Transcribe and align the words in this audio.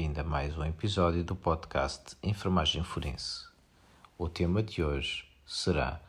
bem-vindo 0.00 0.20
a 0.22 0.24
mais 0.24 0.56
um 0.56 0.64
episódio 0.64 1.22
do 1.22 1.36
podcast 1.36 2.16
Enfermagem 2.22 2.82
Forense. 2.82 3.44
O 4.16 4.30
tema 4.30 4.62
de 4.62 4.82
hoje 4.82 5.26
será 5.44 6.00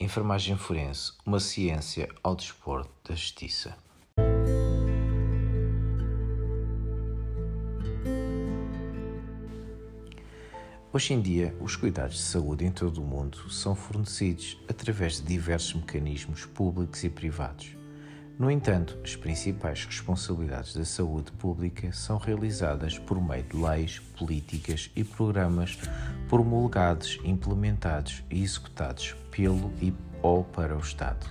Enfermagem 0.00 0.56
Forense, 0.56 1.12
uma 1.24 1.38
ciência 1.38 2.08
ao 2.24 2.34
dispor 2.34 2.88
da 3.08 3.14
justiça. 3.14 3.78
Hoje 10.92 11.14
em 11.14 11.20
dia, 11.20 11.56
os 11.60 11.76
cuidados 11.76 12.16
de 12.16 12.22
saúde 12.22 12.64
em 12.64 12.72
todo 12.72 13.00
o 13.00 13.06
mundo 13.06 13.48
são 13.48 13.76
fornecidos 13.76 14.58
através 14.68 15.20
de 15.20 15.22
diversos 15.22 15.74
mecanismos 15.74 16.44
públicos 16.46 17.04
e 17.04 17.08
privados 17.08 17.75
no 18.38 18.50
entanto, 18.50 18.98
as 19.02 19.16
principais 19.16 19.86
responsabilidades 19.86 20.74
da 20.74 20.84
saúde 20.84 21.32
pública 21.32 21.90
são 21.92 22.18
realizadas 22.18 22.98
por 22.98 23.18
meio 23.18 23.44
de 23.44 23.56
leis, 23.56 23.98
políticas 23.98 24.90
e 24.94 25.02
programas 25.02 25.78
promulgados, 26.28 27.18
implementados 27.24 28.22
e 28.30 28.42
executados 28.42 29.16
pelo 29.30 29.72
e 29.80 29.94
ou 30.22 30.44
para 30.44 30.76
o 30.76 30.80
Estado. 30.80 31.26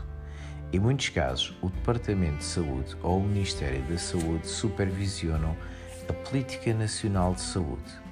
Em 0.74 0.80
muitos 0.80 1.10
casos, 1.10 1.56
o 1.62 1.70
Departamento 1.70 2.38
de 2.38 2.44
Saúde 2.44 2.98
ou 3.04 3.20
o 3.20 3.24
Ministério 3.24 3.84
da 3.84 3.98
Saúde 4.00 4.48
supervisionam 4.48 5.56
a 6.10 6.14
Política 6.14 6.74
Nacional 6.74 7.36
de 7.36 7.42
Saúde. 7.42 8.06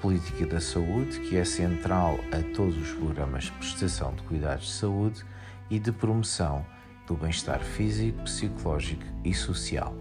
Política 0.00 0.46
da 0.46 0.60
Saúde, 0.60 1.18
que 1.20 1.36
é 1.36 1.44
central 1.44 2.20
a 2.30 2.54
todos 2.54 2.76
os 2.76 2.92
programas 2.92 3.44
de 3.44 3.52
prestação 3.52 4.14
de 4.14 4.22
cuidados 4.22 4.66
de 4.66 4.72
saúde 4.74 5.24
e 5.68 5.80
de 5.80 5.90
promoção 5.90 6.64
do 7.08 7.16
bem-estar 7.16 7.60
físico, 7.60 8.22
psicológico 8.22 9.02
e 9.24 9.32
social, 9.32 9.94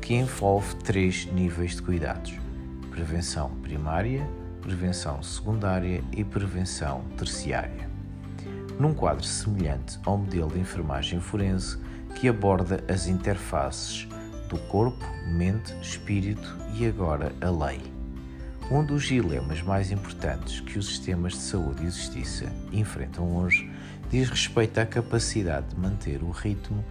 que 0.00 0.14
envolve 0.14 0.76
três 0.76 1.26
níveis 1.26 1.74
de 1.74 1.82
cuidados: 1.82 2.34
prevenção 2.90 3.50
primária, 3.56 4.26
prevenção 4.62 5.20
secundária 5.22 6.02
e 6.12 6.22
prevenção 6.22 7.02
terciária. 7.18 7.90
Num 8.78 8.94
quadro 8.94 9.24
semelhante 9.24 9.98
ao 10.04 10.16
modelo 10.16 10.50
de 10.50 10.60
enfermagem 10.60 11.20
forense 11.20 11.76
que 12.14 12.28
aborda 12.28 12.82
as 12.88 13.08
interfaces 13.08 14.08
do 14.48 14.56
corpo, 14.68 15.04
mente, 15.26 15.74
espírito 15.82 16.56
e 16.74 16.86
agora 16.86 17.32
a 17.40 17.50
lei. 17.50 17.80
Um 18.70 18.84
dos 18.84 19.04
dilemas 19.04 19.60
mais 19.60 19.90
importantes 19.90 20.60
que 20.60 20.78
os 20.78 20.86
sistemas 20.86 21.32
de 21.34 21.40
saúde 21.40 21.82
e 21.82 21.86
justiça 21.86 22.50
enfrentam 22.72 23.36
hoje 23.36 23.70
diz 24.10 24.28
respeito 24.28 24.78
à 24.78 24.86
capacidade 24.86 25.68
de 25.68 25.76
manter 25.76 26.22
o 26.22 26.30
ritmo, 26.30 26.84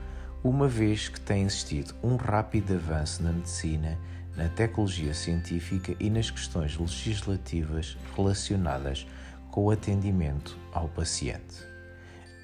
uma 0.44 0.67
vez 0.67 1.08
que 1.08 1.20
tem 1.20 1.44
existido 1.44 1.94
um 2.03 2.16
rápido 2.16 2.73
avanço 2.73 3.23
na 3.23 3.31
medicina, 3.31 3.97
na 4.36 4.50
tecnologia 4.50 5.14
científica 5.14 5.95
e 6.00 6.09
nas 6.09 6.30
questões 6.30 6.78
legislativas 6.78 7.97
relacionadas 8.16 9.08
com 9.52 9.66
o 9.66 9.72
atendimento 9.72 10.58
ao 10.73 10.89
paciente. 10.89 11.64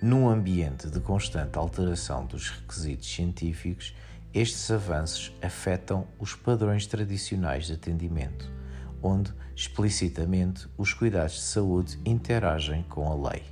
Num 0.01 0.29
ambiente 0.29 0.87
de 0.87 0.99
constante 1.01 1.57
alteração 1.57 2.25
dos 2.25 2.49
requisitos 2.49 3.11
científicos, 3.11 3.93
estes 4.33 4.69
avanços 4.71 5.33
afetam 5.41 6.07
os 6.19 6.35
padrões 6.35 6.85
tradicionais 6.85 7.65
de 7.65 7.73
atendimento, 7.73 8.49
onde, 9.01 9.33
explicitamente, 9.55 10.67
os 10.77 10.93
cuidados 10.93 11.33
de 11.33 11.41
saúde 11.41 11.99
interagem 12.05 12.83
com 12.83 13.11
a 13.11 13.29
lei. 13.29 13.43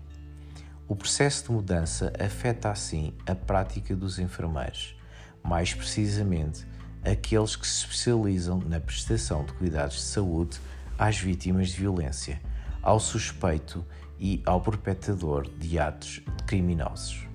O 0.89 0.95
processo 0.95 1.43
de 1.43 1.51
mudança 1.51 2.13
afeta 2.17 2.71
assim 2.71 3.13
a 3.25 3.35
prática 3.35 3.93
dos 3.93 4.19
enfermeiros, 4.19 4.95
mais 5.43 5.73
precisamente 5.73 6.65
aqueles 7.03 7.57
que 7.57 7.67
se 7.67 7.79
especializam 7.79 8.59
na 8.59 8.79
prestação 8.79 9.43
de 9.43 9.51
cuidados 9.51 9.97
de 9.97 10.01
saúde 10.03 10.61
às 10.97 11.17
vítimas 11.17 11.69
de 11.71 11.81
violência, 11.81 12.41
ao 12.81 13.01
suspeito 13.01 13.85
e 14.17 14.41
ao 14.45 14.61
perpetrador 14.61 15.49
de 15.57 15.77
atos 15.77 16.21
criminosos. 16.45 17.27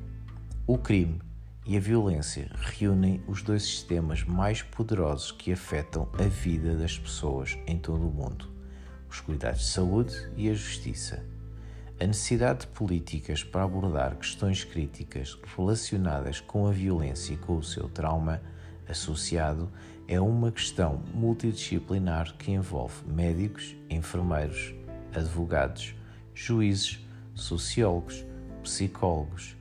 O 0.67 0.79
crime 0.79 1.21
e 1.67 1.77
a 1.77 1.81
violência 1.81 2.51
reúnem 2.55 3.23
os 3.29 3.43
dois 3.43 3.65
sistemas 3.65 4.25
mais 4.25 4.63
poderosos 4.63 5.31
que 5.31 5.53
afetam 5.53 6.09
a 6.19 6.23
vida 6.23 6.75
das 6.75 6.99
pessoas 6.99 7.59
em 7.67 7.77
todo 7.77 8.09
o 8.09 8.11
mundo: 8.11 8.51
os 9.11 9.21
cuidados 9.21 9.61
de 9.61 9.67
saúde 9.67 10.15
e 10.39 10.49
a 10.49 10.55
justiça. 10.55 11.32
A 12.03 12.05
necessidade 12.05 12.63
de 12.63 12.67
políticas 12.67 13.45
para 13.45 13.63
abordar 13.63 14.17
questões 14.17 14.65
críticas 14.65 15.39
relacionadas 15.57 16.41
com 16.41 16.67
a 16.67 16.73
violência 16.73 17.35
e 17.35 17.37
com 17.37 17.57
o 17.57 17.63
seu 17.63 17.89
trauma 17.89 18.43
associado 18.89 19.71
é 20.09 20.21
uma 20.21 20.51
questão 20.51 21.01
multidisciplinar 21.15 22.35
que 22.37 22.51
envolve 22.51 23.07
médicos, 23.07 23.77
enfermeiros, 23.89 24.75
advogados, 25.15 25.95
juízes, 26.35 26.99
sociólogos, 27.37 28.27
psicólogos, 28.65 29.57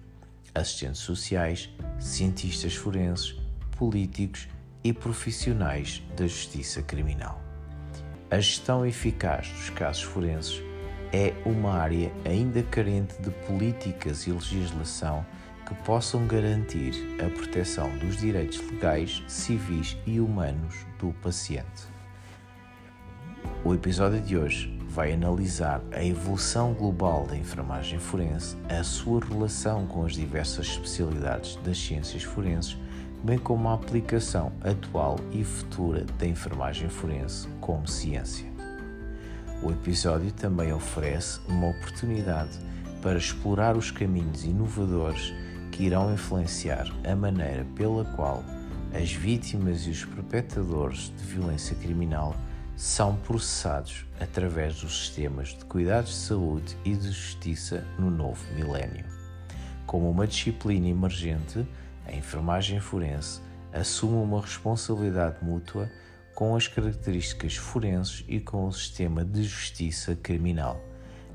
assistentes 0.55 1.01
sociais, 1.01 1.69
cientistas 1.99 2.73
forenses, 2.73 3.39
políticos 3.77 4.47
e 4.83 4.91
profissionais 4.91 6.01
da 6.17 6.25
justiça 6.25 6.81
criminal. 6.81 7.39
A 8.31 8.39
gestão 8.39 8.83
eficaz 8.83 9.47
dos 9.49 9.69
casos 9.69 10.01
forenses 10.01 10.70
é 11.13 11.33
uma 11.45 11.73
área 11.73 12.11
ainda 12.25 12.63
carente 12.63 13.21
de 13.21 13.29
políticas 13.45 14.25
e 14.27 14.31
legislação 14.31 15.25
que 15.67 15.75
possam 15.83 16.25
garantir 16.25 16.93
a 17.23 17.29
proteção 17.29 17.89
dos 17.97 18.17
direitos 18.17 18.59
legais, 18.71 19.23
civis 19.27 19.97
e 20.05 20.19
humanos 20.19 20.85
do 20.99 21.13
paciente. 21.21 21.91
O 23.63 23.73
episódio 23.73 24.21
de 24.21 24.37
hoje 24.37 24.77
vai 24.87 25.13
analisar 25.13 25.81
a 25.91 26.03
evolução 26.03 26.73
global 26.73 27.25
da 27.25 27.37
enfermagem 27.37 27.99
forense, 27.99 28.57
a 28.69 28.83
sua 28.83 29.23
relação 29.23 29.87
com 29.87 30.05
as 30.05 30.13
diversas 30.13 30.67
especialidades 30.67 31.55
das 31.57 31.77
ciências 31.77 32.23
forenses, 32.23 32.77
bem 33.23 33.37
como 33.37 33.69
a 33.69 33.73
aplicação 33.73 34.51
atual 34.61 35.17
e 35.31 35.43
futura 35.43 36.05
da 36.17 36.25
enfermagem 36.25 36.89
forense 36.89 37.47
como 37.61 37.87
ciência. 37.87 38.50
O 39.63 39.69
episódio 39.69 40.31
também 40.31 40.73
oferece 40.73 41.39
uma 41.47 41.67
oportunidade 41.67 42.57
para 42.99 43.17
explorar 43.17 43.77
os 43.77 43.91
caminhos 43.91 44.43
inovadores 44.43 45.31
que 45.71 45.83
irão 45.83 46.11
influenciar 46.11 46.87
a 47.03 47.15
maneira 47.15 47.63
pela 47.75 48.03
qual 48.03 48.43
as 48.91 49.11
vítimas 49.13 49.85
e 49.85 49.91
os 49.91 50.03
perpetradores 50.03 51.13
de 51.15 51.23
violência 51.23 51.75
criminal 51.75 52.35
são 52.75 53.15
processados 53.17 54.03
através 54.19 54.81
dos 54.81 54.99
sistemas 55.05 55.49
de 55.49 55.63
cuidados 55.65 56.09
de 56.09 56.17
saúde 56.17 56.75
e 56.83 56.95
de 56.95 57.11
justiça 57.11 57.85
no 57.99 58.09
novo 58.09 58.43
milénio. 58.55 59.05
Como 59.85 60.09
uma 60.09 60.25
disciplina 60.25 60.87
emergente, 60.87 61.67
a 62.07 62.11
enfermagem 62.11 62.79
forense 62.79 63.39
assume 63.71 64.15
uma 64.15 64.41
responsabilidade 64.41 65.37
mútua 65.43 65.87
com 66.41 66.55
as 66.55 66.67
características 66.67 67.55
forenses 67.55 68.25
e 68.27 68.39
com 68.39 68.65
o 68.65 68.73
sistema 68.73 69.23
de 69.23 69.43
justiça 69.43 70.15
criminal, 70.15 70.83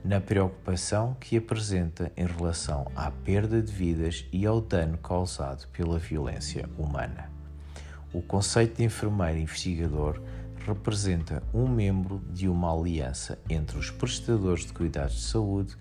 na 0.04 0.20
preocupação 0.20 1.16
que 1.20 1.36
apresenta 1.36 2.10
em 2.16 2.26
relação 2.26 2.90
à 2.96 3.08
perda 3.08 3.62
de 3.62 3.70
vidas 3.70 4.26
e 4.32 4.44
ao 4.44 4.60
dano 4.60 4.98
causado 4.98 5.68
pela 5.68 5.96
violência 5.96 6.68
humana. 6.76 7.30
O 8.12 8.20
conceito 8.20 8.78
de 8.78 8.82
enfermeiro 8.82 9.38
investigador 9.38 10.20
representa 10.66 11.40
um 11.54 11.68
membro 11.68 12.20
de 12.32 12.48
uma 12.48 12.76
aliança 12.76 13.38
entre 13.48 13.78
os 13.78 13.92
prestadores 13.92 14.66
de 14.66 14.72
cuidados 14.72 15.14
de 15.14 15.22
saúde, 15.22 15.76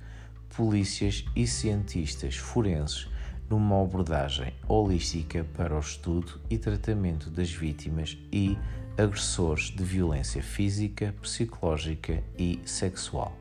polícias 0.55 1.25
e 1.35 1.47
cientistas 1.47 2.35
forenses 2.35 3.09
numa 3.49 3.81
abordagem 3.81 4.53
holística 4.67 5.43
para 5.55 5.75
o 5.75 5.79
estudo 5.79 6.39
e 6.47 6.59
tratamento 6.59 7.31
das 7.31 7.49
vítimas 7.49 8.15
e 8.31 8.55
agressores 8.97 9.71
de 9.71 9.83
violência 9.83 10.41
física, 10.41 11.13
psicológica 11.21 12.23
e 12.37 12.61
sexual. 12.65 13.37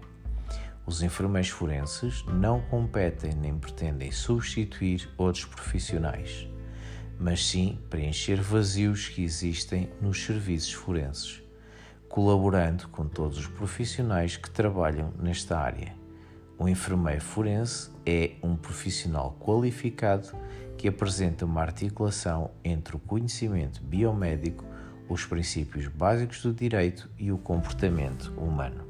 Os 0.84 1.00
enfermeiros 1.00 1.48
forenses 1.48 2.24
não 2.26 2.60
competem 2.60 3.32
nem 3.34 3.56
pretendem 3.56 4.10
substituir 4.10 5.08
outros 5.16 5.44
profissionais, 5.44 6.48
mas 7.18 7.46
sim 7.46 7.78
preencher 7.88 8.40
vazios 8.40 9.08
que 9.08 9.22
existem 9.22 9.88
nos 10.00 10.22
serviços 10.24 10.72
forenses, 10.72 11.42
colaborando 12.08 12.88
com 12.88 13.06
todos 13.06 13.38
os 13.38 13.46
profissionais 13.46 14.36
que 14.36 14.50
trabalham 14.50 15.12
nesta 15.18 15.56
área. 15.56 15.94
O 16.58 16.68
enfermeiro 16.68 17.22
forense 17.22 17.90
é 18.04 18.32
um 18.42 18.56
profissional 18.56 19.38
qualificado 19.40 20.36
que 20.76 20.88
apresenta 20.88 21.44
uma 21.44 21.62
articulação 21.62 22.50
entre 22.64 22.96
o 22.96 22.98
conhecimento 22.98 23.82
biomédico 23.82 24.73
os 25.08 25.24
princípios 25.26 25.86
básicos 25.88 26.42
do 26.42 26.52
direito 26.52 27.10
e 27.18 27.30
o 27.30 27.38
comportamento 27.38 28.32
humano. 28.36 28.86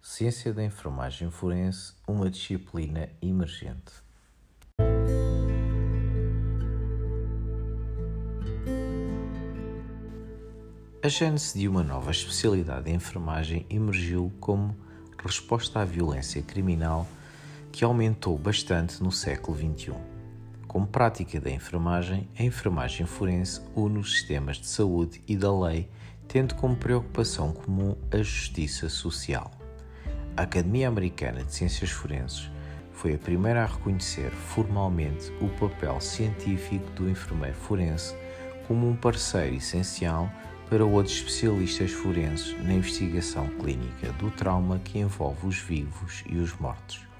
Ciência 0.00 0.52
da 0.52 0.62
Enfermagem 0.62 1.30
Forense, 1.30 1.94
uma 2.06 2.30
disciplina 2.30 3.08
emergente. 3.20 3.92
A 11.04 11.08
gênese 11.08 11.58
de 11.58 11.66
uma 11.66 11.82
nova 11.82 12.12
especialidade 12.12 12.88
em 12.88 12.94
enfermagem 12.94 13.66
emergiu 13.68 14.32
como 14.38 14.76
resposta 15.24 15.80
à 15.80 15.84
violência 15.84 16.40
criminal 16.42 17.08
que 17.72 17.84
aumentou 17.84 18.36
bastante 18.36 19.02
no 19.02 19.10
século 19.10 19.56
XXI. 19.56 19.94
Como 20.68 20.86
prática 20.86 21.40
da 21.40 21.50
enfermagem, 21.50 22.28
a 22.38 22.42
enfermagem 22.42 23.06
forense 23.06 23.62
une 23.74 23.98
os 23.98 24.12
sistemas 24.12 24.58
de 24.58 24.66
saúde 24.66 25.22
e 25.26 25.36
da 25.36 25.50
lei, 25.52 25.88
tendo 26.28 26.54
como 26.54 26.76
preocupação 26.76 27.52
comum 27.52 27.96
a 28.10 28.18
justiça 28.18 28.88
social. 28.88 29.50
A 30.36 30.42
Academia 30.42 30.88
Americana 30.88 31.44
de 31.44 31.54
Ciências 31.54 31.90
Forenses 31.90 32.50
foi 32.92 33.14
a 33.14 33.18
primeira 33.18 33.62
a 33.62 33.66
reconhecer 33.66 34.30
formalmente 34.30 35.32
o 35.40 35.48
papel 35.58 36.00
científico 36.00 36.88
do 36.92 37.08
enfermeiro 37.08 37.56
forense 37.56 38.14
como 38.68 38.88
um 38.88 38.94
parceiro 38.94 39.56
essencial 39.56 40.30
para 40.70 40.84
outros 40.84 41.16
especialistas 41.16 41.90
forenses 41.90 42.56
na 42.64 42.74
investigação 42.74 43.46
clínica 43.58 44.12
do 44.12 44.30
trauma 44.30 44.78
que 44.78 44.98
envolve 44.98 45.46
os 45.46 45.58
vivos 45.58 46.22
e 46.26 46.36
os 46.38 46.58
mortos. 46.58 47.11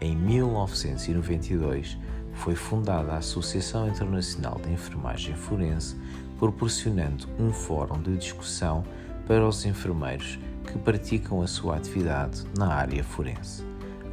Em 0.00 0.16
1992, 0.16 1.98
foi 2.32 2.54
fundada 2.54 3.12
a 3.12 3.18
Associação 3.18 3.86
Internacional 3.86 4.58
de 4.64 4.72
Enfermagem 4.72 5.34
Forense, 5.34 5.94
proporcionando 6.38 7.28
um 7.38 7.52
fórum 7.52 8.00
de 8.00 8.16
discussão 8.16 8.82
para 9.26 9.46
os 9.46 9.66
enfermeiros 9.66 10.38
que 10.64 10.78
praticam 10.78 11.42
a 11.42 11.46
sua 11.46 11.76
atividade 11.76 12.44
na 12.56 12.72
área 12.72 13.04
forense. 13.04 13.62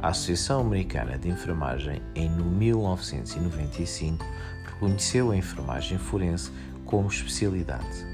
A 0.02 0.08
Associação 0.08 0.60
Americana 0.60 1.16
de 1.16 1.30
Enfermagem, 1.30 2.02
em 2.14 2.28
1995, 2.28 4.24
reconheceu 4.66 5.30
a 5.30 5.36
enfermagem 5.36 5.96
forense 5.96 6.52
como 6.84 7.08
especialidade. 7.08 8.06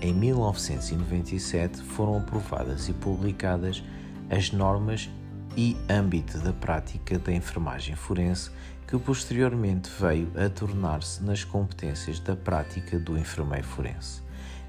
Em 0.00 0.14
1997 0.14 1.82
foram 1.82 2.18
aprovadas 2.18 2.88
e 2.88 2.92
publicadas 2.92 3.82
as 4.30 4.52
normas 4.52 5.10
e 5.56 5.76
âmbito 5.88 6.38
da 6.38 6.52
prática 6.52 7.18
da 7.18 7.32
enfermagem 7.32 7.96
forense, 7.96 8.50
que 8.86 8.98
posteriormente 8.98 9.90
veio 9.98 10.30
a 10.36 10.48
tornar-se 10.48 11.22
nas 11.24 11.42
competências 11.42 12.20
da 12.20 12.36
prática 12.36 12.98
do 12.98 13.18
enfermeiro 13.18 13.66
forense. 13.66 14.22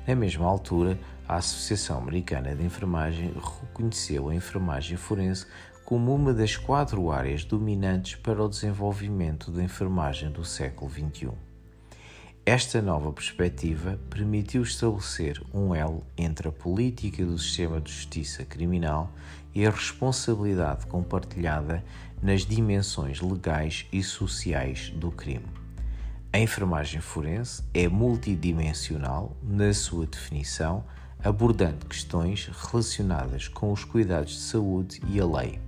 Na 0.08 0.16
mesma 0.16 0.48
altura, 0.48 0.98
a 1.28 1.36
Associação 1.36 1.98
Americana 1.98 2.56
de 2.56 2.64
Enfermagem 2.64 3.34
reconheceu 3.34 4.30
a 4.30 4.36
enfermagem 4.36 4.96
forense 4.96 5.46
como 5.84 6.16
uma 6.16 6.34
das 6.34 6.56
quatro 6.56 7.12
áreas 7.12 7.44
dominantes 7.44 8.16
para 8.16 8.44
o 8.44 8.50
desenvolvimento 8.50 9.52
da 9.52 9.62
enfermagem 9.62 10.32
do 10.32 10.44
século 10.44 10.90
XXI. 10.90 11.32
Esta 12.46 12.82
nova 12.82 13.12
perspectiva 13.12 14.00
permitiu 14.10 14.64
estabelecer 14.64 15.44
um 15.54 15.76
elo 15.76 16.06
entre 16.18 16.48
a 16.48 16.52
política 16.52 17.26
do 17.26 17.38
sistema 17.38 17.82
de 17.82 17.92
justiça 17.92 18.46
criminal 18.46 19.12
e 19.58 19.66
a 19.66 19.72
responsabilidade 19.72 20.86
compartilhada 20.86 21.84
nas 22.22 22.46
dimensões 22.46 23.20
legais 23.22 23.88
e 23.92 24.04
sociais 24.04 24.92
do 24.92 25.10
crime. 25.12 25.48
A 26.32 26.38
enfermagem 26.38 27.02
forense 27.02 27.64
é 27.74 27.88
multidimensional 27.88 29.36
na 29.42 29.74
sua 29.74 30.06
definição, 30.06 30.84
abordando 31.24 31.88
questões 31.88 32.52
relacionadas 32.70 33.48
com 33.48 33.72
os 33.72 33.84
cuidados 33.84 34.34
de 34.34 34.42
saúde 34.42 35.02
e 35.08 35.20
a 35.20 35.26
lei. 35.26 35.60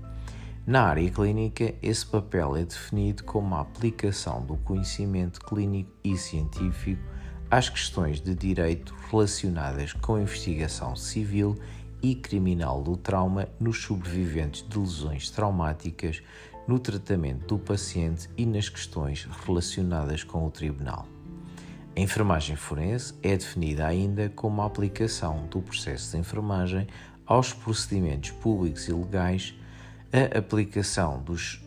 Na 0.68 0.84
área 0.84 1.10
clínica, 1.10 1.74
esse 1.82 2.06
papel 2.06 2.58
é 2.58 2.66
definido 2.66 3.24
como 3.24 3.56
a 3.56 3.62
aplicação 3.62 4.46
do 4.46 4.56
conhecimento 4.58 5.40
clínico 5.40 5.90
e 6.04 6.16
científico 6.16 7.02
às 7.50 7.70
questões 7.70 8.22
de 8.22 8.36
direito 8.36 8.94
relacionadas 9.10 9.94
com 9.94 10.14
a 10.14 10.22
investigação 10.22 10.96
civil 10.96 11.58
e 12.02 12.16
criminal 12.16 12.82
do 12.82 12.96
trauma 12.96 13.48
nos 13.60 13.82
sobreviventes 13.84 14.66
de 14.68 14.78
lesões 14.78 15.30
traumáticas, 15.30 16.22
no 16.68 16.78
tratamento 16.78 17.48
do 17.48 17.58
paciente 17.58 18.30
e 18.38 18.46
nas 18.46 18.70
questões 18.70 19.28
relacionadas 19.46 20.24
com 20.24 20.46
o 20.46 20.52
tribunal. 20.52 21.08
A 21.96 22.00
enfermagem 22.00 22.56
forense 22.56 23.14
é 23.24 23.36
definida 23.36 23.88
ainda 23.88 24.30
como 24.30 24.62
a 24.62 24.66
aplicação 24.66 25.48
do 25.48 25.62
processo 25.62 26.12
de 26.12 26.18
enfermagem 26.18 26.88
aos 27.26 27.54
procedimentos 27.54 28.32
públicos 28.32 28.88
e 28.88 28.94
legais, 28.94 29.54
a 30.12 30.38
aplicação 30.38 31.22
dos, 31.22 31.62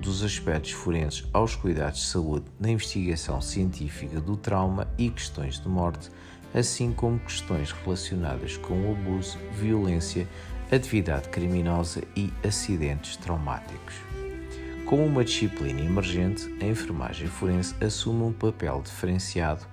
dos 0.00 0.22
aspectos 0.22 0.72
forenses 0.72 1.26
aos 1.32 1.56
cuidados 1.56 2.00
de 2.00 2.06
saúde 2.06 2.46
na 2.60 2.70
investigação 2.70 3.40
científica 3.40 4.20
do 4.20 4.36
trauma 4.36 4.86
e 4.96 5.10
questões 5.10 5.58
de 5.58 5.68
morte, 5.68 6.10
assim 6.54 6.92
como 6.92 7.18
questões 7.18 7.72
relacionadas 7.72 8.56
com 8.56 8.92
abuso, 8.92 9.38
violência, 9.52 10.28
atividade 10.70 11.28
criminosa 11.28 12.02
e 12.16 12.32
acidentes 12.44 13.16
traumáticos. 13.16 13.94
Como 14.86 15.06
uma 15.06 15.24
disciplina 15.24 15.80
emergente, 15.80 16.54
a 16.60 16.66
enfermagem 16.66 17.26
forense 17.26 17.74
assume 17.82 18.24
um 18.24 18.32
papel 18.32 18.82
diferenciado 18.82 19.64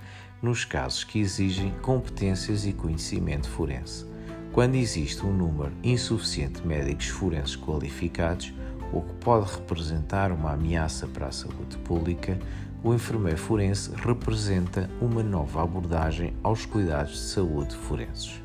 nos 0.42 0.64
casos 0.64 1.04
que 1.04 1.20
exigem 1.20 1.74
competências 1.82 2.66
e 2.66 2.72
conhecimento 2.72 3.50
forense. 3.50 4.06
Quando 4.54 4.76
existe 4.76 5.26
um 5.26 5.34
número 5.34 5.74
insuficiente 5.84 6.62
de 6.62 6.68
médicos 6.68 7.08
forenses 7.08 7.56
qualificados, 7.56 8.54
o 8.92 9.02
que 9.02 9.14
pode 9.16 9.52
representar 9.52 10.32
uma 10.32 10.54
ameaça 10.54 11.06
para 11.08 11.28
a 11.28 11.32
saúde 11.32 11.78
pública, 11.80 12.40
o 12.82 12.94
enfermeiro 12.94 13.38
forense 13.38 13.92
representa 13.96 14.90
uma 15.02 15.22
nova 15.22 15.64
abordagem 15.64 16.34
aos 16.42 16.66
cuidados 16.66 17.12
de 17.12 17.20
saúde 17.20 17.76
forenses. 17.76 18.42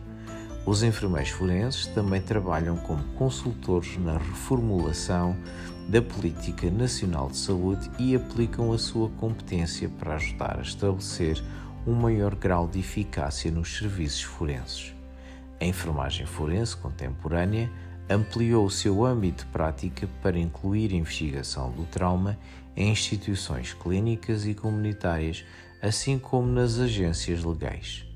Os 0.66 0.82
enfermeiros 0.82 1.30
forenses 1.30 1.86
também 1.88 2.20
trabalham 2.20 2.76
como 2.78 3.04
consultores 3.14 3.96
na 3.98 4.18
reformulação 4.18 5.36
da 5.88 6.00
Política 6.00 6.70
Nacional 6.70 7.28
de 7.28 7.36
Saúde 7.36 7.90
e 7.98 8.16
aplicam 8.16 8.72
a 8.72 8.78
sua 8.78 9.08
competência 9.10 9.88
para 9.88 10.14
ajudar 10.14 10.58
a 10.58 10.62
estabelecer 10.62 11.40
um 11.86 11.92
maior 11.92 12.34
grau 12.34 12.66
de 12.66 12.80
eficácia 12.80 13.50
nos 13.50 13.76
serviços 13.76 14.22
forenses. 14.22 14.94
A 15.60 15.64
enfermagem 15.66 16.26
forense 16.26 16.76
contemporânea 16.76 17.70
ampliou 18.08 18.66
o 18.66 18.70
seu 18.70 19.04
âmbito 19.04 19.44
de 19.44 19.50
prática 19.50 20.08
para 20.22 20.38
incluir 20.38 20.92
investigação 20.92 21.70
do 21.70 21.84
trauma 21.84 22.38
em 22.76 22.90
instituições 22.90 23.72
clínicas 23.72 24.46
e 24.46 24.54
comunitárias, 24.54 25.44
assim 25.82 26.18
como 26.18 26.48
nas 26.48 26.78
agências 26.78 27.44
legais. 27.44 28.06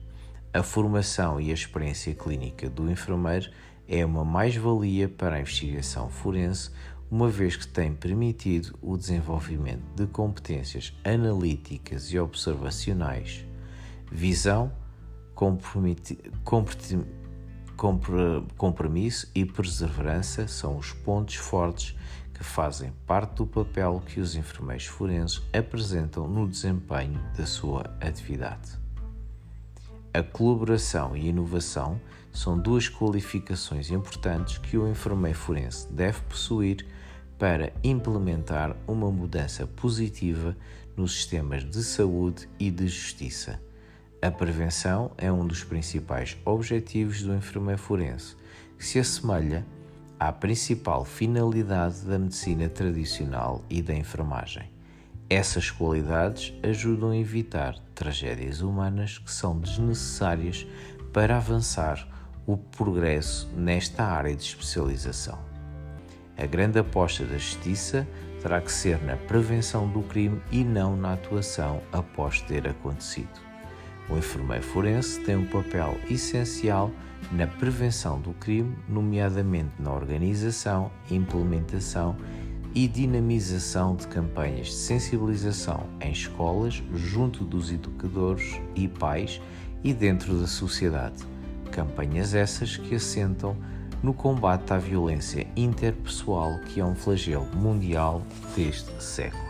A 0.52 0.62
formação 0.62 1.40
e 1.40 1.50
a 1.50 1.54
experiência 1.54 2.14
clínica 2.14 2.68
do 2.70 2.90
enfermeiro 2.90 3.50
é 3.86 4.04
uma 4.04 4.24
mais-valia 4.24 5.08
para 5.08 5.36
a 5.36 5.40
investigação 5.40 6.10
forense, 6.10 6.70
uma 7.10 7.28
vez 7.28 7.56
que 7.56 7.66
tem 7.66 7.94
permitido 7.94 8.78
o 8.82 8.96
desenvolvimento 8.96 9.82
de 9.94 10.06
competências 10.06 10.92
analíticas 11.04 12.12
e 12.12 12.18
observacionais, 12.18 13.44
visão, 14.10 14.70
compromisso 18.56 19.30
e 19.34 19.44
perseverança 19.46 20.48
são 20.48 20.76
os 20.76 20.92
pontos 20.92 21.36
fortes 21.36 21.94
que 22.38 22.44
fazem 22.44 22.92
parte 23.04 23.34
do 23.34 23.46
papel 23.46 24.00
que 24.06 24.20
os 24.20 24.36
enfermeiros 24.36 24.86
forenses 24.86 25.42
apresentam 25.52 26.28
no 26.28 26.46
desempenho 26.46 27.20
da 27.36 27.44
sua 27.44 27.82
atividade. 28.00 28.78
A 30.14 30.22
colaboração 30.22 31.16
e 31.16 31.28
inovação 31.28 32.00
são 32.32 32.56
duas 32.56 32.88
qualificações 32.88 33.90
importantes 33.90 34.56
que 34.56 34.78
o 34.78 34.88
enfermeiro 34.88 35.36
forense 35.36 35.92
deve 35.92 36.20
possuir 36.22 36.86
para 37.36 37.72
implementar 37.82 38.76
uma 38.86 39.10
mudança 39.10 39.66
positiva 39.66 40.56
nos 40.96 41.14
sistemas 41.14 41.64
de 41.64 41.82
saúde 41.82 42.48
e 42.58 42.70
de 42.70 42.86
justiça. 42.86 43.60
A 44.22 44.30
prevenção 44.30 45.10
é 45.18 45.30
um 45.30 45.44
dos 45.44 45.64
principais 45.64 46.36
objetivos 46.44 47.22
do 47.22 47.34
enfermeiro 47.34 47.80
forense, 47.80 48.36
que 48.76 48.84
se 48.84 48.98
assemelha 49.00 49.66
à 50.18 50.32
principal 50.32 51.04
finalidade 51.04 52.00
da 52.02 52.18
medicina 52.18 52.68
tradicional 52.68 53.64
e 53.70 53.80
da 53.80 53.94
enfermagem. 53.94 54.70
Essas 55.30 55.70
qualidades 55.70 56.54
ajudam 56.62 57.10
a 57.10 57.16
evitar 57.16 57.78
tragédias 57.94 58.62
humanas 58.62 59.18
que 59.18 59.30
são 59.30 59.58
desnecessárias 59.58 60.66
para 61.12 61.36
avançar 61.36 62.08
o 62.46 62.56
progresso 62.56 63.48
nesta 63.54 64.04
área 64.04 64.34
de 64.34 64.42
especialização. 64.42 65.38
A 66.36 66.46
grande 66.46 66.78
aposta 66.78 67.24
da 67.24 67.36
justiça 67.36 68.08
terá 68.40 68.60
que 68.60 68.72
ser 68.72 69.02
na 69.02 69.16
prevenção 69.16 69.88
do 69.88 70.02
crime 70.02 70.40
e 70.50 70.64
não 70.64 70.96
na 70.96 71.12
atuação 71.12 71.82
após 71.92 72.40
ter 72.40 72.66
acontecido. 72.66 73.40
O 74.08 74.16
enfermeiro 74.16 74.62
forense 74.62 75.20
tem 75.20 75.36
um 75.36 75.46
papel 75.46 75.98
essencial 76.08 76.90
na 77.32 77.46
prevenção 77.46 78.20
do 78.20 78.32
crime, 78.32 78.76
nomeadamente 78.88 79.72
na 79.78 79.92
organização, 79.92 80.90
implementação 81.10 82.16
e 82.74 82.86
dinamização 82.86 83.96
de 83.96 84.06
campanhas 84.06 84.68
de 84.68 84.74
sensibilização 84.74 85.86
em 86.00 86.12
escolas, 86.12 86.82
junto 86.94 87.44
dos 87.44 87.70
educadores 87.72 88.60
e 88.74 88.88
pais 88.88 89.40
e 89.82 89.92
dentro 89.92 90.38
da 90.38 90.46
sociedade, 90.46 91.24
Campanhas 91.70 92.34
essas 92.34 92.76
que 92.76 92.94
assentam 92.94 93.56
no 94.02 94.14
combate 94.14 94.72
à 94.72 94.78
violência 94.78 95.46
interpessoal, 95.56 96.58
que 96.66 96.80
é 96.80 96.84
um 96.84 96.94
flagelo 96.94 97.46
mundial 97.54 98.22
deste 98.56 99.02
século. 99.02 99.47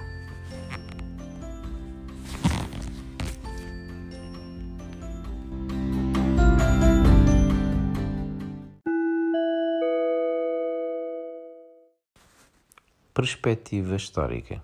Perspectiva 13.19 13.97
histórica. 13.97 14.63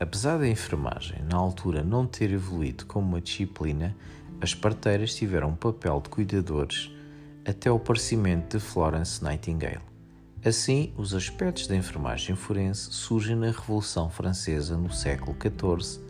Apesar 0.00 0.38
da 0.38 0.48
enfermagem 0.48 1.22
na 1.30 1.36
altura 1.36 1.84
não 1.84 2.04
ter 2.04 2.32
evoluído 2.32 2.84
como 2.86 3.06
uma 3.06 3.20
disciplina, 3.20 3.96
as 4.40 4.56
parteiras 4.56 5.14
tiveram 5.14 5.50
um 5.50 5.54
papel 5.54 6.00
de 6.00 6.08
cuidadores 6.08 6.90
até 7.46 7.70
o 7.70 7.76
aparecimento 7.76 8.58
de 8.58 8.64
Florence 8.64 9.22
Nightingale. 9.22 9.82
Assim, 10.44 10.92
os 10.96 11.14
aspectos 11.14 11.68
da 11.68 11.76
enfermagem 11.76 12.34
forense 12.34 12.92
surgem 12.92 13.36
na 13.36 13.52
Revolução 13.52 14.10
Francesa 14.10 14.76
no 14.76 14.92
século 14.92 15.36
XIV, 15.40 16.00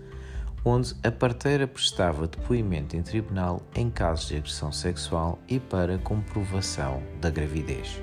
onde 0.65 0.95
a 1.03 1.11
parteira 1.11 1.67
prestava 1.67 2.27
depoimento 2.27 2.97
em 2.97 3.03
tribunal 3.03 3.61
em 3.75 3.91
casos 3.91 4.29
de 4.29 4.37
agressão 4.37 4.73
sexual 4.73 5.39
e 5.47 5.61
para 5.61 5.99
comprovação 5.99 7.03
da 7.21 7.29
gravidez. 7.29 8.01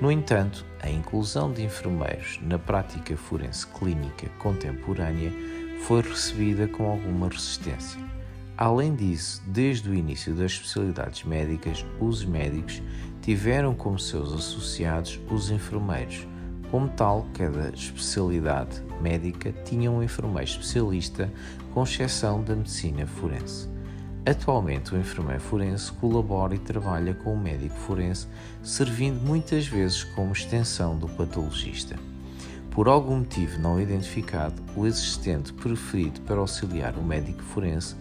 No 0.00 0.10
entanto, 0.10 0.64
a 0.80 0.88
inclusão 0.88 1.52
de 1.52 1.62
enfermeiros 1.62 2.38
na 2.42 2.58
prática 2.58 3.16
forense 3.16 3.66
clínica 3.66 4.28
contemporânea 4.38 5.32
foi 5.82 6.00
recebida 6.02 6.68
com 6.68 6.90
alguma 6.90 7.28
resistência. 7.28 8.00
Além 8.56 8.94
disso, 8.94 9.42
desde 9.46 9.90
o 9.90 9.94
início 9.94 10.34
das 10.34 10.52
especialidades 10.52 11.24
médicas, 11.24 11.84
os 11.98 12.24
médicos 12.24 12.82
tiveram 13.20 13.74
como 13.74 13.98
seus 13.98 14.32
associados 14.32 15.18
os 15.30 15.50
enfermeiros. 15.50 16.26
Como 16.70 16.88
tal, 16.88 17.26
cada 17.34 17.70
especialidade 17.70 18.80
médica 19.00 19.52
tinha 19.64 19.90
um 19.90 20.02
enfermeiro 20.02 20.48
especialista, 20.48 21.32
com 21.74 21.82
exceção 21.82 22.42
da 22.42 22.54
medicina 22.54 23.06
forense. 23.06 23.68
Atualmente, 24.24 24.94
o 24.94 24.98
enfermeiro 24.98 25.40
forense 25.40 25.90
colabora 25.92 26.54
e 26.54 26.58
trabalha 26.58 27.14
com 27.14 27.34
o 27.34 27.38
médico 27.38 27.74
forense, 27.74 28.28
servindo 28.62 29.20
muitas 29.20 29.66
vezes 29.66 30.04
como 30.04 30.32
extensão 30.32 30.96
do 30.96 31.08
patologista. 31.08 31.96
Por 32.70 32.86
algum 32.86 33.18
motivo 33.18 33.58
não 33.58 33.80
identificado, 33.80 34.62
o 34.76 34.84
assistente 34.84 35.52
preferido 35.52 36.20
para 36.20 36.38
auxiliar 36.38 36.96
o 36.96 37.02
médico 37.02 37.42
forense 37.42 37.96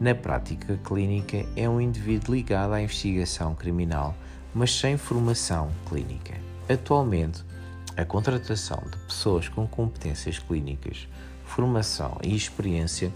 na 0.00 0.14
prática 0.14 0.78
clínica 0.82 1.44
é 1.54 1.68
um 1.68 1.80
indivíduo 1.80 2.34
ligado 2.34 2.72
à 2.72 2.80
investigação 2.80 3.54
criminal, 3.54 4.16
mas 4.54 4.74
sem 4.74 4.96
formação 4.96 5.70
clínica. 5.86 6.34
Atualmente, 6.68 7.44
a 7.96 8.04
contratação 8.04 8.82
de 8.90 8.96
pessoas 9.06 9.48
com 9.48 9.66
competências 9.66 10.38
clínicas, 10.38 11.08
formação 11.44 12.18
e 12.22 12.34
experiência 12.34 13.12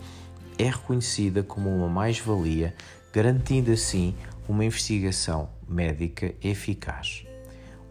é 0.56 0.70
reconhecida 0.70 1.42
como 1.42 1.68
uma 1.74 1.88
mais-valia, 1.88 2.74
garantindo 3.12 3.72
assim 3.72 4.14
uma 4.48 4.64
investigação 4.64 5.50
médica 5.68 6.34
eficaz. 6.42 7.24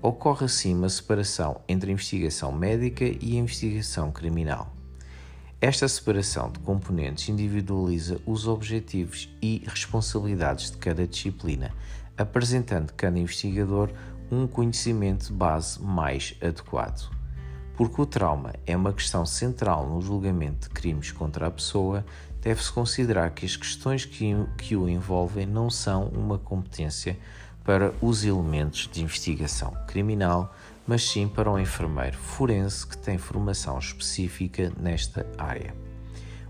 Ocorre 0.01 0.45
assim 0.45 0.73
uma 0.73 0.89
separação 0.89 1.61
entre 1.67 1.89
a 1.89 1.93
investigação 1.93 2.51
médica 2.51 3.03
e 3.03 3.35
a 3.35 3.39
investigação 3.39 4.11
criminal. 4.11 4.73
Esta 5.59 5.87
separação 5.87 6.51
de 6.51 6.59
componentes 6.59 7.27
individualiza 7.29 8.21
os 8.25 8.47
objetivos 8.47 9.27
e 9.41 9.63
responsabilidades 9.65 10.71
de 10.71 10.77
cada 10.77 11.07
disciplina, 11.07 11.73
apresentando 12.15 12.93
cada 12.93 13.17
investigador 13.17 13.91
um 14.31 14.47
conhecimento 14.47 15.33
base 15.33 15.81
mais 15.81 16.35
adequado. 16.41 17.09
Porque 17.75 18.01
o 18.01 18.05
trauma 18.05 18.53
é 18.65 18.75
uma 18.75 18.91
questão 18.91 19.25
central 19.25 19.87
no 19.87 20.01
julgamento 20.01 20.67
de 20.67 20.73
crimes 20.73 21.11
contra 21.11 21.47
a 21.47 21.51
pessoa, 21.51 22.05
deve-se 22.41 22.71
considerar 22.71 23.31
que 23.31 23.45
as 23.45 23.55
questões 23.55 24.05
que, 24.05 24.33
que 24.57 24.75
o 24.75 24.89
envolvem 24.89 25.45
não 25.45 25.69
são 25.69 26.05
uma 26.07 26.37
competência 26.37 27.17
para 27.63 27.93
os 28.01 28.23
elementos 28.23 28.89
de 28.91 29.03
investigação 29.03 29.75
criminal, 29.87 30.55
mas 30.87 31.03
sim 31.03 31.27
para 31.27 31.51
o 31.51 31.59
enfermeiro 31.59 32.17
forense 32.17 32.87
que 32.87 32.97
tem 32.97 33.17
formação 33.17 33.77
específica 33.77 34.71
nesta 34.79 35.25
área. 35.37 35.75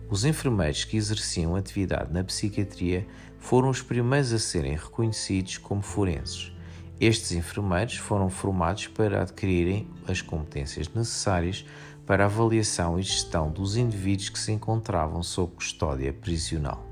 Os 0.09 0.23
enfermeiros 0.23 0.85
que 0.85 0.95
exerciam 0.95 1.55
atividade 1.55 2.13
na 2.13 2.23
psiquiatria 2.23 3.05
foram 3.39 3.69
os 3.69 3.81
primeiros 3.81 4.31
a 4.31 4.39
serem 4.39 4.75
reconhecidos 4.75 5.57
como 5.57 5.81
forenses. 5.81 6.53
Estes 6.99 7.31
enfermeiros 7.31 7.97
foram 7.97 8.27
formados 8.27 8.87
para 8.87 9.21
adquirirem 9.21 9.87
as 10.07 10.21
competências 10.21 10.89
necessárias 10.89 11.63
para 12.07 12.23
a 12.23 12.25
avaliação 12.25 12.99
e 12.99 13.03
gestão 13.03 13.51
dos 13.51 13.77
indivíduos 13.77 14.29
que 14.29 14.39
se 14.39 14.51
encontravam 14.51 15.21
sob 15.21 15.53
custódia 15.55 16.11
prisional. 16.11 16.83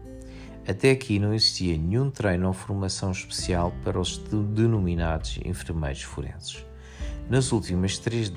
Até 0.68 0.92
aqui 0.92 1.18
não 1.18 1.34
existia 1.34 1.76
nenhum 1.76 2.12
treino 2.12 2.48
ou 2.48 2.54
formação 2.54 3.12
especial 3.12 3.74
para 3.84 4.00
os 4.00 4.18
denominados 4.54 5.40
enfermeiros 5.44 6.04
forenses. 6.04 6.64
Nas 7.28 7.52
últimas 7.52 7.98
três 7.98 8.32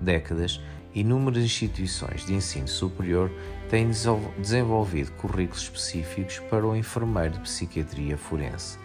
décadas, 0.00 0.60
inúmeras 0.94 1.42
instituições 1.42 2.24
de 2.24 2.34
ensino 2.34 2.68
superior 2.68 3.32
têm 3.68 3.88
desenvolvido 4.38 5.10
currículos 5.12 5.62
específicos 5.62 6.38
para 6.50 6.66
o 6.66 6.76
enfermeiro 6.76 7.34
de 7.34 7.40
psiquiatria 7.40 8.16
forense 8.16 8.78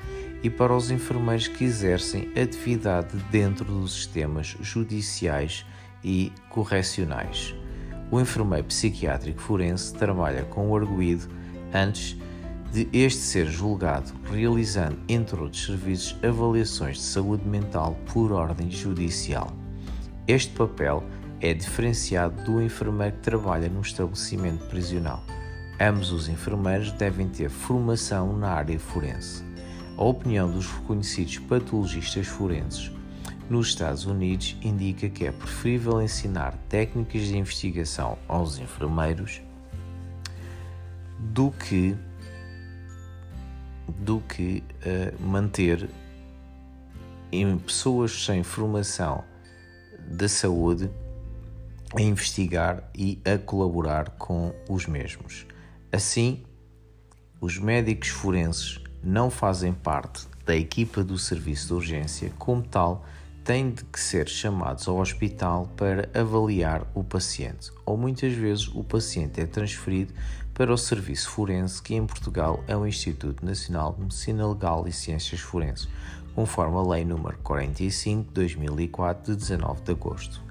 e 0.46 0.50
para 0.50 0.76
os 0.76 0.92
enfermeiros 0.92 1.48
que 1.48 1.64
exercem 1.64 2.32
atividade 2.40 3.18
dentro 3.32 3.66
dos 3.66 3.96
sistemas 3.96 4.56
judiciais 4.62 5.66
e 6.04 6.32
correcionais. 6.50 7.56
O 8.12 8.22
enfermeiro 8.22 8.68
psiquiátrico 8.68 9.42
forense 9.42 9.92
trabalha 9.96 10.44
com 10.44 10.70
o 10.70 10.78
arguído 10.78 11.28
antes 11.74 12.16
de 12.72 12.88
este 12.94 13.22
ser 13.22 13.48
julgado, 13.48 14.14
realizando, 14.32 15.00
entre 15.10 15.36
outros 15.42 15.66
serviços, 15.66 16.16
avaliações 16.24 16.98
de 16.98 17.04
saúde 17.04 17.48
mental 17.48 17.98
por 18.14 18.32
ordem 18.32 18.70
judicial. 18.70 19.52
Este 20.28 20.54
papel 20.54 21.04
é 21.42 21.56
diferenciado 21.56 22.44
do 22.44 22.62
enfermeiro 22.62 23.16
que 23.16 23.24
trabalha 23.24 23.68
no 23.68 23.82
estabelecimento 23.82 24.64
prisional. 24.68 25.24
Ambos 25.82 26.12
os 26.12 26.30
enfermeiros 26.30 26.92
devem 26.92 27.28
ter 27.30 27.50
formação 27.50 28.38
na 28.38 28.52
área 28.52 28.80
forense. 28.80 29.45
A 29.98 30.04
opinião 30.04 30.52
dos 30.52 30.68
reconhecidos 30.68 31.38
patologistas 31.40 32.28
forenses 32.28 32.92
nos 33.50 33.68
Estados 33.68 34.06
Unidos 34.06 34.58
indica 34.62 35.08
que 35.08 35.26
é 35.26 35.32
preferível 35.32 36.02
ensinar 36.02 36.58
técnicas 36.68 37.24
de 37.24 37.38
investigação 37.38 38.18
aos 38.28 38.58
enfermeiros 38.58 39.42
do 41.20 41.52
que 41.52 41.96
do 44.00 44.20
que 44.22 44.64
uh, 44.82 45.24
manter 45.24 45.90
em 47.32 47.58
pessoas 47.58 48.26
sem 48.26 48.44
formação 48.44 49.24
da 50.08 50.28
saúde 50.28 50.90
a 51.96 52.02
investigar 52.02 52.90
e 52.94 53.22
a 53.24 53.38
colaborar 53.38 54.10
com 54.12 54.54
os 54.68 54.86
mesmos. 54.86 55.46
Assim, 55.92 56.44
os 57.40 57.58
médicos 57.58 58.10
forenses 58.10 58.80
não 59.06 59.30
fazem 59.30 59.72
parte 59.72 60.28
da 60.46 60.56
equipa 60.56 61.04
do 61.04 61.18
serviço 61.18 61.68
de 61.68 61.74
urgência, 61.74 62.34
como 62.40 62.64
tal, 62.64 63.06
têm 63.44 63.70
de 63.70 63.84
que 63.86 64.00
ser 64.00 64.28
chamados 64.28 64.88
ao 64.88 64.98
hospital 64.98 65.72
para 65.78 66.10
avaliar 66.20 66.86
o 66.96 67.04
paciente, 67.04 67.72
ou 67.86 67.96
muitas 67.96 68.34
vezes 68.34 68.68
o 68.68 68.84
paciente 68.84 69.40
é 69.40 69.46
transferido 69.46 70.12
para 70.56 70.74
o 70.74 70.78
Serviço 70.78 71.30
Forense, 71.30 71.82
que 71.82 71.94
em 71.94 72.06
Portugal 72.06 72.64
é 72.68 72.76
o 72.76 72.88
Instituto 72.88 73.46
Nacional 73.46 73.94
de 73.94 74.02
Medicina 74.02 74.48
Legal 74.48 74.88
e 74.88 74.92
Ciências 74.92 75.42
Forenses, 75.42 75.88
conforme 76.34 76.78
a 76.78 76.82
Lei 76.82 77.06
nº 77.06 77.36
45 77.44 78.24
de 78.24 78.34
2004 78.34 79.34
de 79.34 79.40
19 79.40 79.82
de 79.82 79.92
agosto. 79.92 80.45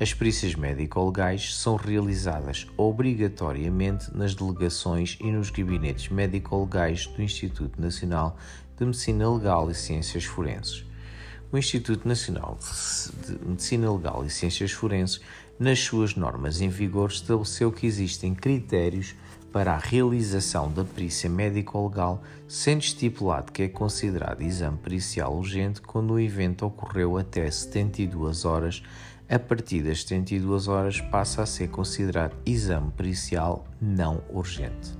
As 0.00 0.14
perícias 0.14 0.54
médico-legais 0.54 1.54
são 1.54 1.76
realizadas 1.76 2.66
obrigatoriamente 2.74 4.06
nas 4.16 4.34
delegações 4.34 5.18
e 5.20 5.30
nos 5.30 5.50
gabinetes 5.50 6.08
médico-legais 6.08 7.06
do 7.06 7.20
Instituto 7.20 7.78
Nacional 7.78 8.34
de 8.78 8.86
Medicina 8.86 9.30
Legal 9.30 9.70
e 9.70 9.74
Ciências 9.74 10.24
Forenses. 10.24 10.86
O 11.52 11.58
Instituto 11.58 12.08
Nacional 12.08 12.58
de 13.26 13.46
Medicina 13.46 13.92
Legal 13.92 14.24
e 14.24 14.30
Ciências 14.30 14.72
Forenses, 14.72 15.20
nas 15.58 15.80
suas 15.80 16.14
normas 16.14 16.62
em 16.62 16.70
vigor, 16.70 17.10
estabeleceu 17.10 17.70
que 17.70 17.86
existem 17.86 18.34
critérios 18.34 19.14
para 19.52 19.74
a 19.74 19.78
realização 19.78 20.72
da 20.72 20.82
perícia 20.82 21.28
médico-legal, 21.28 22.22
sendo 22.48 22.80
estipulado 22.80 23.52
que 23.52 23.64
é 23.64 23.68
considerado 23.68 24.40
exame 24.40 24.78
pericial 24.78 25.36
urgente 25.36 25.82
quando 25.82 26.14
o 26.14 26.20
evento 26.20 26.64
ocorreu 26.64 27.18
até 27.18 27.50
72 27.50 28.46
horas 28.46 28.82
a 29.30 29.38
partir 29.38 29.82
das 29.82 30.02
72 30.02 30.66
horas 30.66 31.00
passa 31.00 31.42
a 31.42 31.46
ser 31.46 31.68
considerado 31.68 32.36
exame 32.44 32.90
pericial 32.90 33.64
não 33.80 34.20
urgente. 34.28 34.98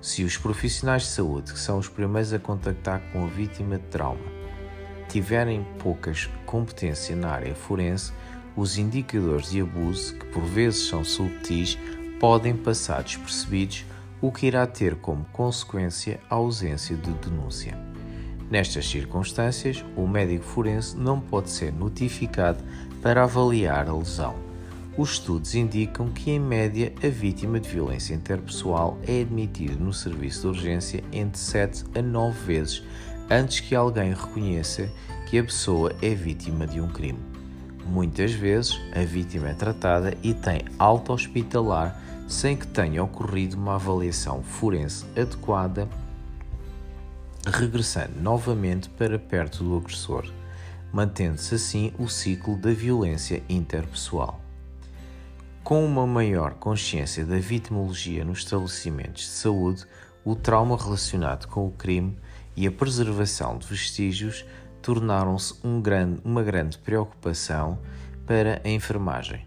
Se 0.00 0.22
os 0.22 0.36
profissionais 0.36 1.02
de 1.02 1.08
saúde, 1.08 1.52
que 1.52 1.58
são 1.58 1.78
os 1.78 1.88
primeiros 1.88 2.32
a 2.32 2.38
contactar 2.38 3.00
com 3.10 3.24
a 3.24 3.26
vítima 3.26 3.76
de 3.76 3.84
trauma, 3.86 4.22
tiverem 5.08 5.66
poucas 5.80 6.30
competência 6.46 7.16
na 7.16 7.30
área 7.30 7.54
forense, 7.54 8.12
os 8.56 8.78
indicadores 8.78 9.50
de 9.50 9.60
abuso, 9.60 10.14
que 10.14 10.26
por 10.26 10.44
vezes 10.44 10.86
são 10.86 11.02
subtis, 11.02 11.76
podem 12.20 12.56
passar 12.56 13.02
despercebidos, 13.02 13.84
o 14.20 14.30
que 14.30 14.46
irá 14.46 14.66
ter 14.66 14.94
como 14.96 15.24
consequência 15.26 16.20
a 16.30 16.36
ausência 16.36 16.96
de 16.96 17.12
denúncia. 17.14 17.76
Nestas 18.50 18.88
circunstâncias, 18.88 19.84
o 19.96 20.06
médico 20.06 20.44
forense 20.44 20.96
não 20.96 21.18
pode 21.18 21.50
ser 21.50 21.72
notificado 21.72 22.62
para 23.04 23.24
avaliar 23.24 23.86
a 23.86 23.94
lesão. 23.94 24.34
Os 24.96 25.12
estudos 25.12 25.54
indicam 25.54 26.08
que, 26.08 26.30
em 26.30 26.40
média, 26.40 26.90
a 27.02 27.08
vítima 27.08 27.60
de 27.60 27.68
violência 27.68 28.14
interpessoal 28.14 28.98
é 29.06 29.20
admitida 29.20 29.74
no 29.74 29.92
serviço 29.92 30.40
de 30.40 30.46
urgência 30.46 31.04
entre 31.12 31.38
7 31.38 31.84
a 31.94 32.00
9 32.00 32.46
vezes 32.46 32.82
antes 33.30 33.60
que 33.60 33.74
alguém 33.74 34.14
reconheça 34.14 34.88
que 35.28 35.38
a 35.38 35.44
pessoa 35.44 35.94
é 36.00 36.14
vítima 36.14 36.66
de 36.66 36.80
um 36.80 36.88
crime. 36.88 37.18
Muitas 37.84 38.32
vezes, 38.32 38.80
a 38.96 39.04
vítima 39.04 39.50
é 39.50 39.54
tratada 39.54 40.16
e 40.22 40.32
tem 40.32 40.62
alta 40.78 41.12
hospitalar 41.12 42.00
sem 42.26 42.56
que 42.56 42.66
tenha 42.66 43.04
ocorrido 43.04 43.58
uma 43.58 43.74
avaliação 43.74 44.42
forense 44.42 45.04
adequada 45.14 45.86
regressando 47.46 48.18
novamente 48.22 48.88
para 48.88 49.18
perto 49.18 49.62
do 49.62 49.76
agressor, 49.76 50.24
mantendo-se 50.94 51.56
assim 51.56 51.92
o 51.98 52.08
ciclo 52.08 52.56
da 52.56 52.72
violência 52.72 53.42
interpessoal. 53.48 54.40
Com 55.62 55.84
uma 55.84 56.06
maior 56.06 56.54
consciência 56.54 57.26
da 57.26 57.36
vitimologia 57.38 58.24
nos 58.24 58.38
estabelecimentos 58.38 59.24
de 59.24 59.28
saúde, 59.28 59.84
o 60.24 60.34
trauma 60.34 60.76
relacionado 60.76 61.46
com 61.48 61.66
o 61.66 61.72
crime 61.72 62.16
e 62.56 62.66
a 62.66 62.72
preservação 62.72 63.58
de 63.58 63.66
vestígios 63.66 64.46
tornaram-se 64.80 65.54
um 65.62 65.82
uma 66.24 66.42
grande 66.42 66.78
preocupação 66.78 67.78
para 68.26 68.62
a 68.64 68.70
enfermagem 68.70 69.44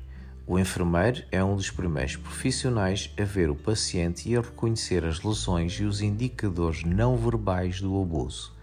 o 0.50 0.58
enfermeiro 0.58 1.26
é 1.30 1.44
um 1.44 1.58
dos 1.58 1.70
primeiros 1.70 2.16
profissionais 2.16 3.14
a 3.20 3.26
ver 3.26 3.50
o 3.50 3.56
paciente 3.56 4.30
e 4.30 4.38
a 4.38 4.40
reconhecer 4.40 5.04
as 5.04 5.22
lesões 5.22 5.74
e 5.74 5.84
os 5.84 6.00
indicadores 6.00 6.86
não 6.86 7.18
verbais 7.18 7.82
do 7.82 8.02
abuso. 8.02 8.56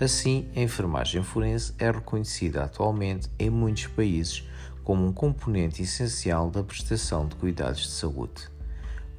Assim, 0.00 0.48
a 0.56 0.60
enfermagem 0.60 1.22
forense 1.22 1.72
é 1.78 1.90
reconhecida 1.90 2.64
atualmente 2.64 3.28
em 3.38 3.48
muitos 3.48 3.86
países 3.86 4.48
como 4.82 5.06
um 5.06 5.12
componente 5.12 5.82
essencial 5.82 6.50
da 6.50 6.62
prestação 6.62 7.26
de 7.26 7.36
cuidados 7.36 7.82
de 7.82 7.90
saúde. 7.90 8.48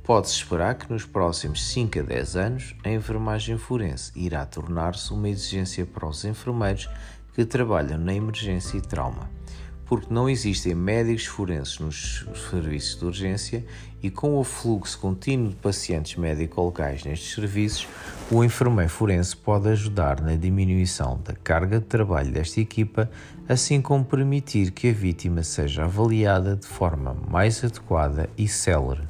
Pode-se 0.04 0.36
esperar 0.36 0.76
que 0.76 0.92
nos 0.92 1.06
próximos 1.06 1.66
5 1.68 2.00
a 2.00 2.02
10 2.04 2.36
anos 2.36 2.76
a 2.84 2.90
enfermagem 2.90 3.58
forense 3.58 4.12
irá 4.16 4.46
tornar-se 4.46 5.12
uma 5.12 5.30
exigência 5.30 5.86
para 5.86 6.08
os 6.08 6.24
enfermeiros 6.26 6.90
que 7.34 7.46
trabalham 7.46 7.98
na 7.98 8.14
emergência 8.14 8.78
e 8.78 8.82
trauma 8.82 9.30
porque 9.86 10.14
não 10.14 10.28
existem 10.28 10.74
médicos 10.74 11.26
forenses 11.26 11.80
nos 11.80 12.26
serviços 12.50 13.00
de 13.00 13.06
urgência 13.06 13.66
e 14.02 14.10
com 14.10 14.38
o 14.38 14.44
fluxo 14.44 15.00
contínuo 15.00 15.50
de 15.50 15.56
pacientes 15.56 16.16
médico-locais 16.16 17.04
nestes 17.04 17.34
serviços, 17.34 17.88
o 18.30 18.44
enfermeiro 18.44 18.90
forense 18.90 19.36
pode 19.36 19.70
ajudar 19.70 20.22
na 20.22 20.36
diminuição 20.36 21.20
da 21.24 21.34
carga 21.34 21.80
de 21.80 21.86
trabalho 21.86 22.32
desta 22.32 22.60
equipa, 22.60 23.10
assim 23.48 23.82
como 23.82 24.06
permitir 24.06 24.72
que 24.72 24.90
a 24.90 24.94
vítima 24.94 25.44
seja 25.44 25.86
avaliada 25.86 26.56
de 26.56 26.68
forma 26.68 27.16
mais 27.30 27.64
adequada 27.64 28.30
e 28.38 28.48
célere. 28.48 29.02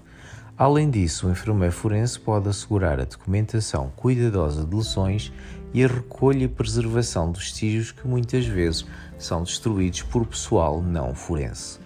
Além 0.57 0.89
disso, 0.89 1.27
o 1.27 1.31
enfermeiro 1.31 1.73
forense 1.73 2.17
pode 2.17 2.47
assegurar 2.47 2.97
a 2.99 3.03
documentação 3.03 3.91
cuidadosa 3.97 4.63
de 4.63 4.73
lesões 4.73 5.33
e 5.73 5.83
a 5.83 5.87
recolha 5.87 6.45
e 6.45 6.47
preservação 6.47 7.29
dos 7.29 7.41
vestígios 7.41 7.91
que 7.91 8.07
muitas 8.07 8.45
vezes 8.45 8.85
são 9.17 9.43
destruídos 9.43 10.01
por 10.03 10.25
pessoal 10.25 10.81
não 10.81 11.13
forense. 11.13 11.79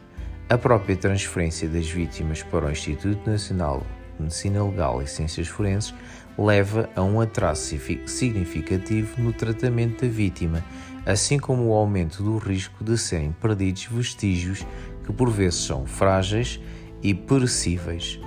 A 0.49 0.57
própria 0.57 0.95
transferência 0.95 1.69
das 1.69 1.89
vítimas 1.89 2.41
para 2.43 2.65
o 2.65 2.71
Instituto 2.71 3.29
Nacional 3.29 3.83
de 4.17 4.23
Medicina 4.23 4.63
Legal 4.63 5.01
e 5.01 5.07
Ciências 5.07 5.47
Forenses 5.47 5.93
leva 6.37 6.89
a 6.95 7.03
um 7.03 7.21
atraso 7.21 7.77
significativo 8.05 9.21
no 9.21 9.31
tratamento 9.31 10.05
da 10.05 10.11
vítima, 10.11 10.63
assim 11.05 11.37
como 11.37 11.67
o 11.67 11.73
aumento 11.73 12.23
do 12.23 12.37
risco 12.37 12.83
de 12.83 12.97
serem 12.97 13.31
perdidos 13.31 13.85
vestígios 13.85 14.65
que 15.05 15.13
por 15.13 15.29
vezes 15.29 15.59
são 15.59 15.85
frágeis 15.85 16.59
e 17.03 17.13
perecíveis. 17.13 18.19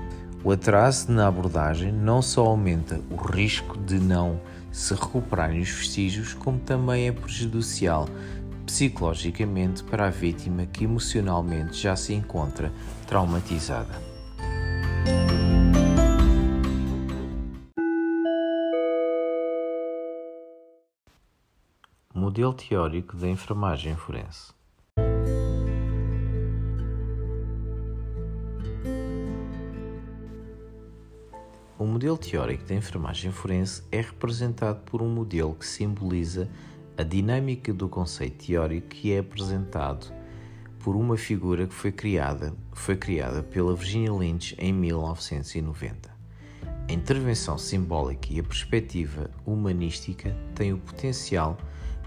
O 0.44 0.50
atraso 0.50 1.10
na 1.10 1.28
abordagem 1.28 1.92
não 1.92 2.20
só 2.20 2.46
aumenta 2.46 3.00
o 3.10 3.16
risco 3.16 3.78
de 3.78 3.98
não 3.98 4.40
se 4.72 4.94
recuperarem 4.94 5.60
os 5.60 5.70
vestígios, 5.70 6.34
como 6.34 6.58
também 6.58 7.06
é 7.06 7.12
prejudicial 7.12 8.08
psicologicamente 8.72 9.84
para 9.84 10.06
a 10.06 10.10
vítima 10.10 10.64
que 10.64 10.84
emocionalmente 10.84 11.76
já 11.76 11.94
se 11.94 12.14
encontra 12.14 12.72
traumatizada. 13.06 14.00
Modelo 22.14 22.54
teórico 22.54 23.14
da 23.14 23.28
enfermagem 23.28 23.94
forense. 23.94 24.54
O 31.78 31.84
modelo 31.84 32.16
teórico 32.16 32.64
da 32.64 32.74
enfermagem 32.74 33.32
forense 33.32 33.82
é 33.92 34.00
representado 34.00 34.80
por 34.86 35.02
um 35.02 35.08
modelo 35.08 35.54
que 35.54 35.66
simboliza 35.66 36.48
a 37.02 37.04
dinâmica 37.04 37.74
do 37.74 37.88
conceito 37.88 38.46
teórico 38.46 38.86
que 38.86 39.12
é 39.12 39.18
apresentado 39.18 40.06
por 40.78 40.94
uma 40.94 41.16
figura 41.16 41.66
que 41.66 41.74
foi 41.74 41.90
criada, 41.90 42.54
foi 42.72 42.94
criada 42.94 43.42
pela 43.42 43.74
Virginia 43.74 44.12
Lynch 44.12 44.54
em 44.56 44.72
1990. 44.72 46.08
A 46.88 46.92
intervenção 46.92 47.58
simbólica 47.58 48.28
e 48.30 48.38
a 48.38 48.44
perspectiva 48.44 49.28
humanística 49.44 50.32
têm 50.54 50.74
o 50.74 50.78
potencial 50.78 51.58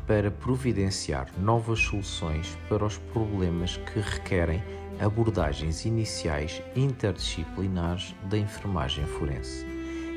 para 0.08 0.32
providenciar 0.32 1.30
novas 1.38 1.80
soluções 1.80 2.58
para 2.70 2.86
os 2.86 2.98
problemas 2.98 3.76
que 3.76 4.00
requerem 4.00 4.64
abordagens 5.02 5.84
iniciais 5.84 6.62
interdisciplinares 6.74 8.16
da 8.30 8.38
enfermagem 8.38 9.06
forense. 9.06 9.66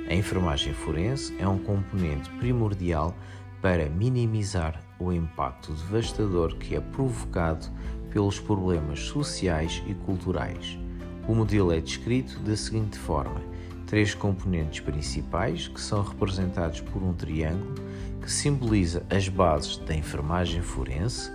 A 0.08 0.14
enfermagem 0.14 0.72
forense 0.72 1.34
é 1.40 1.48
um 1.48 1.58
componente 1.58 2.30
primordial 2.38 3.12
para 3.60 3.88
minimizar 3.88 4.80
o 4.98 5.12
impacto 5.12 5.72
devastador 5.72 6.56
que 6.56 6.74
é 6.74 6.80
provocado 6.80 7.66
pelos 8.10 8.38
problemas 8.40 9.00
sociais 9.00 9.82
e 9.86 9.94
culturais. 9.94 10.78
O 11.26 11.34
modelo 11.34 11.72
é 11.72 11.80
descrito 11.80 12.38
da 12.40 12.56
seguinte 12.56 12.98
forma: 12.98 13.40
três 13.86 14.14
componentes 14.14 14.80
principais, 14.80 15.68
que 15.68 15.80
são 15.80 16.02
representados 16.02 16.80
por 16.80 17.02
um 17.02 17.12
triângulo 17.12 17.74
que 18.22 18.30
simboliza 18.30 19.04
as 19.10 19.28
bases 19.28 19.78
da 19.78 19.94
enfermagem 19.94 20.60
forense, 20.60 21.30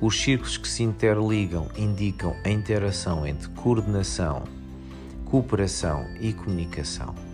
os 0.00 0.18
círculos 0.18 0.56
que 0.56 0.68
se 0.68 0.82
interligam 0.82 1.68
indicam 1.76 2.34
a 2.44 2.48
interação 2.48 3.26
entre 3.26 3.48
coordenação, 3.50 4.44
cooperação 5.26 6.06
e 6.18 6.32
comunicação. 6.32 7.29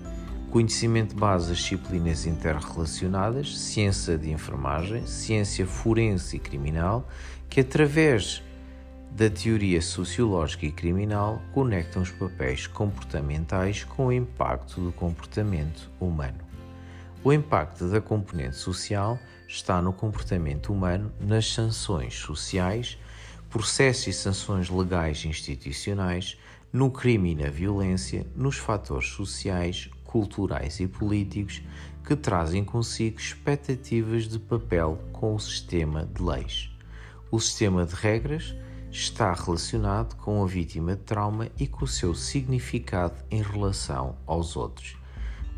Conhecimento 0.57 1.15
base 1.15 1.51
das 1.51 1.59
disciplinas 1.59 2.25
interrelacionadas, 2.25 3.59
ciência 3.59 4.17
de 4.17 4.31
enfermagem, 4.31 5.07
ciência 5.07 5.67
forense 5.67 6.37
e 6.37 6.39
criminal, 6.39 7.07
que 7.47 7.61
através 7.61 8.43
da 9.11 9.29
teoria 9.29 9.83
sociológica 9.83 10.65
e 10.65 10.73
criminal 10.73 11.43
conectam 11.53 12.01
os 12.01 12.11
papéis 12.11 12.67
comportamentais 12.67 13.85
com 13.85 14.07
o 14.07 14.13
impacto 14.13 14.81
do 14.81 14.93
comportamento 14.93 15.91
humano. 16.01 16.39
O 17.23 17.35
impacto 17.35 17.91
da 17.91 18.01
componente 18.01 18.57
social 18.57 19.19
está 19.47 19.83
no 19.83 19.93
comportamento 19.93 20.73
humano, 20.73 21.13
nas 21.21 21.53
sanções 21.53 22.15
sociais, 22.15 22.97
processos 23.51 24.07
e 24.07 24.13
sanções 24.15 24.71
legais 24.71 25.19
e 25.19 25.29
institucionais, 25.29 26.39
no 26.73 26.91
crime 26.91 27.33
e 27.33 27.35
na 27.35 27.51
violência, 27.51 28.27
nos 28.35 28.57
fatores 28.57 29.09
sociais, 29.09 29.91
culturais 30.17 30.81
e 30.81 30.87
políticos 30.87 31.63
que 32.03 32.17
trazem 32.17 32.65
consigo 32.65 33.21
expectativas 33.21 34.27
de 34.27 34.39
papel 34.39 34.99
com 35.13 35.35
o 35.35 35.39
sistema 35.39 36.07
de 36.07 36.23
leis. 36.23 36.71
O 37.31 37.39
sistema 37.39 37.85
de 37.85 37.95
regras 37.95 38.55
está 38.91 39.35
relacionado 39.35 40.17
com 40.17 40.43
a 40.43 40.47
vítima 40.47 40.97
de 40.97 41.03
trauma 41.03 41.51
e 41.59 41.67
com 41.67 41.85
o 41.85 41.89
seu 41.89 42.15
significado 42.15 43.23
em 43.31 43.43
relação 43.43 44.17
aos 44.27 44.57
outros, 44.57 44.97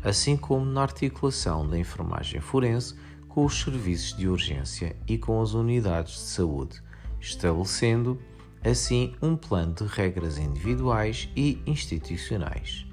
assim 0.03 0.35
como 0.35 0.65
na 0.65 0.81
articulação 0.81 1.65
da 1.65 1.79
enfermagem 1.79 2.41
forense 2.41 2.95
com 3.29 3.45
os 3.45 3.61
serviços 3.61 4.17
de 4.17 4.27
urgência 4.27 4.93
e 5.07 5.17
com 5.17 5.41
as 5.41 5.53
unidades 5.53 6.15
de 6.15 6.19
saúde, 6.19 6.83
estabelecendo 7.21 8.19
assim 8.61 9.15
um 9.21 9.37
plano 9.37 9.73
de 9.73 9.85
regras 9.85 10.37
individuais 10.37 11.29
e 11.33 11.63
institucionais. 11.65 12.88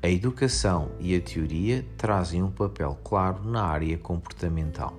A 0.00 0.08
educação 0.08 0.92
e 1.00 1.16
a 1.16 1.20
teoria 1.20 1.84
trazem 1.96 2.40
um 2.40 2.52
papel 2.52 2.96
claro 3.02 3.42
na 3.42 3.64
área 3.64 3.98
comportamental. 3.98 4.96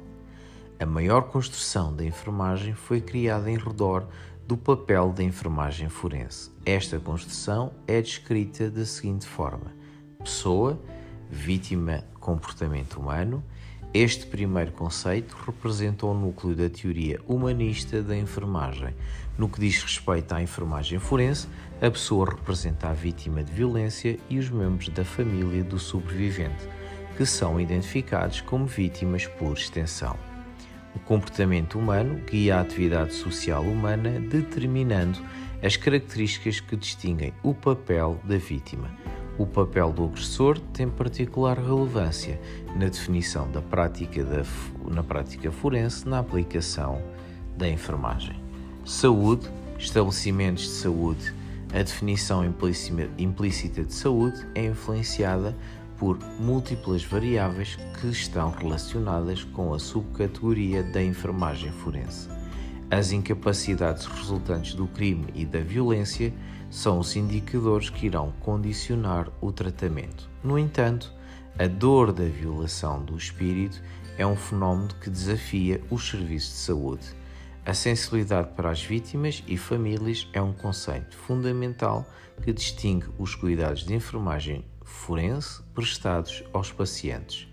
A 0.78 0.86
maior 0.86 1.30
construção 1.30 1.96
da 1.96 2.04
enfermagem 2.04 2.74
foi 2.74 3.00
criada 3.00 3.50
em 3.50 3.58
redor 3.58 4.06
do 4.46 4.58
papel 4.58 5.14
da 5.14 5.24
enfermagem 5.24 5.88
forense. 5.88 6.52
Esta 6.66 7.00
construção 7.00 7.72
é 7.88 8.02
descrita 8.02 8.70
da 8.70 8.86
seguinte 8.86 9.26
forma: 9.26 9.74
pessoa, 10.22 10.78
vítima, 11.30 12.04
comportamento 12.20 13.00
humano. 13.00 13.42
Este 13.94 14.28
primeiro 14.28 14.74
conceito 14.74 15.36
representa 15.46 16.06
o 16.06 16.14
núcleo 16.14 16.56
da 16.56 16.70
teoria 16.70 17.20
humanista 17.26 18.04
da 18.04 18.16
enfermagem. 18.16 18.94
No 19.38 19.48
que 19.50 19.62
diz 19.62 19.82
respeito 19.82 20.34
à 20.34 20.42
enfermagem 20.44 21.00
forense, 21.00 21.48
a 21.82 21.90
pessoa 21.90 22.30
representa 22.30 22.90
a 22.90 22.94
vítima 22.94 23.44
de 23.44 23.52
violência 23.52 24.20
e 24.30 24.38
os 24.38 24.50
membros 24.50 24.90
da 24.90 25.06
família 25.06 25.64
do 25.64 25.80
sobrevivente, 25.80 26.68
que 27.16 27.26
são 27.26 27.60
identificados 27.60 28.42
como 28.42 28.66
vítimas 28.66 29.26
por 29.26 29.54
extensão. 29.54 30.16
O 30.96 31.00
comportamento 31.00 31.78
humano 31.78 32.20
guia 32.30 32.58
a 32.58 32.62
atividade 32.62 33.14
social 33.14 33.64
humana, 33.64 34.20
determinando 34.20 35.20
as 35.64 35.78
características 35.78 36.60
que 36.60 36.76
distinguem 36.76 37.34
o 37.44 37.54
papel 37.54 38.20
da 38.24 38.38
vítima. 38.38 38.90
O 39.38 39.46
papel 39.46 39.94
do 39.94 40.04
agressor 40.04 40.60
tem 40.74 40.90
particular 40.90 41.58
relevância 41.58 42.40
na 42.76 42.88
definição 42.88 43.50
da 43.50 43.62
prática 43.62 44.24
da, 44.26 44.44
na 44.94 45.02
prática 45.02 45.50
forense 45.50 46.08
na 46.08 46.20
aplicação 46.20 47.02
da 47.56 47.70
enfermagem. 47.70 48.36
Saúde, 48.84 49.50
estabelecimentos 49.78 50.64
de 50.64 50.70
saúde. 50.72 51.39
A 51.72 51.84
definição 51.84 52.44
implícita 52.44 53.84
de 53.84 53.94
saúde 53.94 54.44
é 54.56 54.66
influenciada 54.66 55.56
por 56.00 56.18
múltiplas 56.40 57.04
variáveis 57.04 57.78
que 58.00 58.08
estão 58.08 58.50
relacionadas 58.50 59.44
com 59.44 59.74
a 59.74 59.78
subcategoria 59.78 60.82
da 60.82 61.04
enfermagem 61.04 61.72
forense. 61.72 62.28
As 62.90 63.12
incapacidades 63.12 64.08
resultantes 64.08 64.74
do 64.74 64.88
crime 64.88 65.28
e 65.36 65.46
da 65.46 65.60
violência 65.60 66.34
são 66.72 66.98
os 66.98 67.16
indicadores 67.16 67.92
que 67.92 68.08
irão 68.08 68.34
condicionar 68.40 69.30
o 69.40 69.52
tratamento. 69.52 70.28
No 70.44 70.58
entanto, 70.58 71.14
a 71.60 71.68
dor 71.68 72.12
da 72.12 72.26
violação 72.26 73.04
do 73.04 73.16
espírito 73.16 73.80
é 74.18 74.26
um 74.26 74.36
fenómeno 74.36 74.90
que 75.02 75.10
desafia 75.10 75.80
os 75.92 76.10
serviços 76.10 76.52
de 76.52 76.58
saúde. 76.58 77.19
A 77.66 77.74
sensibilidade 77.74 78.52
para 78.56 78.72
as 78.72 78.84
vítimas 78.84 79.44
e 79.48 79.58
famílias 79.58 80.28
é 80.34 80.42
um 80.42 80.54
conceito 80.54 81.16
fundamental 81.16 82.06
que 82.42 82.54
distingue 82.54 83.08
os 83.18 83.36
cuidados 83.36 83.86
de 83.86 83.94
enfermagem 83.94 84.66
forense 84.84 85.62
prestados 85.74 86.44
aos 86.54 86.72
pacientes. 86.72 87.48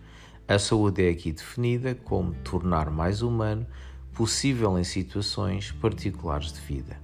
A 0.48 0.58
saúde 0.58 1.06
é 1.06 1.10
aqui 1.10 1.32
definida 1.32 1.94
como 1.94 2.32
tornar 2.34 2.88
mais 2.88 3.20
humano 3.20 3.66
possível 4.14 4.78
em 4.78 4.84
situações 4.84 5.72
particulares 5.72 6.52
de 6.52 6.60
vida. 6.60 6.96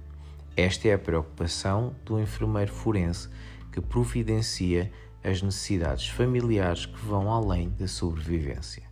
Esta 0.55 0.87
é 0.87 0.93
a 0.93 0.99
preocupação 0.99 1.93
do 2.05 2.19
enfermeiro 2.19 2.71
forense 2.71 3.29
que 3.71 3.81
providencia 3.81 4.91
as 5.23 5.41
necessidades 5.41 6.07
familiares 6.07 6.85
que 6.85 7.05
vão 7.05 7.31
além 7.31 7.69
da 7.69 7.87
sobrevivência. 7.87 8.83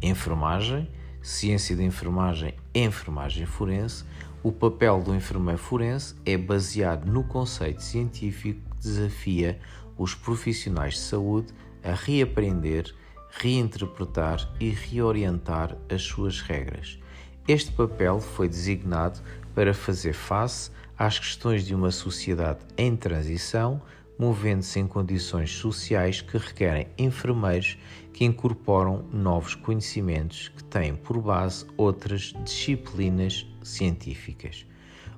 Enfermagem, 0.00 0.90
ciência 1.22 1.76
da 1.76 1.82
enfermagem, 1.82 2.54
enfermagem 2.74 3.46
forense, 3.46 4.04
o 4.42 4.50
papel 4.50 5.00
do 5.00 5.14
enfermeiro 5.14 5.58
forense 5.58 6.16
é 6.26 6.36
baseado 6.36 7.06
no 7.06 7.22
conceito 7.22 7.82
científico 7.82 8.60
que 8.70 8.76
desafia 8.82 9.60
os 9.96 10.14
profissionais 10.14 10.94
de 10.94 11.00
saúde 11.00 11.54
a 11.84 11.92
reaprender, 11.92 12.92
reinterpretar 13.30 14.52
e 14.58 14.70
reorientar 14.70 15.76
as 15.88 16.02
suas 16.02 16.40
regras. 16.40 16.98
Este 17.46 17.70
papel 17.72 18.20
foi 18.20 18.48
designado 18.48 19.20
para 19.54 19.72
fazer 19.72 20.12
face 20.12 20.70
às 20.98 21.18
questões 21.18 21.64
de 21.64 21.74
uma 21.74 21.90
sociedade 21.90 22.60
em 22.76 22.96
transição, 22.96 23.80
movendo-se 24.22 24.78
em 24.78 24.86
condições 24.86 25.50
sociais 25.50 26.20
que 26.20 26.38
requerem 26.38 26.86
enfermeiros 26.96 27.76
que 28.12 28.24
incorporam 28.24 29.04
novos 29.12 29.56
conhecimentos 29.56 30.46
que 30.46 30.62
têm 30.62 30.94
por 30.94 31.20
base 31.20 31.66
outras 31.76 32.32
disciplinas 32.44 33.44
científicas. 33.64 34.64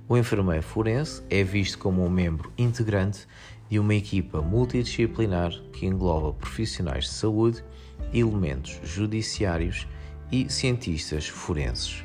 O 0.08 0.16
enfermeiro 0.16 0.62
forense 0.62 1.22
é 1.28 1.44
visto 1.44 1.78
como 1.78 2.02
um 2.02 2.08
membro 2.08 2.50
integrante 2.56 3.26
de 3.68 3.78
uma 3.78 3.94
equipa 3.94 4.40
multidisciplinar 4.40 5.52
que 5.70 5.84
engloba 5.84 6.32
profissionais 6.32 7.04
de 7.04 7.10
saúde, 7.10 7.62
elementos 8.10 8.80
judiciários 8.82 9.86
e 10.32 10.50
cientistas 10.50 11.28
forenses. 11.28 12.02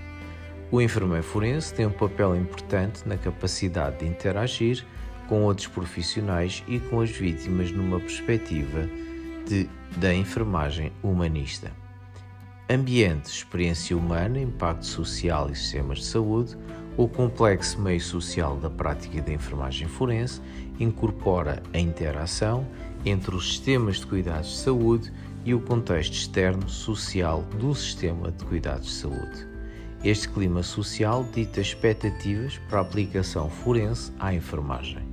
O 0.70 0.82
enfermeiro 0.82 1.24
forense 1.24 1.74
tem 1.74 1.86
um 1.86 1.92
papel 1.92 2.36
importante 2.36 3.08
na 3.08 3.16
capacidade 3.16 4.00
de 4.00 4.06
interagir 4.06 4.86
com 5.30 5.44
outros 5.44 5.68
profissionais 5.68 6.64
e 6.68 6.80
com 6.80 7.00
as 7.00 7.12
vítimas 7.12 7.72
numa 7.72 8.00
perspectiva 8.00 8.90
de, 9.48 9.70
da 9.98 10.14
enfermagem 10.14 10.92
humanista. 11.04 11.72
Ambiente, 12.68 13.28
experiência 13.28 13.96
humana, 13.96 14.40
impacto 14.40 14.86
social 14.86 15.50
e 15.50 15.56
sistemas 15.56 16.00
de 16.00 16.06
saúde, 16.06 16.58
o 16.98 17.08
complexo 17.08 17.80
meio 17.80 18.02
social 18.02 18.58
da 18.58 18.70
prática 18.70 19.22
da 19.22 19.32
enfermagem 19.32 19.88
forense 19.88 20.42
incorpora 20.80 21.64
a 21.74 21.80
interação 21.80 22.68
entre 23.06 23.36
os 23.36 23.50
sistemas 23.50 23.98
de 23.98 24.08
cuidados 24.08 24.50
de 24.50 24.58
saúde 24.58 25.14
e 25.46 25.54
o 25.54 25.62
contexto 25.62 26.14
externo 26.14 26.68
social 26.68 27.44
do 27.58 27.74
sistema 27.74 28.32
de 28.32 28.44
cuidados 28.46 28.88
de 28.88 28.94
saúde. 28.94 29.48
Este 30.04 30.28
clima 30.30 30.64
social 30.64 31.24
dita 31.34 31.62
expectativas 31.62 32.58
para 32.70 32.80
a 32.80 32.82
aplicação 32.82 33.50
forense 33.50 34.12
à 34.20 34.34
enfermagem. 34.34 35.09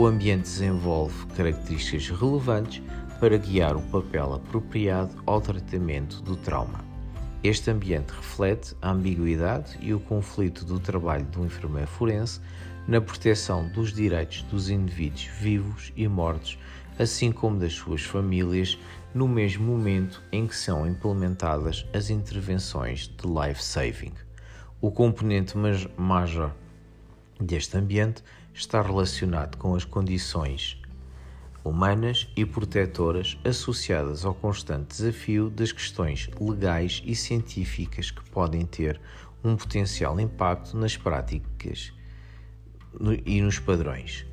O 0.00 0.06
ambiente 0.06 0.44
desenvolve 0.44 1.26
características 1.36 2.08
relevantes 2.08 2.82
para 3.20 3.36
guiar 3.36 3.76
o 3.76 3.82
papel 3.82 4.32
apropriado 4.32 5.14
ao 5.26 5.42
tratamento 5.42 6.22
do 6.22 6.36
trauma. 6.36 6.82
Este 7.44 7.70
ambiente 7.70 8.08
reflete 8.08 8.74
a 8.80 8.92
ambiguidade 8.92 9.76
e 9.78 9.92
o 9.92 10.00
conflito 10.00 10.64
do 10.64 10.80
trabalho 10.80 11.26
do 11.26 11.44
enfermeiro 11.44 11.86
forense 11.86 12.40
na 12.88 12.98
proteção 12.98 13.68
dos 13.68 13.92
direitos 13.92 14.40
dos 14.44 14.70
indivíduos 14.70 15.28
vivos 15.38 15.92
e 15.94 16.08
mortos, 16.08 16.58
assim 16.98 17.30
como 17.30 17.58
das 17.58 17.74
suas 17.74 18.00
famílias, 18.00 18.78
no 19.12 19.28
mesmo 19.28 19.66
momento 19.66 20.22
em 20.32 20.46
que 20.46 20.56
são 20.56 20.86
implementadas 20.88 21.84
as 21.92 22.08
intervenções 22.08 23.00
de 23.06 23.26
life 23.26 23.62
saving. 23.62 24.14
O 24.80 24.90
componente 24.90 25.58
major 25.98 26.52
deste 27.38 27.76
ambiente 27.76 28.22
está 28.60 28.82
relacionado 28.82 29.56
com 29.56 29.74
as 29.74 29.84
condições 29.84 30.80
humanas 31.64 32.28
e 32.36 32.44
protetoras 32.44 33.38
associadas 33.44 34.24
ao 34.24 34.34
constante 34.34 34.88
desafio 34.88 35.50
das 35.50 35.72
questões 35.72 36.28
legais 36.38 37.02
e 37.04 37.14
científicas 37.14 38.10
que 38.10 38.22
podem 38.30 38.64
ter 38.66 39.00
um 39.42 39.56
potencial 39.56 40.18
impacto 40.20 40.76
nas 40.76 40.96
práticas 40.96 41.92
e 43.24 43.40
nos 43.40 43.58
padrões. 43.58 44.26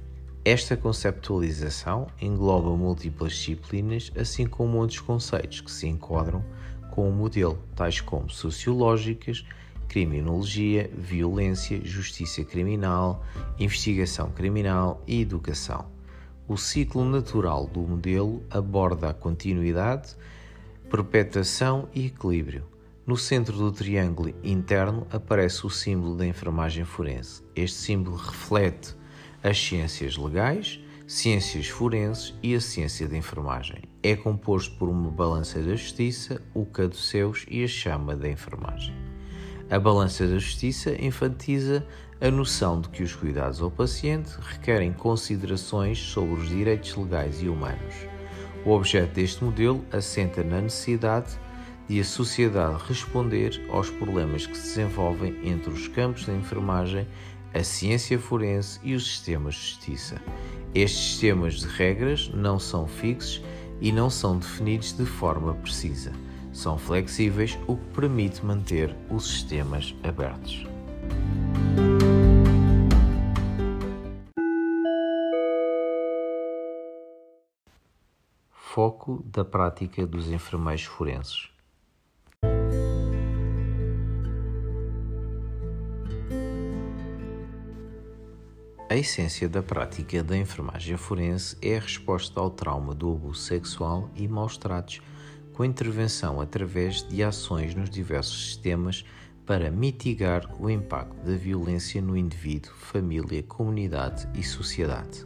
Esta 0.44 0.78
conceptualização 0.78 2.08
engloba 2.22 2.70
múltiplas 2.76 3.34
disciplinas, 3.34 4.12
assim 4.18 4.46
como 4.46 4.78
outros 4.78 5.00
conceitos 5.00 5.62
que 5.62 5.72
se 5.72 5.88
enquadram 5.88 6.44
com 6.92 7.10
o 7.10 7.14
modelo, 7.14 7.62
tais 7.76 8.00
como 8.02 8.30
sociológicas, 8.30 9.46
criminologia, 9.88 10.90
violência, 10.96 11.80
justiça 11.84 12.44
criminal, 12.44 13.24
investigação 13.60 14.30
criminal 14.32 15.02
e 15.08 15.22
educação. 15.22 15.86
O 16.48 16.56
ciclo 16.58 17.04
natural 17.04 17.68
do 17.68 17.82
modelo 17.82 18.44
aborda 18.50 19.10
a 19.10 19.14
continuidade, 19.14 20.16
perpetuação 20.90 21.90
e 21.94 22.06
equilíbrio. 22.06 22.64
No 23.06 23.18
centro 23.18 23.58
do 23.58 23.72
triângulo 23.72 24.34
interno 24.44 25.08
aparece 25.10 25.66
o 25.66 25.70
símbolo 25.70 26.16
da 26.16 26.26
enfermagem 26.26 26.84
forense. 26.84 27.42
Este 27.56 27.78
símbolo 27.78 28.18
reflete 28.18 28.96
as 29.42 29.58
ciências 29.58 30.18
legais, 30.18 30.80
ciências 31.08 31.68
forenses 31.68 32.34
e 32.44 32.54
a 32.54 32.60
ciência 32.60 33.08
da 33.08 33.16
enfermagem. 33.16 33.84
É 34.04 34.16
composto 34.16 34.78
por 34.78 34.90
uma 34.90 35.10
balança 35.10 35.62
da 35.62 35.76
justiça, 35.76 36.42
o 36.54 36.66
caduceus 36.66 37.46
e 37.50 37.64
a 37.64 37.68
chama 37.68 38.16
da 38.16 38.30
enfermagem. 38.30 39.07
A 39.70 39.78
balança 39.78 40.26
da 40.26 40.40
justiça 40.40 40.96
enfatiza 40.98 41.86
a 42.22 42.32
noção 42.32 42.80
de 42.80 42.88
que 42.88 43.04
os 43.04 43.14
cuidados 43.14 43.62
ao 43.62 43.70
paciente 43.70 44.32
requerem 44.40 44.94
considerações 44.94 46.00
sobre 46.00 46.40
os 46.40 46.48
direitos 46.48 46.96
legais 46.96 47.42
e 47.42 47.50
humanos. 47.50 47.96
O 48.64 48.72
objeto 48.72 49.14
deste 49.14 49.44
modelo 49.44 49.84
assenta 49.92 50.42
na 50.42 50.62
necessidade 50.62 51.38
de 51.86 52.00
a 52.00 52.04
sociedade 52.06 52.82
responder 52.88 53.62
aos 53.70 53.90
problemas 53.90 54.46
que 54.46 54.58
se 54.58 54.70
desenvolvem 54.70 55.38
entre 55.44 55.70
os 55.70 55.90
campos 55.90 56.26
da 56.26 56.34
enfermagem, 56.34 57.06
a 57.54 57.62
ciência 57.62 58.18
forense 58.18 58.80
e 58.84 58.96
os 58.96 59.06
sistemas 59.06 59.56
de 59.56 59.62
justiça. 59.62 60.22
Estes 60.74 61.04
sistemas 61.04 61.60
de 61.60 61.68
regras 61.68 62.32
não 62.34 62.58
são 62.58 62.88
fixos 62.88 63.44
e 63.82 63.92
não 63.92 64.10
são 64.10 64.38
definidos 64.38 64.94
de 64.94 65.06
forma 65.06 65.54
precisa. 65.56 66.14
São 66.58 66.76
flexíveis, 66.76 67.56
o 67.68 67.78
que 67.78 67.86
permite 67.94 68.44
manter 68.44 68.96
os 69.12 69.28
sistemas 69.28 69.94
abertos. 70.02 70.66
Foco 78.50 79.22
da 79.24 79.46
prática 79.46 80.08
dos 80.08 80.32
enfermeiros 80.32 80.84
forenses. 80.86 81.52
A 88.90 88.96
essência 88.96 89.48
da 89.48 89.62
prática 89.62 90.24
da 90.24 90.36
enfermagem 90.36 90.98
forense 90.98 91.56
é 91.62 91.78
a 91.78 91.82
resposta 91.82 92.40
ao 92.40 92.50
trauma 92.50 92.96
do 92.96 93.12
abuso 93.12 93.42
sexual 93.42 94.10
e 94.16 94.28
maus 94.28 94.58
tratos, 94.58 95.02
com 95.58 95.66
intervenção 95.66 96.40
através 96.40 97.02
de 97.02 97.24
ações 97.24 97.74
nos 97.74 97.90
diversos 97.90 98.46
sistemas 98.46 99.04
para 99.44 99.72
mitigar 99.72 100.48
o 100.62 100.70
impacto 100.70 101.16
da 101.26 101.36
violência 101.36 102.00
no 102.00 102.16
indivíduo, 102.16 102.72
família, 102.76 103.42
comunidade 103.42 104.30
e 104.36 104.44
sociedade. 104.44 105.26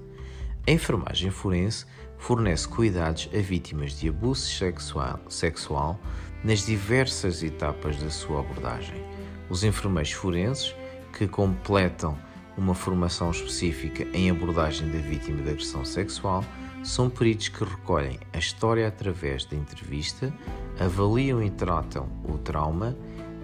A 0.65 0.71
enfermagem 0.71 1.29
forense 1.29 1.85
fornece 2.17 2.65
cuidados 2.65 3.29
a 3.37 3.41
vítimas 3.41 3.99
de 3.99 4.07
abuso 4.07 4.43
sexual, 4.43 5.19
sexual 5.27 5.99
nas 6.45 6.65
diversas 6.65 7.43
etapas 7.43 7.97
da 7.97 8.09
sua 8.09 8.39
abordagem. 8.39 9.03
Os 9.49 9.65
enfermeiros 9.65 10.13
forenses, 10.13 10.73
que 11.11 11.27
completam 11.27 12.17
uma 12.57 12.73
formação 12.73 13.31
específica 13.31 14.07
em 14.13 14.31
abordagem 14.31 14.89
da 14.91 14.99
vítima 14.99 15.41
de 15.41 15.49
agressão 15.49 15.83
sexual, 15.83 16.41
são 16.83 17.09
peritos 17.09 17.49
que 17.49 17.63
recolhem 17.63 18.19
a 18.33 18.37
história 18.37 18.87
através 18.87 19.45
da 19.45 19.55
entrevista, 19.55 20.33
avaliam 20.79 21.41
e 21.43 21.49
tratam 21.49 22.07
o 22.23 22.37
trauma, 22.37 22.95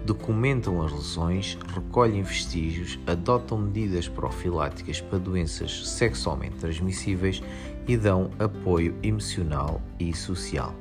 documentam 0.04 0.82
as 0.82 0.92
lesões, 0.92 1.58
recolhem 1.74 2.22
vestígios, 2.22 2.98
adotam 3.06 3.58
medidas 3.58 4.08
profiláticas 4.08 5.00
para 5.00 5.18
doenças 5.18 5.88
sexualmente 5.88 6.56
transmissíveis 6.56 7.42
e 7.86 7.96
dão 7.96 8.30
apoio 8.38 8.96
emocional 9.02 9.80
e 9.98 10.14
social. 10.14 10.74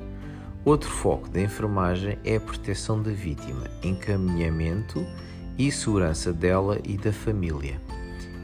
Outro 0.65 0.89
foco 0.89 1.29
da 1.29 1.41
enfermagem 1.41 2.17
é 2.23 2.37
a 2.37 2.41
proteção 2.41 3.01
da 3.01 3.11
vítima, 3.11 3.69
encaminhamento 3.83 5.05
e 5.57 5.71
segurança 5.71 6.33
dela 6.33 6.79
e 6.83 6.97
da 6.97 7.13
família. 7.13 7.79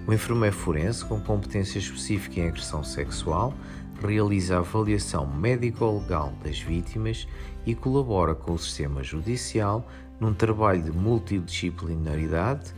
O 0.06 0.14
enfermeiro 0.14 0.56
forense, 0.56 1.04
com 1.06 1.20
competência 1.20 1.80
específica 1.80 2.42
em 2.42 2.48
agressão 2.48 2.84
sexual, 2.84 3.54
realiza 4.02 4.56
a 4.56 4.60
avaliação 4.60 5.26
médico-legal 5.28 6.34
das 6.44 6.60
vítimas 6.60 7.28
e 7.66 7.74
colabora 7.76 8.36
com 8.36 8.54
o 8.54 8.60
sistema 8.60 9.04
judicial 9.04 9.88
num 10.20 10.34
trabalho 10.34 10.84
de 10.84 10.92
multidisciplinaridade, 10.92 12.74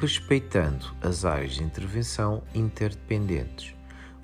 respeitando 0.00 0.86
as 1.02 1.24
áreas 1.24 1.54
de 1.54 1.64
intervenção 1.64 2.42
interdependentes. 2.54 3.74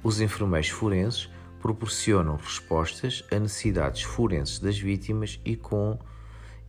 Os 0.02 0.20
enfermeiros 0.20 0.68
forenses 0.68 1.30
proporcionam 1.60 2.36
respostas 2.36 3.24
a 3.30 3.38
necessidades 3.38 4.02
forenses 4.02 4.58
das 4.58 4.78
vítimas 4.78 5.40
e 5.44 5.56
com 5.56 5.98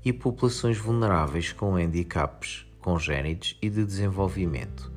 e 0.04 0.14
populações 0.14 0.78
vulneráveis 0.78 1.52
com 1.52 1.76
handicaps 1.76 2.66
congénitos 2.80 3.58
e 3.62 3.70
de 3.70 3.84
desenvolvimento 3.84 4.97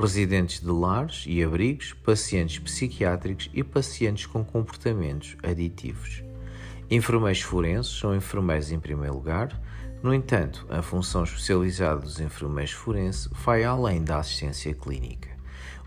residentes 0.00 0.60
de 0.60 0.70
lares 0.70 1.24
e 1.26 1.42
abrigos, 1.42 1.92
pacientes 1.92 2.58
psiquiátricos 2.58 3.50
e 3.52 3.62
pacientes 3.62 4.24
com 4.24 4.42
comportamentos 4.42 5.36
aditivos. 5.42 6.24
Enfermeiros 6.90 7.42
forenses 7.42 7.98
são 7.98 8.16
enfermeiros 8.16 8.72
em 8.72 8.80
primeiro 8.80 9.14
lugar, 9.14 9.60
no 10.02 10.14
entanto, 10.14 10.66
a 10.70 10.80
função 10.80 11.24
especializada 11.24 12.00
dos 12.00 12.18
enfermeiros 12.20 12.72
forenses 12.72 13.28
vai 13.44 13.64
além 13.64 14.02
da 14.02 14.18
assistência 14.18 14.72
clínica. 14.72 15.28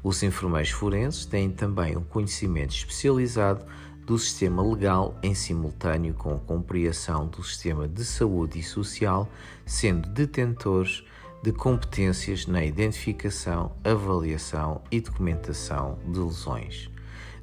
Os 0.04 0.22
enfermeiros 0.22 0.70
forenses 0.70 1.26
têm 1.26 1.50
também 1.50 1.98
um 1.98 2.04
conhecimento 2.04 2.76
especializado 2.76 3.66
do 4.06 4.20
sistema 4.20 4.62
legal 4.62 5.18
em 5.24 5.34
simultâneo 5.34 6.14
com 6.14 6.36
a 6.36 6.40
compreensão 6.40 7.26
do 7.28 7.42
sistema 7.42 7.88
de 7.88 8.06
saúde 8.06 8.60
e 8.60 8.64
social, 8.64 9.28
sendo 9.66 10.08
detentores 10.10 11.04
de 11.44 11.52
competências 11.52 12.48
na 12.48 12.64
identificação, 12.64 13.74
avaliação 13.84 14.82
e 14.90 15.02
documentação 15.02 16.00
de 16.08 16.18
lesões. 16.18 16.90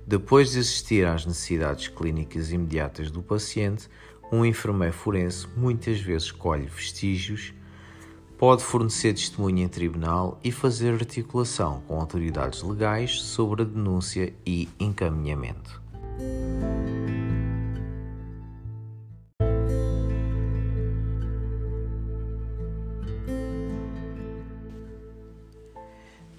Depois 0.06 0.52
de 0.52 0.60
assistir 0.60 1.06
às 1.06 1.26
necessidades 1.26 1.88
clínicas 1.88 2.50
imediatas 2.50 3.10
do 3.10 3.22
paciente, 3.22 3.90
um 4.32 4.42
enfermeiro 4.42 4.94
forense 4.94 5.46
muitas 5.54 6.00
vezes 6.00 6.32
colhe 6.32 6.64
vestígios, 6.64 7.52
pode 8.38 8.64
fornecer 8.64 9.12
testemunha 9.12 9.64
em 9.64 9.68
tribunal 9.68 10.40
e 10.42 10.50
fazer 10.50 10.94
articulação 10.94 11.82
com 11.86 12.00
autoridades 12.00 12.62
legais 12.62 13.20
sobre 13.20 13.62
a 13.62 13.66
denúncia 13.66 14.32
e 14.46 14.66
encaminhamento. 14.80 15.78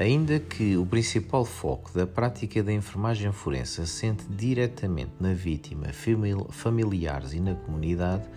Ainda 0.01 0.39
que 0.39 0.75
o 0.77 0.83
principal 0.83 1.45
foco 1.45 1.91
da 1.93 2.07
prática 2.07 2.63
da 2.63 2.73
enfermagem 2.73 3.31
forense 3.31 3.81
assente 3.81 4.25
diretamente 4.27 5.11
na 5.19 5.31
vítima, 5.31 5.89
familiares 6.49 7.33
e 7.33 7.39
na 7.39 7.53
comunidade, 7.53 8.27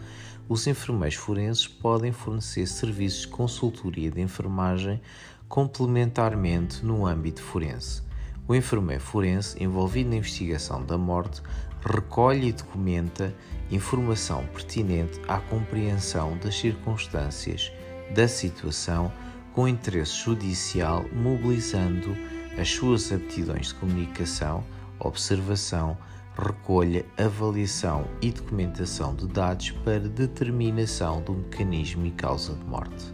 os 0.47 0.67
enfermeiros 0.67 1.17
forenses 1.17 1.67
podem 1.67 2.13
fornecer 2.13 2.67
serviços 2.67 3.23
de 3.23 3.29
consultoria 3.29 4.11
de 4.11 4.21
enfermagem 4.21 5.01
complementarmente 5.49 6.85
no 6.85 7.07
âmbito 7.07 7.41
forense. 7.41 8.03
O 8.47 8.55
enfermeiro 8.55 9.03
forense 9.03 9.57
envolvido 9.65 10.11
na 10.11 10.17
investigação 10.17 10.85
da 10.85 10.99
morte 10.99 11.41
recolhe 11.83 12.49
e 12.49 12.53
documenta 12.53 13.35
informação 13.71 14.45
pertinente 14.49 15.19
à 15.27 15.41
compreensão 15.41 16.37
das 16.37 16.59
circunstâncias 16.59 17.73
da 18.15 18.29
situação 18.29 19.11
com 19.55 19.69
interesse 19.69 20.25
judicial, 20.25 21.05
mobilizando 21.13 22.17
as 22.59 22.69
suas 22.71 23.13
aptidões 23.13 23.69
de 23.69 23.75
comunicação, 23.75 24.65
observação, 24.99 25.97
recolha, 26.37 27.07
avaliação 27.17 28.05
e 28.21 28.31
documentação 28.33 29.15
de 29.15 29.29
dados 29.29 29.71
para 29.71 30.01
determinação 30.01 31.23
do 31.23 31.35
mecanismo 31.35 32.05
e 32.05 32.11
causa 32.11 32.55
de 32.55 32.65
morte. 32.65 33.13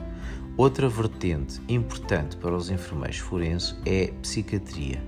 Outra 0.57 0.88
vertente 0.88 1.61
importante 1.68 2.37
para 2.37 2.57
os 2.57 2.70
enfermeiros 2.70 3.18
forenses 3.18 3.76
é 3.87 4.12
psiquiatria. 4.22 5.03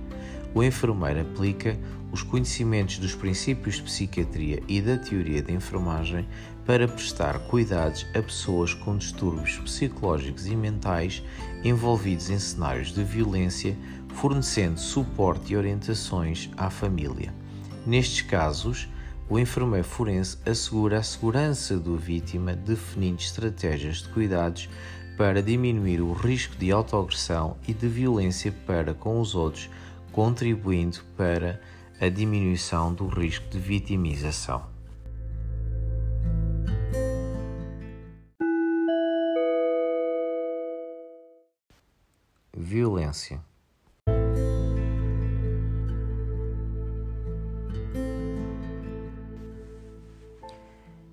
O 0.53 0.63
enfermeiro 0.63 1.21
aplica 1.21 1.77
os 2.11 2.21
conhecimentos 2.21 2.99
dos 2.99 3.15
princípios 3.15 3.75
de 3.75 3.83
psiquiatria 3.83 4.61
e 4.67 4.79
da 4.79 4.97
teoria 4.97 5.41
da 5.41 5.51
enfermagem 5.51 6.27
para 6.65 6.87
prestar 6.87 7.39
cuidados 7.39 8.05
a 8.15 8.21
pessoas 8.21 8.73
com 8.73 8.97
distúrbios 8.97 9.57
psicológicos 9.57 10.47
e 10.47 10.55
mentais 10.55 11.23
envolvidos 11.63 12.29
em 12.29 12.39
cenários 12.39 12.93
de 12.93 13.03
violência, 13.03 13.77
fornecendo 14.15 14.79
suporte 14.79 15.53
e 15.53 15.57
orientações 15.57 16.49
à 16.55 16.69
família. 16.69 17.33
Nestes 17.85 18.21
casos, 18.21 18.87
o 19.29 19.39
enfermeiro 19.39 19.87
forense 19.87 20.37
assegura 20.45 20.99
a 20.99 21.03
segurança 21.03 21.77
do 21.77 21.97
vítima, 21.97 22.53
definindo 22.53 23.21
estratégias 23.21 23.97
de 23.97 24.09
cuidados 24.09 24.69
para 25.17 25.41
diminuir 25.41 26.01
o 26.01 26.13
risco 26.13 26.55
de 26.57 26.71
autoagressão 26.71 27.57
e 27.67 27.73
de 27.73 27.87
violência 27.87 28.51
para 28.65 28.93
com 28.93 29.19
os 29.19 29.35
outros, 29.35 29.69
contribuindo 30.11 30.99
para 31.15 31.59
a 31.99 32.09
diminuição 32.09 32.93
do 32.93 33.07
risco 33.07 33.47
de 33.49 33.59
vitimização. 33.59 34.72
Violência. 42.55 43.41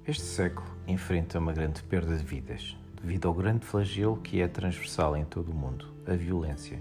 Este 0.07 0.22
século 0.22 0.66
enfrenta 0.87 1.38
uma 1.38 1.55
grande 1.55 1.83
perda 1.83 2.14
de 2.14 2.22
vidas, 2.22 2.76
devido 3.00 3.26
ao 3.26 3.33
grande 3.33 3.64
flagelo 3.64 4.18
que 4.18 4.42
é 4.42 4.48
transversal 4.48 5.16
em 5.16 5.24
todo 5.24 5.50
o 5.50 5.55
mundo, 5.55 5.87
a 6.07 6.12
violência. 6.12 6.79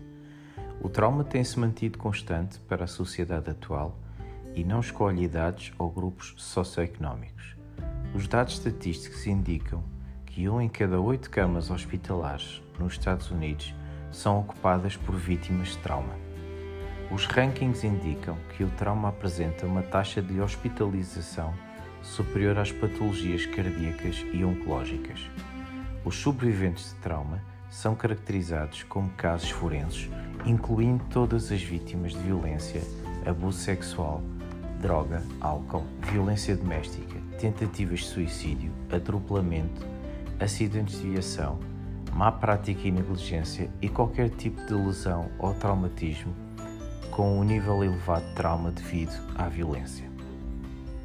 O 0.82 0.90
trauma 0.90 1.24
tem-se 1.24 1.58
mantido 1.58 1.98
constante 1.98 2.60
para 2.60 2.84
a 2.84 2.88
sociedade 2.88 3.50
atual 3.50 3.98
e 4.54 4.66
não 4.66 4.82
escolhe 4.82 5.24
idades 5.24 5.72
ou 5.80 5.90
grupos 5.90 6.34
socioeconómicos. 6.38 7.56
Os 8.14 8.28
dados 8.28 8.56
estatísticos 8.56 9.26
indicam 9.26 9.82
que 10.26 10.50
um 10.50 10.60
em 10.60 10.68
cada 10.68 11.00
oito 11.00 11.30
camas 11.30 11.72
hospitalares 11.72 12.62
nos 12.78 12.94
Estados 12.94 13.32
Unidos 13.32 13.74
são 14.12 14.40
ocupadas 14.40 14.96
por 14.96 15.16
vítimas 15.16 15.70
de 15.70 15.78
trauma. 15.80 16.14
Os 17.12 17.26
rankings 17.26 17.86
indicam 17.86 18.38
que 18.56 18.64
o 18.64 18.70
trauma 18.72 19.10
apresenta 19.10 19.66
uma 19.66 19.82
taxa 19.82 20.22
de 20.22 20.40
hospitalização 20.40 21.54
superior 22.02 22.58
às 22.58 22.72
patologias 22.72 23.46
cardíacas 23.46 24.24
e 24.32 24.44
oncológicas. 24.44 25.30
Os 26.06 26.16
sobreviventes 26.16 26.90
de 26.90 26.96
trauma 26.96 27.42
são 27.70 27.96
caracterizados 27.96 28.84
como 28.84 29.10
casos 29.12 29.50
forenses, 29.50 30.10
incluindo 30.46 31.04
todas 31.10 31.52
as 31.52 31.62
vítimas 31.62 32.14
de 32.14 32.20
violência, 32.20 32.82
abuso 33.26 33.60
sexual, 33.60 34.22
droga, 34.80 35.22
álcool, 35.42 35.84
violência 36.12 36.56
doméstica, 36.56 37.20
tentativas 37.40 38.00
de 38.00 38.06
suicídio, 38.06 38.72
atropelamento, 38.92 39.86
acidentes 40.40 41.00
de 41.02 41.10
viação, 41.10 41.60
má 42.14 42.32
prática 42.32 42.88
e 42.88 42.92
negligência 42.92 43.70
e 43.82 43.90
qualquer 43.90 44.30
tipo 44.30 44.62
de 44.66 44.74
lesão 44.74 45.30
ou 45.38 45.54
traumatismo 45.54 46.34
com 47.12 47.40
um 47.40 47.44
nível 47.44 47.84
elevado 47.84 48.26
de 48.28 48.34
trauma 48.34 48.72
devido 48.72 49.12
à 49.36 49.50
violência. 49.50 50.10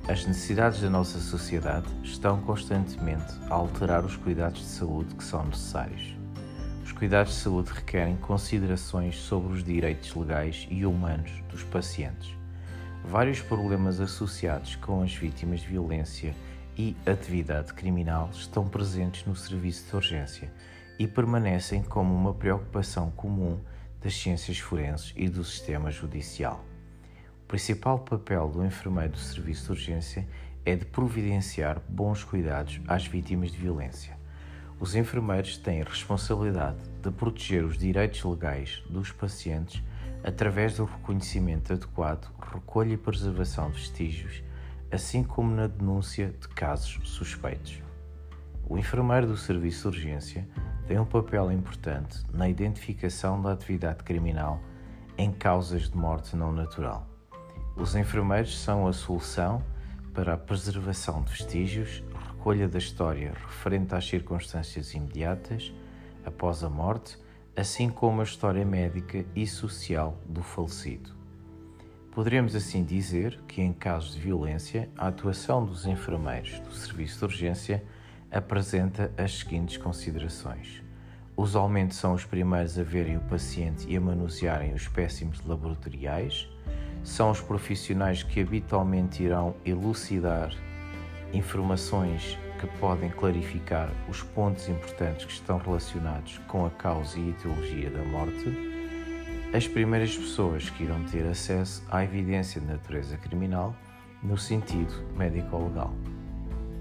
As 0.07 0.27
necessidades 0.27 0.81
da 0.81 0.91
nossa 0.91 1.19
sociedade 1.19 1.87
estão 2.03 2.41
constantemente 2.43 3.33
a 3.49 3.55
alterar 3.55 4.05
os 4.05 4.17
cuidados 4.17 4.61
de 4.61 4.67
saúde 4.67 5.15
que 5.15 5.25
são 5.25 5.45
necessários. 5.45 6.15
Os 6.85 6.93
cuidados 6.93 7.33
de 7.33 7.39
saúde 7.41 7.71
requerem 7.73 8.17
considerações 8.17 9.17
sobre 9.17 9.55
os 9.55 9.65
direitos 9.65 10.15
legais 10.15 10.69
e 10.71 10.85
humanos 10.85 11.33
dos 11.49 11.65
pacientes. 11.65 12.37
Vários 13.03 13.41
problemas 13.41 13.99
associados 13.99 14.77
com 14.77 15.03
as 15.03 15.15
vítimas 15.15 15.61
de 15.61 15.69
violência 15.69 16.35
e 16.77 16.95
atividade 17.07 17.73
criminal 17.73 18.29
estão 18.33 18.69
presentes 18.69 19.25
no 19.27 19.35
serviço 19.35 19.89
de 19.89 19.97
urgência 19.97 20.53
e 20.99 21.07
permanecem 21.07 21.83
como 21.83 22.15
uma 22.15 22.35
preocupação 22.35 23.11
comum 23.11 23.61
das 24.01 24.15
ciências 24.15 24.59
forenses 24.59 25.13
e 25.17 25.29
do 25.29 25.43
sistema 25.45 25.91
judicial. 25.91 26.65
O 27.43 27.47
principal 27.47 27.99
papel 27.99 28.49
do 28.49 28.65
enfermeiro 28.65 29.13
do 29.13 29.19
serviço 29.19 29.65
de 29.65 29.71
urgência 29.73 30.29
é 30.65 30.75
de 30.75 30.85
providenciar 30.85 31.81
bons 31.89 32.25
cuidados 32.25 32.81
às 32.89 33.07
vítimas 33.07 33.51
de 33.51 33.59
violência. 33.59 34.17
Os 34.81 34.95
enfermeiros 34.95 35.57
têm 35.57 35.83
a 35.83 35.85
responsabilidade 35.85 36.79
de 37.03 37.11
proteger 37.11 37.65
os 37.65 37.79
direitos 37.79 38.23
legais 38.25 38.83
dos 38.89 39.13
pacientes 39.13 39.83
através 40.25 40.77
do 40.77 40.85
reconhecimento 40.85 41.73
adequado, 41.73 42.33
recolha 42.53 42.95
e 42.95 42.97
preservação 42.97 43.71
de 43.71 43.79
vestígios, 43.79 44.43
assim 44.91 45.23
como 45.23 45.55
na 45.55 45.67
denúncia 45.67 46.35
de 46.41 46.49
casos 46.49 46.99
suspeitos. 47.05 47.84
O 48.67 48.79
enfermeiro 48.79 49.27
do 49.27 49.37
serviço 49.37 49.91
de 49.91 49.99
urgência 49.99 50.49
tem 50.87 50.99
um 50.99 51.05
papel 51.05 51.53
importante 51.53 52.23
na 52.33 52.49
identificação 52.49 53.41
da 53.41 53.53
atividade 53.53 54.03
criminal 54.03 54.59
em 55.19 55.31
causas 55.31 55.91
de 55.91 55.97
morte 55.97 56.35
não 56.35 56.51
natural. 56.51 57.07
Os 57.77 57.95
enfermeiros 57.95 58.59
são 58.59 58.87
a 58.87 58.93
solução 58.93 59.63
para 60.15 60.35
a 60.35 60.37
preservação 60.37 61.23
de 61.23 61.33
vestígios, 61.33 62.03
recolha 62.29 62.67
da 62.67 62.79
história 62.79 63.33
referente 63.47 63.95
às 63.95 64.07
circunstâncias 64.07 64.95
imediatas 64.95 65.73
após 66.25 66.65
a 66.65 66.71
morte, 66.71 67.19
assim 67.57 67.91
como 67.91 68.21
a 68.21 68.25
história 68.25 68.65
médica 68.65 69.25
e 69.37 69.47
social 69.47 70.17
do 70.27 70.43
falecido. 70.43 71.11
Poderemos 72.13 72.55
assim 72.55 72.85
dizer 72.85 73.41
que, 73.49 73.61
em 73.61 73.73
casos 73.73 74.15
de 74.15 74.21
violência, 74.21 74.89
a 74.97 75.09
atuação 75.09 75.67
dos 75.67 75.85
enfermeiros 75.85 76.61
do 76.61 76.73
serviço 76.73 77.19
de 77.19 77.25
urgência 77.25 77.85
apresenta 78.35 79.13
as 79.17 79.39
seguintes 79.39 79.77
considerações. 79.77 80.83
Usualmente 81.37 81.95
são 81.95 82.15
os 82.15 82.25
primeiros 82.25 82.79
a 82.79 82.83
verem 82.83 83.17
o 83.17 83.21
paciente 83.21 83.87
e 83.89 83.97
a 83.97 84.01
manusearem 84.01 84.75
os 84.75 84.83
espécimes 84.83 85.45
laboratoriais 85.45 86.49
são 87.05 87.31
os 87.31 87.41
profissionais 87.41 88.23
que 88.23 88.41
habitualmente 88.41 89.23
irão 89.23 89.55
elucidar 89.65 90.51
informações 91.33 92.39
que 92.59 92.67
podem 92.79 93.11
clarificar 93.11 93.91
os 94.09 94.23
pontos 94.23 94.69
importantes 94.69 95.27
que 95.27 95.33
estão 95.33 95.59
relacionados 95.59 96.39
com 96.49 96.65
a 96.65 96.71
causa 96.71 97.19
e 97.19 97.31
etiologia 97.31 97.91
da 97.91 98.03
morte, 98.05 98.73
as 99.53 99.69
primeiras 99.69 100.17
pessoas 100.17 100.71
que 100.71 100.85
irão 100.85 101.05
ter 101.05 101.27
acesso 101.27 101.85
à 101.91 102.03
evidência 102.03 102.61
de 102.61 102.67
natureza 102.67 103.17
criminal 103.19 103.77
no 104.23 104.39
sentido 104.39 104.95
médico-legal. 105.17 105.95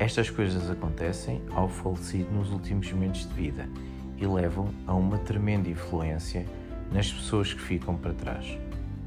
Estas 0.04 0.30
coisas 0.30 0.70
acontecem 0.70 1.42
ao 1.52 1.70
falecido 1.70 2.30
nos 2.34 2.52
últimos 2.52 2.92
momentos 2.92 3.26
de 3.26 3.34
vida 3.34 3.70
e 4.18 4.28
levam 4.28 4.68
a 4.86 4.94
uma 4.94 5.18
tremenda 5.18 5.70
influência 5.70 6.46
nas 6.92 7.10
pessoas 7.10 7.54
que 7.54 7.62
ficam 7.62 7.96
para 7.96 8.13
trás. 8.13 8.46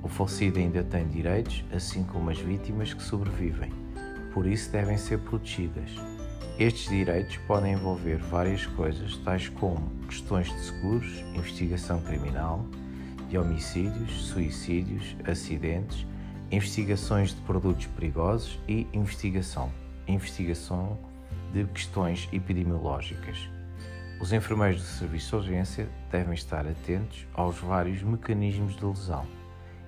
O 0.03 0.09
falecido 0.09 0.59
ainda 0.59 0.83
tem 0.83 1.07
direitos, 1.07 1.63
assim 1.71 2.03
como 2.03 2.31
as 2.31 2.39
vítimas 2.39 2.95
que 2.95 3.03
sobrevivem, 3.03 3.71
por 4.33 4.47
isso 4.47 4.73
devem 4.73 4.97
ser 4.97 5.19
protegidas. 5.19 5.91
Estes 6.59 6.89
direitos 6.89 7.37
podem 7.47 7.75
envolver 7.75 8.17
várias 8.17 8.65
coisas, 8.65 9.19
tais 9.19 9.51
como 9.51 9.91
questões 10.09 10.47
de 10.47 10.61
seguros, 10.61 11.23
investigação 11.35 12.01
criminal, 12.01 12.65
de 13.29 13.37
homicídios, 13.37 14.29
suicídios, 14.29 15.15
acidentes, 15.27 16.07
investigações 16.51 17.35
de 17.35 17.41
produtos 17.43 17.85
perigosos 17.85 18.59
e 18.67 18.87
investigação, 18.95 19.71
investigação 20.07 20.99
de 21.53 21.65
questões 21.67 22.29
epidemiológicas. 22.33 23.49
Os 24.21 24.33
enfermeiros 24.33 24.83
do 24.83 24.89
serviço 24.89 25.31
de 25.31 25.37
urgência 25.37 25.89
devem 26.11 26.35
estar 26.35 26.67
atentos 26.67 27.27
aos 27.35 27.59
vários 27.59 28.03
mecanismos 28.03 28.77
de 28.77 28.85
lesão 28.85 29.27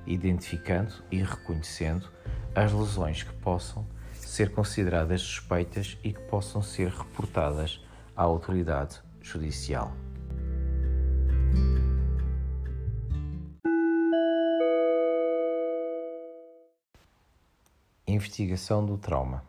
identificando 0.08 0.94
e 1.10 1.22
reconhecendo 1.22 2.08
as 2.54 2.72
lesões 2.72 3.22
que 3.22 3.32
possam 3.34 3.86
ser 4.14 4.52
consideradas 4.52 5.20
suspeitas 5.20 5.98
e 6.02 6.12
que 6.12 6.20
possam 6.22 6.62
ser 6.62 6.88
reportadas 6.88 7.80
à 8.16 8.22
autoridade 8.22 9.00
judicial. 9.20 9.92
Investigação 18.06 18.84
do 18.84 18.96
trauma. 18.96 19.44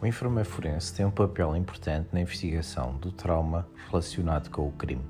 O 0.00 0.06
enfermeiro 0.06 0.48
forense 0.48 0.94
tem 0.94 1.04
um 1.04 1.10
papel 1.10 1.56
importante 1.56 2.10
na 2.12 2.20
investigação 2.20 2.94
do 2.98 3.10
trauma 3.10 3.66
relacionado 3.88 4.48
com 4.48 4.68
o 4.68 4.70
crime. 4.70 5.04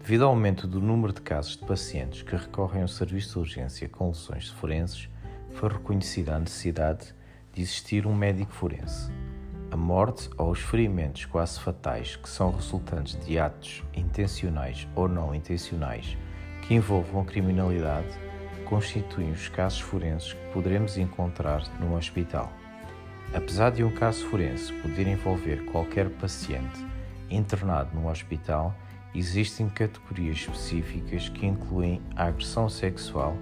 Devido 0.00 0.24
ao 0.24 0.30
aumento 0.30 0.66
do 0.66 0.80
número 0.80 1.12
de 1.12 1.20
casos 1.20 1.56
de 1.56 1.64
pacientes 1.64 2.22
que 2.22 2.34
recorrem 2.34 2.82
ao 2.82 2.88
serviço 2.88 3.34
de 3.34 3.38
urgência 3.38 3.88
com 3.88 4.08
lesões 4.08 4.48
forenses, 4.48 5.08
foi 5.52 5.68
reconhecida 5.68 6.34
a 6.34 6.40
necessidade 6.40 7.14
de 7.52 7.62
existir 7.62 8.04
um 8.04 8.14
médico 8.14 8.52
forense. 8.52 9.12
A 9.70 9.76
morte 9.76 10.28
ou 10.36 10.50
os 10.50 10.58
ferimentos 10.58 11.24
quase 11.26 11.60
fatais 11.60 12.16
que 12.16 12.28
são 12.28 12.50
resultantes 12.50 13.16
de 13.24 13.38
atos 13.38 13.84
intencionais 13.94 14.88
ou 14.96 15.06
não 15.06 15.32
intencionais 15.32 16.18
que 16.62 16.74
envolvam 16.74 17.24
criminalidade 17.24 18.18
constituem 18.64 19.30
os 19.30 19.48
casos 19.48 19.80
forenses 19.80 20.32
que 20.32 20.52
poderemos 20.52 20.98
encontrar 20.98 21.62
no 21.78 21.96
hospital. 21.96 22.59
Apesar 23.32 23.70
de 23.70 23.84
um 23.84 23.90
caso 23.90 24.26
forense 24.26 24.72
poder 24.72 25.06
envolver 25.06 25.64
qualquer 25.66 26.10
paciente 26.10 26.84
internado 27.30 27.94
num 27.94 28.08
hospital, 28.08 28.74
existem 29.14 29.68
categorias 29.68 30.38
específicas 30.38 31.28
que 31.28 31.46
incluem 31.46 32.02
a 32.16 32.24
agressão 32.24 32.68
sexual, 32.68 33.36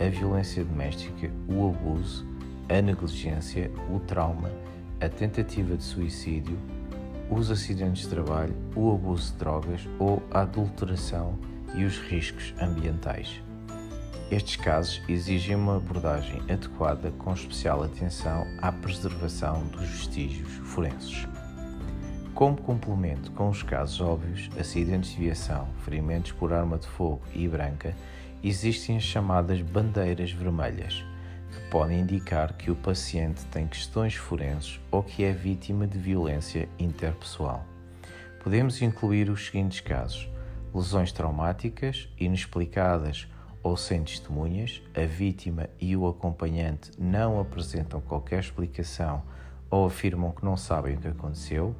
a 0.00 0.08
violência 0.08 0.64
doméstica, 0.64 1.30
o 1.48 1.68
abuso, 1.68 2.26
a 2.68 2.80
negligência, 2.80 3.70
o 3.94 4.00
trauma, 4.00 4.50
a 5.00 5.08
tentativa 5.08 5.76
de 5.76 5.84
suicídio, 5.84 6.58
os 7.30 7.50
acidentes 7.50 8.04
de 8.04 8.08
trabalho, 8.08 8.54
o 8.74 8.92
abuso 8.92 9.32
de 9.32 9.38
drogas 9.38 9.86
ou 9.98 10.22
a 10.30 10.40
adulteração 10.40 11.38
e 11.74 11.84
os 11.84 11.98
riscos 11.98 12.54
ambientais. 12.58 13.42
Estes 14.28 14.56
casos 14.56 15.00
exigem 15.08 15.54
uma 15.54 15.76
abordagem 15.76 16.42
adequada 16.50 17.12
com 17.12 17.32
especial 17.32 17.84
atenção 17.84 18.44
à 18.60 18.72
preservação 18.72 19.64
dos 19.68 19.88
vestígios 19.88 20.50
forenses. 20.64 21.28
Como 22.34 22.60
complemento 22.60 23.30
com 23.30 23.48
os 23.48 23.62
casos 23.62 24.00
óbvios, 24.00 24.50
acidentes 24.58 25.10
de 25.12 25.18
viação, 25.18 25.68
ferimentos 25.84 26.32
por 26.32 26.52
arma 26.52 26.76
de 26.76 26.88
fogo 26.88 27.22
e 27.32 27.46
branca, 27.46 27.94
existem 28.42 28.96
as 28.96 29.04
chamadas 29.04 29.62
bandeiras 29.62 30.32
vermelhas, 30.32 31.04
que 31.52 31.70
podem 31.70 32.00
indicar 32.00 32.52
que 32.54 32.68
o 32.68 32.74
paciente 32.74 33.44
tem 33.46 33.68
questões 33.68 34.16
forenses 34.16 34.80
ou 34.90 35.04
que 35.04 35.22
é 35.22 35.30
vítima 35.30 35.86
de 35.86 35.98
violência 35.98 36.68
interpessoal. 36.80 37.64
Podemos 38.42 38.82
incluir 38.82 39.30
os 39.30 39.46
seguintes 39.46 39.80
casos: 39.80 40.28
lesões 40.74 41.12
traumáticas, 41.12 42.08
inexplicadas 42.18 43.28
ou 43.66 43.76
sem 43.76 44.04
testemunhas, 44.04 44.80
a 44.94 45.04
vítima 45.04 45.68
e 45.80 45.96
o 45.96 46.06
acompanhante 46.06 46.92
não 46.96 47.40
apresentam 47.40 48.00
qualquer 48.00 48.38
explicação 48.38 49.24
ou 49.68 49.86
afirmam 49.86 50.30
que 50.30 50.44
não 50.44 50.56
sabem 50.56 50.94
o 50.94 51.00
que 51.00 51.08
aconteceu, 51.08 51.74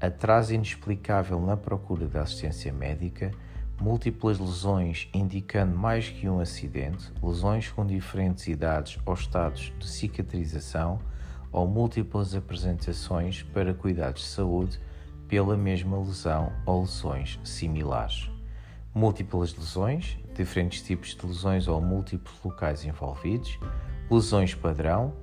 atraso 0.00 0.54
inexplicável 0.54 1.40
na 1.40 1.56
procura 1.56 2.06
da 2.06 2.22
assistência 2.22 2.72
médica, 2.72 3.32
múltiplas 3.80 4.38
lesões 4.38 5.08
indicando 5.12 5.76
mais 5.76 6.08
que 6.08 6.28
um 6.28 6.38
acidente, 6.38 7.12
lesões 7.20 7.68
com 7.68 7.84
diferentes 7.84 8.46
idades 8.46 8.96
ou 9.04 9.14
estados 9.14 9.72
de 9.76 9.88
cicatrização 9.88 11.00
ou 11.50 11.66
múltiplas 11.66 12.32
apresentações 12.36 13.42
para 13.42 13.74
cuidados 13.74 14.22
de 14.22 14.28
saúde 14.28 14.80
pela 15.26 15.56
mesma 15.56 15.98
lesão 15.98 16.52
ou 16.64 16.82
lesões 16.82 17.40
similares. 17.42 18.30
Múltiplas 18.94 19.52
lesões, 19.56 20.16
diferentes 20.34 20.82
tipos 20.82 21.14
de 21.14 21.26
lesões 21.26 21.68
ou 21.68 21.80
múltiplos 21.80 22.34
locais 22.44 22.84
envolvidos, 22.84 23.58
lesões 24.10 24.54
padrão, 24.54 25.14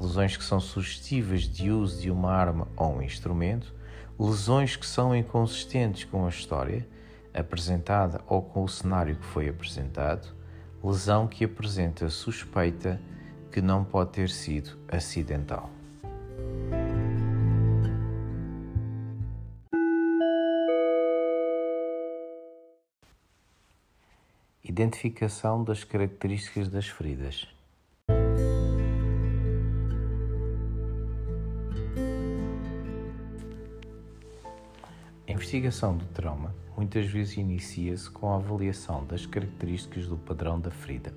lesões 0.00 0.36
que 0.36 0.44
são 0.44 0.60
sugestivas 0.60 1.42
de 1.42 1.70
uso 1.70 2.00
de 2.00 2.10
uma 2.10 2.32
arma 2.32 2.68
ou 2.76 2.96
um 2.96 3.02
instrumento, 3.02 3.74
lesões 4.18 4.76
que 4.76 4.86
são 4.86 5.14
inconsistentes 5.14 6.04
com 6.04 6.26
a 6.26 6.28
história 6.28 6.86
apresentada 7.32 8.20
ou 8.26 8.42
com 8.42 8.64
o 8.64 8.68
cenário 8.68 9.16
que 9.16 9.26
foi 9.26 9.48
apresentado, 9.48 10.28
lesão 10.82 11.26
que 11.26 11.44
apresenta 11.44 12.08
suspeita 12.08 13.00
que 13.50 13.60
não 13.60 13.84
pode 13.84 14.10
ter 14.10 14.30
sido 14.30 14.78
acidental. 14.88 15.70
Identificação 24.70 25.64
das 25.64 25.82
características 25.82 26.68
das 26.68 26.86
feridas. 26.86 27.44
A 35.26 35.32
investigação 35.32 35.96
do 35.96 36.04
trauma 36.04 36.54
muitas 36.76 37.04
vezes 37.06 37.36
inicia-se 37.36 38.08
com 38.10 38.32
a 38.32 38.36
avaliação 38.36 39.04
das 39.04 39.26
características 39.26 40.06
do 40.06 40.16
padrão 40.16 40.60
da 40.60 40.70
ferida. 40.70 41.12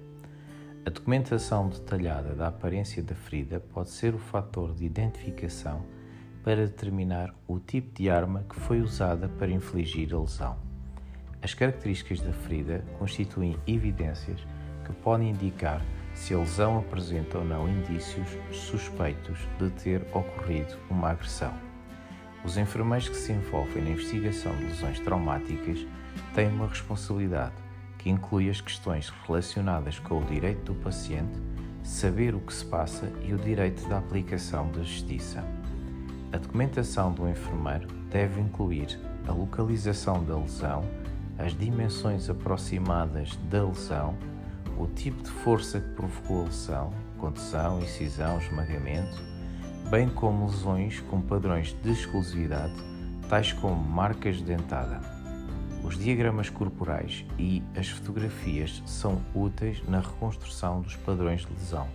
A 0.84 0.90
documentação 0.90 1.70
detalhada 1.70 2.34
da 2.34 2.48
aparência 2.48 3.04
da 3.04 3.14
ferida 3.14 3.60
pode 3.60 3.92
ser 3.92 4.16
o 4.16 4.20
fator 4.20 4.74
de 4.74 4.86
identificação 4.86 5.86
para 6.44 6.66
determinar 6.66 7.36
o 7.48 7.60
tipo 7.60 7.94
de 7.94 8.10
arma 8.10 8.44
que 8.50 8.56
foi 8.56 8.82
usada 8.82 9.30
para 9.30 9.52
infligir 9.52 10.12
a 10.12 10.18
lesão. 10.18 10.73
As 11.44 11.54
características 11.54 12.22
da 12.22 12.32
ferida 12.32 12.86
constituem 12.98 13.58
evidências 13.68 14.40
que 14.86 14.94
podem 14.94 15.32
indicar 15.32 15.86
se 16.14 16.34
a 16.34 16.38
lesão 16.38 16.78
apresenta 16.78 17.40
ou 17.40 17.44
não 17.44 17.68
indícios 17.68 18.30
suspeitos 18.50 19.38
de 19.60 19.70
ter 19.72 20.02
ocorrido 20.14 20.78
uma 20.90 21.10
agressão. 21.10 21.54
Os 22.46 22.58
enfermeiros 22.58 23.10
que 23.10 23.16
se 23.16 23.34
envolvem 23.34 23.84
na 23.84 23.90
investigação 23.90 24.56
de 24.56 24.66
lesões 24.66 25.00
traumáticas 25.02 25.86
têm 26.34 26.48
uma 26.48 26.68
responsabilidade 26.68 27.56
que 27.98 28.10
inclui 28.10 28.50
as 28.50 28.62
questões 28.62 29.12
relacionadas 29.26 30.00
com 30.00 30.20
o 30.20 30.26
direito 30.26 30.72
do 30.72 30.80
paciente, 30.80 31.42
saber 31.84 32.36
o 32.36 32.40
que 32.40 32.54
se 32.54 32.66
passa 32.66 33.12
e 33.22 33.34
o 33.34 33.38
direito 33.38 33.86
da 33.90 33.98
aplicação 33.98 34.72
da 34.72 34.80
justiça. 34.80 35.44
A 36.32 36.38
documentação 36.38 37.12
do 37.14 37.28
enfermeiro 37.28 37.88
deve 38.10 38.40
incluir 38.40 39.00
a 39.28 39.32
localização 39.32 40.24
da 40.24 40.38
lesão, 40.38 40.84
as 41.44 41.54
dimensões 41.58 42.30
aproximadas 42.30 43.36
da 43.50 43.66
lesão, 43.66 44.18
o 44.78 44.88
tipo 44.88 45.22
de 45.22 45.30
força 45.30 45.82
que 45.82 45.90
provocou 45.90 46.42
a 46.42 46.46
lesão, 46.46 46.94
contusão, 47.18 47.82
incisão, 47.82 48.40
esmagamento, 48.40 49.22
bem 49.90 50.08
como 50.08 50.46
lesões 50.46 51.02
com 51.02 51.22
padrões 51.22 51.76
de 51.84 51.92
exclusividade, 51.92 52.74
tais 53.28 53.52
como 53.52 53.76
marcas 53.76 54.38
de 54.38 54.46
dentada. 54.46 55.02
Os 55.84 55.98
diagramas 55.98 56.50
corporais 56.50 57.26
e 57.38 57.62
as 57.76 57.90
fotografias 57.90 58.82
são 58.86 59.22
úteis 59.36 59.84
na 59.86 60.00
reconstrução 60.00 60.80
dos 60.80 60.96
padrões 60.96 61.46
de 61.46 61.52
lesão, 61.52 61.90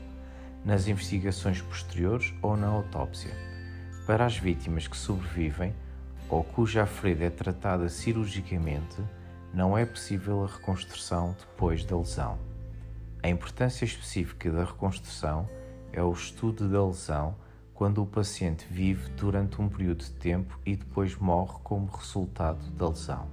nas 0.63 0.89
investigações 0.89 1.63
posteriores 1.63 2.35
ou 2.43 2.55
na 2.55 2.67
autópsia. 2.67 3.33
Para 4.07 4.27
as 4.27 4.37
vítimas 4.37 4.87
que 4.87 4.97
sobrevivem 4.97 5.75
ou 6.29 6.45
cuja 6.45 6.85
ferida 6.85 7.25
é 7.25 7.31
tratada 7.31 7.89
cirurgicamente, 7.89 9.03
não 9.53 9.77
é 9.77 9.85
possível 9.85 10.45
a 10.45 10.47
reconstrução 10.47 11.35
depois 11.39 11.85
da 11.85 11.97
lesão. 11.97 12.39
A 13.23 13.29
importância 13.29 13.85
específica 13.85 14.51
da 14.51 14.65
reconstrução 14.65 15.49
é 15.93 16.03
o 16.03 16.13
estudo 16.13 16.69
da 16.69 16.85
lesão 16.85 17.35
quando 17.75 18.03
o 18.03 18.07
paciente 18.07 18.67
vive 18.69 19.09
durante 19.11 19.61
um 19.61 19.69
período 19.69 20.05
de 20.05 20.11
tempo 20.13 20.59
e 20.67 20.77
depois 20.77 21.17
morre 21.17 21.59
como 21.63 21.87
resultado 21.87 22.71
da 22.71 22.89
lesão. 22.89 23.29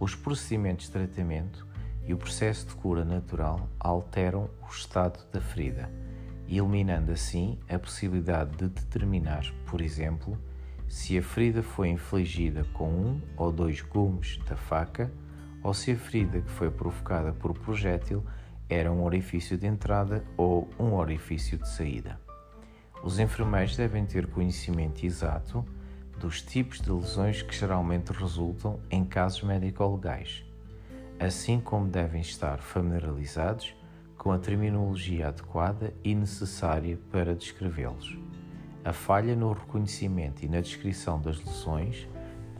Os 0.00 0.14
procedimentos 0.14 0.86
de 0.86 0.92
tratamento 0.92 1.66
e 2.06 2.12
o 2.12 2.18
processo 2.18 2.66
de 2.66 2.74
cura 2.74 3.04
natural 3.04 3.68
alteram 3.78 4.50
o 4.62 4.70
estado 4.70 5.20
da 5.30 5.40
ferida, 5.40 5.90
eliminando 6.48 7.12
assim 7.12 7.58
a 7.68 7.78
possibilidade 7.78 8.56
de 8.56 8.68
determinar, 8.68 9.44
por 9.66 9.80
exemplo, 9.80 10.36
se 10.92 11.16
a 11.16 11.22
ferida 11.22 11.62
foi 11.62 11.88
infligida 11.88 12.64
com 12.74 12.90
um 12.90 13.20
ou 13.34 13.50
dois 13.50 13.80
gumes 13.80 14.36
da 14.46 14.58
faca 14.58 15.10
ou 15.62 15.72
se 15.72 15.90
a 15.90 15.96
ferida 15.96 16.42
que 16.42 16.50
foi 16.50 16.70
provocada 16.70 17.32
por 17.32 17.54
projétil 17.54 18.22
era 18.68 18.92
um 18.92 19.02
orifício 19.02 19.56
de 19.56 19.66
entrada 19.66 20.22
ou 20.36 20.68
um 20.78 20.92
orifício 20.92 21.56
de 21.56 21.66
saída. 21.66 22.20
Os 23.02 23.18
enfermeiros 23.18 23.74
devem 23.74 24.04
ter 24.04 24.26
conhecimento 24.26 25.06
exato 25.06 25.64
dos 26.20 26.42
tipos 26.42 26.78
de 26.78 26.92
lesões 26.92 27.40
que 27.40 27.56
geralmente 27.56 28.12
resultam 28.12 28.78
em 28.90 29.02
casos 29.02 29.42
médico-legais, 29.42 30.44
assim 31.18 31.58
como 31.58 31.88
devem 31.88 32.20
estar 32.20 32.58
familiarizados 32.58 33.74
com 34.18 34.30
a 34.30 34.38
terminologia 34.38 35.28
adequada 35.28 35.94
e 36.04 36.14
necessária 36.14 36.98
para 37.10 37.34
descrevê-los. 37.34 38.14
A 38.84 38.92
falha 38.92 39.36
no 39.36 39.52
reconhecimento 39.52 40.44
e 40.44 40.48
na 40.48 40.60
descrição 40.60 41.20
das 41.20 41.38
lesões 41.38 42.08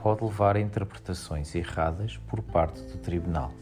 pode 0.01 0.25
levar 0.25 0.57
a 0.57 0.61
interpretações 0.61 1.53
erradas 1.55 2.17
por 2.29 2.41
parte 2.41 2.81
do 2.83 2.99
tribunal. 2.99 3.53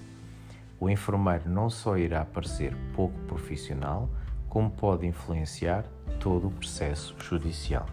O 0.79 0.89
enfermeiro 0.91 1.49
não 1.49 1.71
só 1.71 1.97
irá 1.97 2.25
parecer 2.25 2.77
pouco 2.95 3.19
profissional, 3.21 4.11
como 4.49 4.71
pode 4.71 5.07
influenciar 5.07 5.85
todo 6.19 6.49
o 6.49 6.51
processo 6.51 7.15
judicial. 7.19 7.87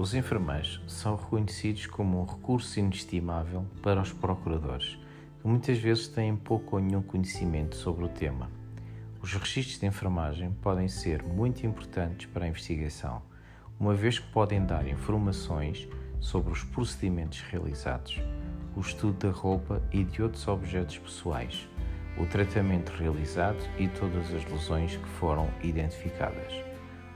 Os 0.00 0.14
enfermeiros 0.14 0.80
são 0.86 1.14
reconhecidos 1.14 1.84
como 1.84 2.22
um 2.22 2.24
recurso 2.24 2.80
inestimável 2.80 3.66
para 3.82 4.00
os 4.00 4.10
procuradores, 4.10 4.98
que 5.38 5.46
muitas 5.46 5.76
vezes 5.76 6.08
têm 6.08 6.34
pouco 6.34 6.76
ou 6.76 6.82
nenhum 6.82 7.02
conhecimento 7.02 7.76
sobre 7.76 8.06
o 8.06 8.08
tema. 8.08 8.50
Os 9.20 9.34
registros 9.34 9.78
de 9.78 9.84
enfermagem 9.84 10.52
podem 10.62 10.88
ser 10.88 11.22
muito 11.22 11.66
importantes 11.66 12.24
para 12.24 12.46
a 12.46 12.48
investigação, 12.48 13.20
uma 13.78 13.92
vez 13.92 14.18
que 14.18 14.26
podem 14.32 14.64
dar 14.64 14.88
informações 14.88 15.86
sobre 16.18 16.50
os 16.50 16.64
procedimentos 16.64 17.42
realizados, 17.42 18.22
o 18.74 18.80
estudo 18.80 19.28
da 19.28 19.30
roupa 19.30 19.82
e 19.92 20.02
de 20.02 20.22
outros 20.22 20.48
objetos 20.48 20.96
pessoais, 20.96 21.68
o 22.16 22.24
tratamento 22.24 22.88
realizado 22.88 23.62
e 23.78 23.86
todas 23.86 24.32
as 24.32 24.50
lesões 24.50 24.96
que 24.96 25.08
foram 25.18 25.50
identificadas. 25.62 26.54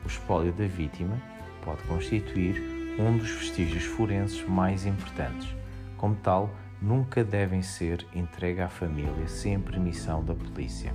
O 0.05 0.07
espólio 0.07 0.53
da 0.53 0.67
vítima 0.67 1.19
pode 1.65 1.83
constituir 1.85 2.74
um 2.99 3.17
dos 3.17 3.31
vestígios 3.31 3.85
forenses 3.85 4.47
mais 4.49 4.87
importantes. 4.87 5.49
Como 5.97 6.15
tal, 6.17 6.51
nunca 6.81 7.25
devem 7.25 7.63
ser 7.63 8.07
entregue 8.15 8.61
à 8.61 8.69
família 8.69 9.27
sem 9.27 9.59
permissão 9.61 10.25
da 10.25 10.35
polícia. 10.35 10.93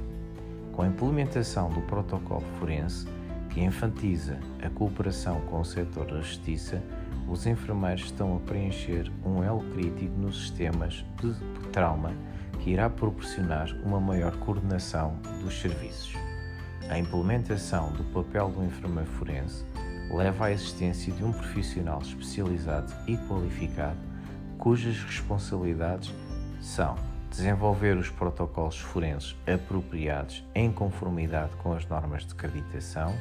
Com 0.71 0.83
a 0.83 0.87
implementação 0.87 1.69
do 1.69 1.81
protocolo 1.81 2.45
forense, 2.57 3.05
que 3.49 3.61
enfatiza 3.61 4.39
a 4.63 4.69
cooperação 4.69 5.41
com 5.41 5.59
o 5.59 5.65
setor 5.65 6.05
da 6.05 6.21
justiça, 6.21 6.81
os 7.27 7.45
enfermeiros 7.45 8.05
estão 8.05 8.35
a 8.35 8.39
preencher 8.39 9.11
um 9.25 9.43
elo 9.43 9.63
crítico 9.71 10.17
nos 10.17 10.39
sistemas 10.39 11.05
de 11.21 11.33
trauma 11.71 12.13
que 12.59 12.71
irá 12.71 12.89
proporcionar 12.89 13.69
uma 13.83 13.99
maior 13.99 14.35
coordenação 14.37 15.15
dos 15.43 15.59
serviços. 15.59 16.13
A 16.89 16.97
implementação 16.97 17.91
do 17.93 18.03
papel 18.05 18.49
do 18.49 18.63
enfermeiro 18.63 19.09
forense 19.11 19.63
leva 20.09 20.47
à 20.47 20.51
existência 20.51 21.13
de 21.13 21.23
um 21.23 21.31
profissional 21.31 22.01
especializado 22.01 22.91
e 23.07 23.15
qualificado 23.17 23.97
cujas 24.57 25.01
responsabilidades 25.03 26.13
são 26.59 26.95
desenvolver 27.29 27.95
os 27.95 28.09
protocolos 28.09 28.77
forenses 28.77 29.35
apropriados 29.47 30.43
em 30.53 30.71
conformidade 30.71 31.55
com 31.57 31.73
as 31.73 31.85
normas 31.87 32.25
de 32.25 32.33
acreditação, 32.33 33.15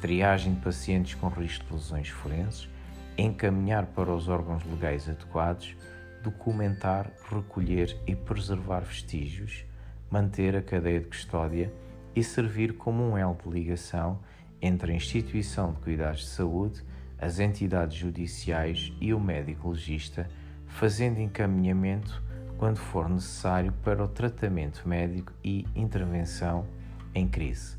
triagem 0.00 0.54
de 0.54 0.60
pacientes 0.60 1.14
com 1.14 1.28
risco 1.28 1.64
de 1.64 1.72
lesões 1.72 2.08
forenses, 2.08 2.68
encaminhar 3.16 3.86
para 3.86 4.14
os 4.14 4.28
órgãos 4.28 4.62
legais 4.64 5.08
adequados, 5.08 5.74
documentar, 6.22 7.10
recolher 7.28 7.96
e 8.06 8.14
preservar 8.14 8.80
vestígios, 8.80 9.64
manter 10.10 10.54
a 10.54 10.62
cadeia 10.62 11.00
de 11.00 11.06
custódia 11.06 11.72
e 12.14 12.22
servir 12.22 12.74
como 12.74 13.02
um 13.02 13.18
elo 13.18 13.36
de 13.42 13.50
ligação 13.50 14.20
entre 14.60 14.92
a 14.92 14.94
instituição 14.94 15.72
de 15.72 15.80
cuidados 15.80 16.20
de 16.20 16.26
saúde, 16.26 16.82
as 17.18 17.38
entidades 17.38 17.96
judiciais 17.96 18.92
e 19.00 19.12
o 19.12 19.20
médico 19.20 19.70
legista, 19.70 20.28
fazendo 20.66 21.20
encaminhamento 21.20 22.22
quando 22.56 22.78
for 22.78 23.08
necessário 23.08 23.72
para 23.84 24.02
o 24.02 24.08
tratamento 24.08 24.88
médico 24.88 25.32
e 25.42 25.66
intervenção 25.74 26.66
em 27.14 27.28
crise. 27.28 27.76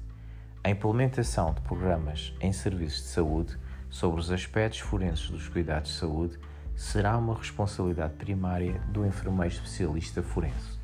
A 0.63 0.69
implementação 0.69 1.53
de 1.53 1.61
programas 1.61 2.33
em 2.41 2.51
serviços 2.51 3.03
de 3.03 3.07
saúde 3.07 3.57
sobre 3.89 4.19
os 4.19 4.31
aspectos 4.31 4.79
forenses 4.79 5.29
dos 5.29 5.47
cuidados 5.47 5.91
de 5.91 5.97
saúde 5.97 6.39
será 6.75 7.17
uma 7.17 7.35
responsabilidade 7.35 8.13
primária 8.13 8.79
do 8.89 9.05
enfermeiro 9.05 9.53
especialista 9.53 10.23
forense. 10.23 10.79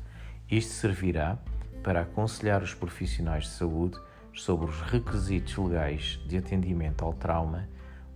Isto 0.50 0.72
servirá 0.74 1.38
para 1.82 2.02
aconselhar 2.02 2.62
os 2.62 2.74
profissionais 2.74 3.44
de 3.44 3.50
saúde 3.50 3.98
sobre 4.36 4.66
os 4.66 4.80
requisitos 4.82 5.56
legais 5.56 6.20
de 6.26 6.36
atendimento 6.36 7.04
ao 7.04 7.12
trauma. 7.12 7.68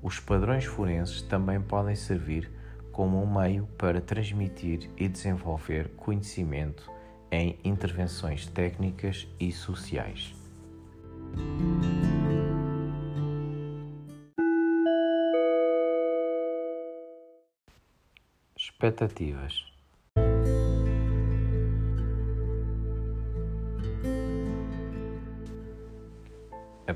Os 0.02 0.20
padrões 0.20 0.64
forenses 0.64 1.22
também 1.22 1.60
podem 1.60 1.94
servir 1.94 2.50
como 2.92 3.22
um 3.22 3.40
meio 3.40 3.66
para 3.78 4.00
transmitir 4.00 4.90
e 4.96 5.08
desenvolver 5.08 5.88
conhecimento 5.96 6.90
em 7.30 7.58
intervenções 7.64 8.46
técnicas 8.46 9.26
e 9.38 9.50
sociais. 9.52 10.34
Expectativas. 18.56 19.69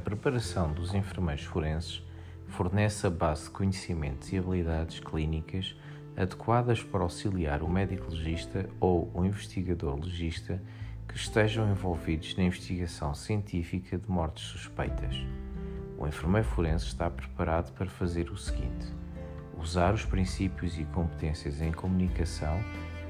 Preparação 0.05 0.71
dos 0.71 0.93
enfermeiros 0.95 1.45
forenses 1.45 2.03
fornece 2.49 3.07
a 3.07 3.11
base 3.11 3.45
de 3.45 3.51
conhecimentos 3.51 4.31
e 4.31 4.37
habilidades 4.37 5.01
clínicas 5.01 5.75
adequadas 6.15 6.83
para 6.83 7.03
auxiliar 7.03 7.63
o 7.63 7.69
médico 7.69 8.11
legista 8.11 8.69
ou 8.79 9.11
o 9.15 9.25
investigador 9.25 9.99
legista 9.99 10.63
que 11.09 11.17
estejam 11.17 11.71
envolvidos 11.71 12.37
na 12.37 12.45
investigação 12.45 13.15
científica 13.15 13.97
de 13.97 14.09
mortes 14.11 14.45
suspeitas. 14.45 15.17
O 15.99 16.07
enfermeiro 16.07 16.47
forense 16.49 16.87
está 16.87 17.09
preparado 17.09 17.73
para 17.73 17.89
fazer 17.89 18.31
o 18.31 18.37
seguinte: 18.37 18.93
usar 19.59 19.95
os 19.95 20.05
princípios 20.05 20.79
e 20.79 20.85
competências 20.85 21.63
em 21.63 21.73
comunicação, 21.73 22.61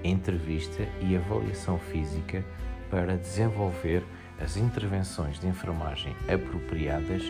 entrevista 0.04 0.84
e 1.00 1.16
avaliação 1.16 1.76
física 1.76 2.44
para 2.88 3.18
desenvolver 3.18 4.04
as 4.40 4.56
intervenções 4.56 5.38
de 5.38 5.46
enfermagem 5.46 6.14
apropriadas 6.28 7.22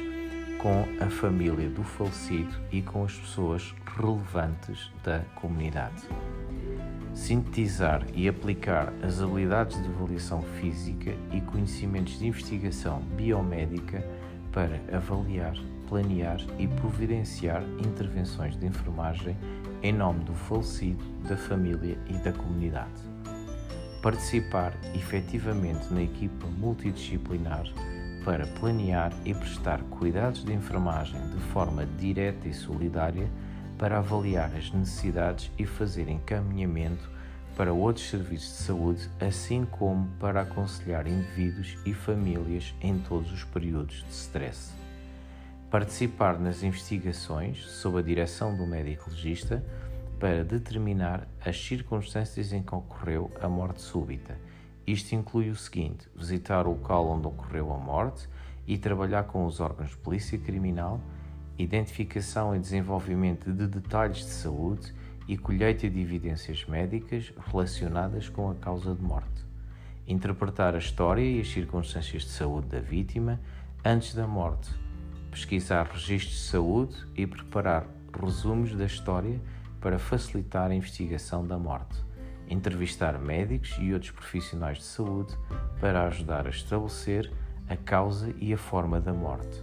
com 0.59 0.87
a 0.99 1.11
família 1.11 1.69
do 1.69 1.83
falecido 1.83 2.55
e 2.73 2.81
com 2.81 3.05
as 3.05 3.13
pessoas 3.13 3.75
relevantes 3.97 4.91
da 5.03 5.21
comunidade. 5.35 6.09
Sintetizar 7.15 8.05
e 8.15 8.27
aplicar 8.29 8.93
as 9.03 9.21
habilidades 9.21 9.81
de 9.81 9.89
avaliação 9.89 10.43
física 10.61 11.15
e 11.33 11.41
conhecimentos 11.43 12.19
de 12.19 12.27
investigação 12.27 13.01
biomédica 13.15 14.05
para 14.51 14.81
avaliar, 14.91 15.55
planear 15.89 16.41
e 16.59 16.67
providenciar 16.67 17.63
intervenções 17.85 18.57
de 18.57 18.67
enfermagem 18.67 19.37
em 19.83 19.93
nome 19.93 20.25
do 20.25 20.33
falecido, 20.33 21.05
da 21.29 21.37
família 21.37 21.99
e 22.09 22.15
da 22.15 22.33
comunidade. 22.33 23.14
Participar 24.05 24.77
efetivamente 24.95 25.91
na 25.91 26.03
equipa 26.03 26.47
multidisciplinar 26.47 27.65
para 28.23 28.47
planear 28.47 29.11
e 29.25 29.33
prestar 29.33 29.81
cuidados 29.85 30.45
de 30.45 30.53
enfermagem 30.53 31.19
de 31.31 31.39
forma 31.55 31.87
direta 31.87 32.47
e 32.47 32.53
solidária 32.53 33.27
para 33.79 33.97
avaliar 33.97 34.55
as 34.55 34.71
necessidades 34.71 35.51
e 35.59 35.65
fazer 35.65 36.11
encaminhamento 36.11 37.09
para 37.57 37.73
outros 37.73 38.07
serviços 38.11 38.59
de 38.59 38.63
saúde, 38.65 39.09
assim 39.19 39.65
como 39.65 40.07
para 40.21 40.43
aconselhar 40.43 41.07
indivíduos 41.07 41.79
e 41.87 41.95
famílias 41.95 42.75
em 42.83 42.99
todos 42.99 43.33
os 43.33 43.43
períodos 43.45 44.05
de 44.07 44.13
stress. 44.13 44.75
Participar 45.71 46.39
nas 46.39 46.63
investigações 46.63 47.65
sob 47.65 48.01
a 48.01 48.03
direção 48.03 48.55
do 48.55 48.67
médico 48.67 49.09
legista 49.09 49.65
para 50.19 50.45
determinar 50.45 51.29
as 51.45 51.59
circunstâncias 51.61 52.53
em 52.53 52.62
que 52.62 52.75
ocorreu 52.75 53.31
a 53.41 53.49
morte 53.49 53.83
súbita 53.83 54.39
isto 54.87 55.15
inclui 55.15 55.51
o 55.51 55.57
seguinte: 55.57 56.09
visitar 56.15 56.67
o 56.67 56.71
local 56.71 57.09
onde 57.09 57.27
ocorreu 57.27 57.73
a 57.73 57.79
morte 57.79 58.29
e 58.67 58.77
trabalhar 58.77 59.25
com 59.25 59.47
os 59.47 59.61
órgãos 59.61 59.91
de 59.91 59.97
polícia 59.97 60.39
criminal, 60.39 61.01
identificação 61.59 62.55
e 62.55 62.59
desenvolvimento 62.59 63.53
de 63.53 63.67
detalhes 63.67 64.19
de 64.19 64.31
saúde 64.31 64.95
e 65.27 65.39
colheita 65.39 65.89
de 65.89 66.01
evidências 66.01 66.67
médicas 66.67 67.33
relacionadas 67.51 68.29
com 68.29 68.51
a 68.51 68.55
causa 68.55 68.95
de 68.95 69.03
morte. 69.03 69.45
Interpretar 70.07 70.75
a 70.75 70.79
história 70.79 71.23
e 71.23 71.41
as 71.41 71.49
circunstâncias 71.49 72.25
de 72.25 72.31
saúde 72.31 72.69
da 72.69 72.81
vítima 72.81 73.41
antes 73.83 74.15
da 74.15 74.27
morte. 74.27 74.71
Pesquisar 75.31 75.87
registros 75.87 76.35
de 76.35 76.43
saúde 76.43 76.95
e 77.17 77.27
preparar 77.27 77.87
resumos 78.23 78.75
da 78.77 78.85
história 78.85 79.41
para 79.85 79.99
facilitar 79.99 80.70
a 80.70 80.74
investigação 80.74 81.47
da 81.47 81.59
morte 81.59 82.03
entrevistar 82.49 83.18
médicos 83.18 83.76
e 83.78 83.93
outros 83.93 84.11
profissionais 84.11 84.78
de 84.78 84.85
saúde 84.85 85.37
para 85.80 86.07
ajudar 86.07 86.47
a 86.47 86.51
estabelecer 86.51 87.30
a 87.68 87.76
causa 87.76 88.35
e 88.39 88.53
a 88.53 88.59
forma 88.59 89.01
da 89.01 89.12
morte, 89.12 89.62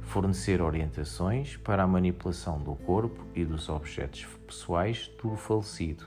fornecer 0.00 0.62
orientações 0.62 1.56
para 1.56 1.82
a 1.82 1.86
manipulação 1.86 2.58
do 2.58 2.74
corpo 2.74 3.26
e 3.34 3.44
dos 3.44 3.68
objetos 3.68 4.26
pessoais 4.46 5.10
do 5.22 5.36
falecido 5.36 6.04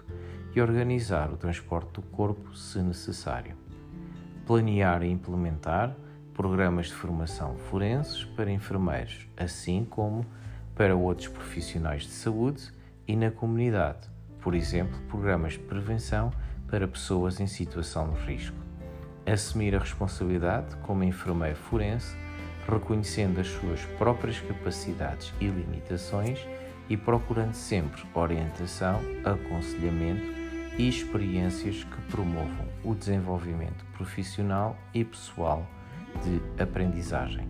e 0.56 0.62
organizar 0.62 1.32
o 1.32 1.38
transporte 1.38 1.94
do 1.94 2.02
corpo 2.02 2.56
se 2.56 2.80
necessário, 2.80 3.56
planear 4.46 5.04
e 5.04 5.12
implementar 5.12 5.96
programas 6.34 6.88
de 6.88 6.94
formação 6.94 7.56
forenses 7.56 8.24
para 8.24 8.52
enfermeiros, 8.52 9.28
assim 9.36 9.86
como 9.86 10.26
para 10.76 10.96
outros 10.96 11.28
profissionais 11.28 12.04
de 12.04 12.10
saúde 12.10 12.77
e 13.08 13.16
na 13.16 13.32
comunidade 13.32 14.18
por 14.48 14.56
exemplo, 14.56 14.98
programas 15.10 15.54
de 15.54 15.60
prevenção 15.60 16.32
para 16.70 16.88
pessoas 16.88 17.42
em 17.42 17.48
situação 17.48 18.14
de 18.14 18.20
risco. 18.32 18.56
Assumir 19.26 19.76
a 19.76 19.80
responsabilidade 19.80 20.74
como 20.78 21.04
enfermeiro 21.04 21.58
forense, 21.58 22.16
reconhecendo 22.66 23.42
as 23.42 23.48
suas 23.48 23.84
próprias 23.98 24.40
capacidades 24.40 25.34
e 25.42 25.48
limitações 25.48 26.40
e 26.90 26.96
procurando 26.96 27.54
sempre 27.56 28.02
orientação, 28.14 29.02
aconselhamento 29.26 30.24
e 30.78 30.88
experiências 30.88 31.84
que 31.84 32.02
promovam 32.10 32.68
o 32.86 32.96
desenvolvimento 32.96 33.84
profissional 33.98 34.78
e 34.94 35.04
pessoal 35.04 35.68
de 36.24 36.64
aprendizagem. 36.64 37.46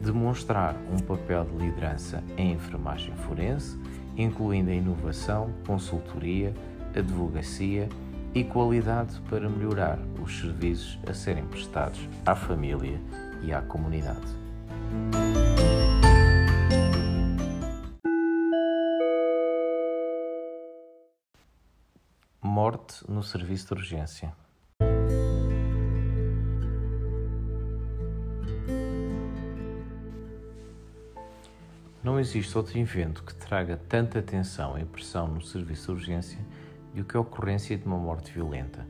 Demonstrar 0.00 0.76
um 0.92 0.98
papel 0.98 1.44
de 1.44 1.56
liderança 1.56 2.22
em 2.36 2.52
enfermagem 2.52 3.16
forense 3.16 3.76
incluindo 4.22 4.70
a 4.70 4.74
inovação, 4.74 5.52
consultoria, 5.66 6.54
advocacia 6.94 7.88
e 8.34 8.44
qualidade 8.44 9.20
para 9.28 9.48
melhorar 9.48 9.98
os 10.22 10.38
serviços 10.38 10.98
a 11.08 11.14
serem 11.14 11.46
prestados 11.46 12.00
à 12.24 12.36
família 12.36 13.00
e 13.42 13.52
à 13.52 13.60
comunidade. 13.62 14.38
Morte 22.42 23.04
no 23.08 23.22
serviço 23.22 23.66
de 23.68 23.72
urgência. 23.74 24.32
Não 32.02 32.18
existe 32.18 32.56
outro 32.56 32.78
evento 32.78 33.22
que 33.22 33.34
traga 33.34 33.76
tanta 33.76 34.20
atenção 34.20 34.78
e 34.78 34.86
pressão 34.86 35.28
no 35.28 35.42
serviço 35.42 35.88
de 35.88 35.92
urgência 35.92 36.38
do 36.94 37.04
que 37.04 37.14
a 37.14 37.20
ocorrência 37.20 37.76
de 37.76 37.84
uma 37.84 37.98
morte 37.98 38.32
violenta. 38.32 38.86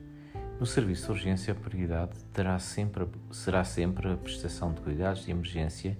No 0.60 0.64
serviço 0.64 1.06
de 1.06 1.10
urgência, 1.10 1.52
a 1.52 1.56
prioridade 1.56 2.12
terá 2.32 2.56
sempre, 2.60 3.08
será 3.32 3.64
sempre 3.64 4.12
a 4.12 4.16
prestação 4.16 4.72
de 4.72 4.80
cuidados 4.80 5.24
de 5.24 5.32
emergência 5.32 5.98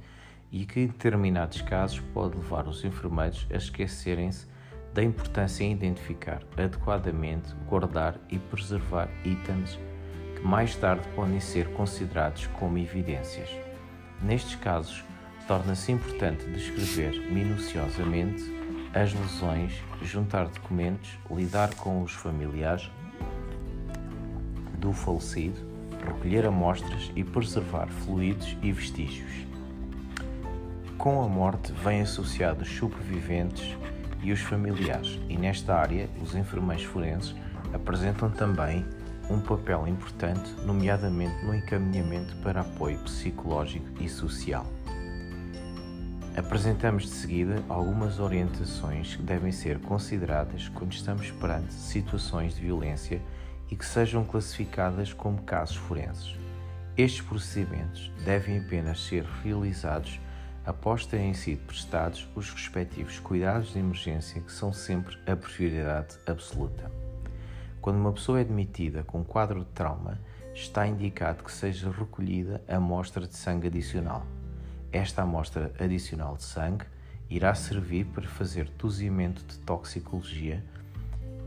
e 0.53 0.65
que, 0.65 0.81
em 0.81 0.87
determinados 0.87 1.61
casos, 1.63 1.99
pode 2.15 2.37
levar 2.37 2.69
os 2.69 2.85
enfermeiros 2.85 3.45
a 3.51 3.57
esquecerem-se 3.57 4.47
da 4.95 5.03
importância 5.03 5.65
em 5.65 5.73
identificar 5.73 6.45
adequadamente, 6.57 7.53
guardar 7.69 8.21
e 8.29 8.39
preservar 8.39 9.09
itens 9.25 9.81
que 10.37 10.47
mais 10.47 10.77
tarde 10.77 11.09
podem 11.17 11.41
ser 11.41 11.73
considerados 11.73 12.47
como 12.49 12.79
evidências. 12.79 13.51
Nestes 14.23 14.55
casos, 14.55 15.05
torna-se 15.51 15.91
importante 15.91 16.49
descrever 16.49 17.29
minuciosamente 17.29 18.55
as 18.95 19.13
lesões, 19.13 19.73
juntar 20.01 20.47
documentos, 20.47 21.19
lidar 21.29 21.75
com 21.75 22.05
os 22.05 22.13
familiares 22.13 22.89
do 24.79 24.93
falecido, 24.93 25.59
recolher 26.07 26.47
amostras 26.47 27.11
e 27.17 27.25
preservar 27.25 27.89
fluidos 27.89 28.57
e 28.63 28.71
vestígios. 28.71 29.45
Com 30.97 31.21
a 31.21 31.27
morte 31.29 31.73
vem 31.73 32.03
associado 32.03 32.63
os 32.63 32.73
sobreviventes 32.73 33.77
e 34.23 34.31
os 34.31 34.39
familiares, 34.39 35.19
e 35.29 35.37
nesta 35.37 35.75
área 35.75 36.09
os 36.23 36.37
enfermeiros 36.37 36.85
forenses 36.85 37.35
apresentam 37.75 38.31
também 38.31 38.87
um 39.29 39.41
papel 39.41 39.89
importante, 39.89 40.49
nomeadamente 40.65 41.45
no 41.45 41.53
encaminhamento 41.53 42.37
para 42.37 42.61
apoio 42.61 43.01
psicológico 43.01 44.01
e 44.01 44.09
social. 44.09 44.65
Apresentamos 46.37 47.03
de 47.03 47.09
seguida 47.09 47.61
algumas 47.69 48.21
orientações 48.21 49.17
que 49.17 49.23
devem 49.23 49.51
ser 49.51 49.81
consideradas 49.81 50.69
quando 50.69 50.93
estamos 50.93 51.29
perante 51.33 51.73
situações 51.73 52.55
de 52.55 52.63
violência 52.63 53.21
e 53.69 53.75
que 53.75 53.85
sejam 53.85 54.25
classificadas 54.25 55.13
como 55.13 55.43
casos 55.43 55.77
forenses. 55.77 56.37
Estes 56.97 57.23
procedimentos 57.23 58.13
devem 58.25 58.59
apenas 58.59 59.01
ser 59.01 59.25
realizados 59.43 60.21
após 60.65 61.05
terem 61.05 61.35
sido 61.35 61.67
prestados 61.67 62.29
os 62.37 62.49
respectivos 62.51 63.19
cuidados 63.19 63.73
de 63.73 63.81
emergência, 63.81 64.41
que 64.41 64.53
são 64.53 64.73
sempre 64.73 65.19
a 65.27 65.35
prioridade 65.35 66.17
absoluta. 66.29 66.91
Quando 67.81 67.97
uma 67.97 68.13
pessoa 68.13 68.39
é 68.39 68.43
admitida 68.43 69.03
com 69.03 69.25
quadro 69.25 69.61
de 69.61 69.71
trauma, 69.73 70.21
está 70.55 70.87
indicado 70.87 71.43
que 71.43 71.51
seja 71.51 71.91
recolhida 71.91 72.63
amostra 72.69 73.27
de 73.27 73.37
sangue 73.37 73.67
adicional. 73.67 74.25
Esta 74.93 75.23
amostra 75.23 75.73
adicional 75.79 76.37
de 76.37 76.43
sangue 76.43 76.85
irá 77.29 77.55
servir 77.55 78.07
para 78.07 78.27
fazer 78.27 78.69
dozimento 78.71 79.45
de 79.45 79.57
toxicologia 79.59 80.65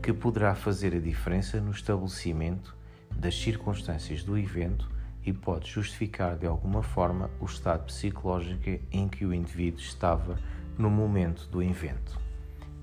que 0.02 0.14
poderá 0.14 0.54
fazer 0.54 0.94
a 0.94 1.00
diferença 1.00 1.60
no 1.60 1.70
estabelecimento 1.70 2.74
das 3.14 3.38
circunstâncias 3.38 4.22
do 4.22 4.38
evento 4.38 4.90
e 5.24 5.32
pode 5.32 5.70
justificar 5.70 6.36
de 6.36 6.46
alguma 6.46 6.82
forma 6.82 7.30
o 7.38 7.44
estado 7.44 7.84
psicológico 7.84 8.80
em 8.90 9.08
que 9.08 9.26
o 9.26 9.34
indivíduo 9.34 9.80
estava 9.80 10.38
no 10.78 10.88
momento 10.88 11.46
do 11.48 11.62
evento. 11.62 12.18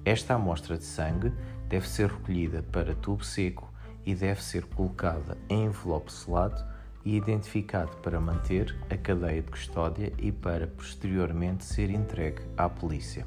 Esta 0.06 0.36
amostra 0.36 0.78
de 0.78 0.84
sangue 0.84 1.34
deve 1.68 1.88
ser 1.88 2.10
recolhida 2.10 2.64
para 2.64 2.96
tubo 2.96 3.24
seco 3.24 3.72
e 4.06 4.14
deve 4.14 4.44
ser 4.44 4.66
colocada 4.66 5.38
em 5.50 5.66
envelope 5.66 6.12
selado 6.12 6.71
e 7.04 7.16
identificado 7.16 7.96
para 7.98 8.20
manter 8.20 8.76
a 8.90 8.98
cadeia 8.98 9.42
de 9.42 9.52
custódia 9.52 10.14
e 10.18 10.32
para 10.32 10.68
posteriormente 10.68 11.66
ser 11.66 11.90
entregue 11.90 12.42
à 12.58 12.70
polícia. 12.70 13.26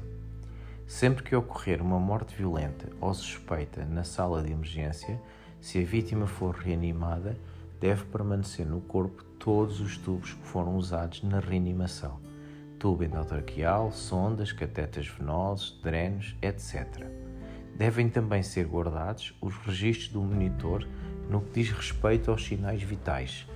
Sempre 0.87 1.23
que 1.23 1.35
ocorrer 1.35 1.81
uma 1.81 1.99
morte 1.99 2.35
violenta 2.35 2.89
ou 3.01 3.13
suspeita 3.13 3.83
na 3.85 4.03
sala 4.03 4.43
de 4.43 4.51
emergência, 4.51 5.19
se 5.59 5.79
a 5.79 5.85
vítima 5.85 6.27
for 6.27 6.55
reanimada, 6.55 7.35
deve 7.81 8.05
permanecer 8.05 8.65
no 8.65 8.81
corpo 8.81 9.23
todos 9.39 9.79
os 9.79 9.97
tubos 9.97 10.33
que 10.33 10.45
foram 10.47 10.75
usados 10.75 11.23
na 11.23 11.39
reanimação: 11.39 12.19
tubo 12.77 13.03
endotraqueal, 13.03 13.91
sondas, 13.91 14.51
catetas 14.51 15.07
venosos, 15.07 15.79
drenos, 15.83 16.35
etc. 16.41 17.05
Devem 17.75 18.09
também 18.09 18.41
ser 18.41 18.67
guardados 18.67 19.35
os 19.41 19.55
registros 19.57 20.09
do 20.09 20.21
monitor 20.21 20.87
no 21.29 21.41
que 21.41 21.61
diz 21.61 21.71
respeito 21.71 22.31
aos 22.31 22.45
sinais 22.45 22.81
vitais. 22.81 23.47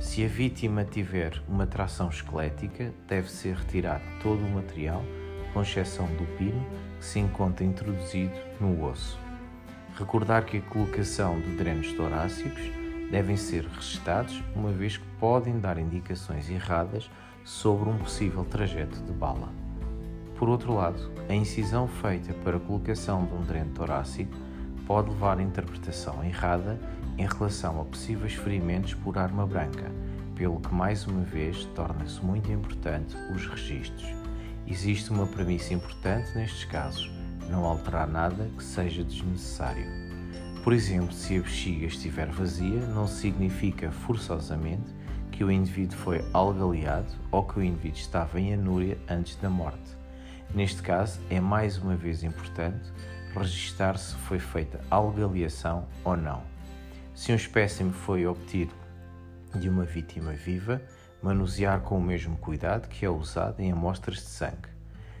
Se 0.00 0.24
a 0.24 0.28
vítima 0.28 0.84
tiver 0.84 1.42
uma 1.48 1.66
tração 1.66 2.08
esquelética, 2.08 2.94
deve 3.08 3.28
ser 3.28 3.56
retirado 3.56 4.04
todo 4.22 4.38
o 4.44 4.50
material 4.50 5.04
com 5.52 5.60
exceção 5.60 6.06
do 6.06 6.24
pino, 6.36 6.64
que 7.00 7.04
se 7.04 7.18
encontra 7.18 7.64
introduzido 7.64 8.32
no 8.60 8.84
osso. 8.84 9.18
Recordar 9.96 10.44
que 10.44 10.58
a 10.58 10.62
colocação 10.62 11.40
de 11.40 11.56
drenos 11.56 11.92
torácicos 11.94 12.62
devem 13.10 13.36
ser 13.36 13.64
registados, 13.64 14.40
uma 14.54 14.70
vez 14.70 14.96
que 14.96 15.06
podem 15.18 15.58
dar 15.58 15.78
indicações 15.78 16.48
erradas 16.48 17.10
sobre 17.42 17.88
um 17.88 17.98
possível 17.98 18.44
trajeto 18.44 19.02
de 19.02 19.12
bala. 19.12 19.48
Por 20.36 20.48
outro 20.48 20.74
lado, 20.74 21.10
a 21.28 21.34
incisão 21.34 21.88
feita 21.88 22.32
para 22.44 22.56
a 22.56 22.60
colocação 22.60 23.26
de 23.26 23.34
um 23.34 23.42
dreno 23.42 23.72
torácico 23.72 24.36
pode 24.86 25.10
levar 25.10 25.38
a 25.38 25.42
interpretação 25.42 26.22
errada 26.24 26.78
em 27.18 27.26
relação 27.26 27.80
a 27.80 27.84
possíveis 27.84 28.34
ferimentos 28.34 28.94
por 28.94 29.18
arma 29.18 29.44
branca, 29.44 29.90
pelo 30.36 30.60
que 30.60 30.72
mais 30.72 31.04
uma 31.06 31.24
vez 31.24 31.64
torna-se 31.74 32.24
muito 32.24 32.50
importante 32.50 33.16
os 33.34 33.44
registros. 33.46 34.14
Existe 34.66 35.10
uma 35.10 35.26
premissa 35.26 35.74
importante 35.74 36.32
nestes 36.36 36.64
casos: 36.64 37.10
não 37.50 37.64
alterar 37.64 38.06
nada 38.06 38.48
que 38.56 38.62
seja 38.62 39.02
desnecessário. 39.02 39.86
Por 40.62 40.72
exemplo, 40.72 41.12
se 41.12 41.36
a 41.36 41.40
bexiga 41.40 41.86
estiver 41.86 42.28
vazia, 42.28 42.80
não 42.86 43.06
significa 43.06 43.90
forçosamente 43.90 44.94
que 45.32 45.42
o 45.42 45.50
indivíduo 45.50 45.96
foi 45.96 46.24
algaleado 46.32 47.12
ou 47.30 47.42
que 47.42 47.58
o 47.58 47.62
indivíduo 47.62 47.98
estava 47.98 48.40
em 48.40 48.54
anúria 48.54 48.98
antes 49.08 49.36
da 49.36 49.48
morte. 49.48 49.96
Neste 50.54 50.82
caso, 50.82 51.20
é 51.30 51.40
mais 51.40 51.78
uma 51.78 51.96
vez 51.96 52.22
importante 52.22 52.92
registar 53.34 53.96
se 53.98 54.14
foi 54.14 54.38
feita 54.38 54.80
algaleação 54.90 55.86
ou 56.04 56.16
não. 56.16 56.57
Se 57.18 57.32
um 57.32 57.34
espécime 57.34 57.92
foi 57.92 58.24
obtido 58.28 58.72
de 59.52 59.68
uma 59.68 59.82
vítima 59.82 60.34
viva, 60.34 60.80
manusear 61.20 61.80
com 61.80 61.98
o 61.98 62.00
mesmo 62.00 62.36
cuidado 62.36 62.88
que 62.88 63.04
é 63.04 63.10
usado 63.10 63.58
em 63.58 63.72
amostras 63.72 64.18
de 64.18 64.26
sangue. 64.26 64.68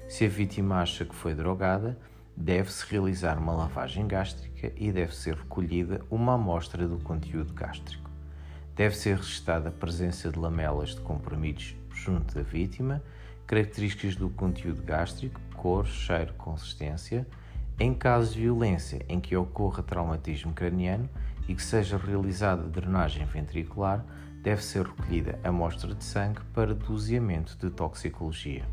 Se 0.08 0.24
a 0.24 0.28
vítima 0.28 0.80
acha 0.80 1.04
que 1.04 1.14
foi 1.14 1.34
drogada, 1.34 1.98
deve-se 2.36 2.86
realizar 2.88 3.36
uma 3.36 3.52
lavagem 3.52 4.06
gástrica 4.06 4.72
e 4.76 4.92
deve 4.92 5.12
ser 5.12 5.34
recolhida 5.34 6.00
uma 6.08 6.34
amostra 6.34 6.86
do 6.86 6.98
conteúdo 7.00 7.52
gástrico. 7.52 8.08
Deve 8.76 8.96
ser 8.96 9.16
registada 9.16 9.68
a 9.68 9.72
presença 9.72 10.30
de 10.30 10.38
lamelas 10.38 10.90
de 10.90 11.00
comprimidos 11.00 11.74
junto 11.92 12.32
da 12.32 12.42
vítima, 12.42 13.02
características 13.44 14.14
do 14.14 14.30
conteúdo 14.30 14.84
gástrico, 14.84 15.40
cor, 15.56 15.84
cheiro, 15.84 16.32
consistência. 16.34 17.26
Em 17.76 17.92
caso 17.92 18.34
de 18.34 18.42
violência 18.42 19.04
em 19.08 19.18
que 19.18 19.36
ocorra 19.36 19.82
traumatismo 19.82 20.52
craniano 20.52 21.08
e 21.48 21.54
que 21.54 21.62
seja 21.62 21.96
realizada 21.96 22.62
drenagem 22.62 23.24
ventricular, 23.24 24.04
deve 24.42 24.62
ser 24.62 24.86
recolhida 24.86 25.40
amostra 25.42 25.94
de 25.94 26.04
sangue 26.04 26.40
para 26.52 26.74
doseamento 26.74 27.56
de 27.56 27.70
toxicologia. 27.70 28.64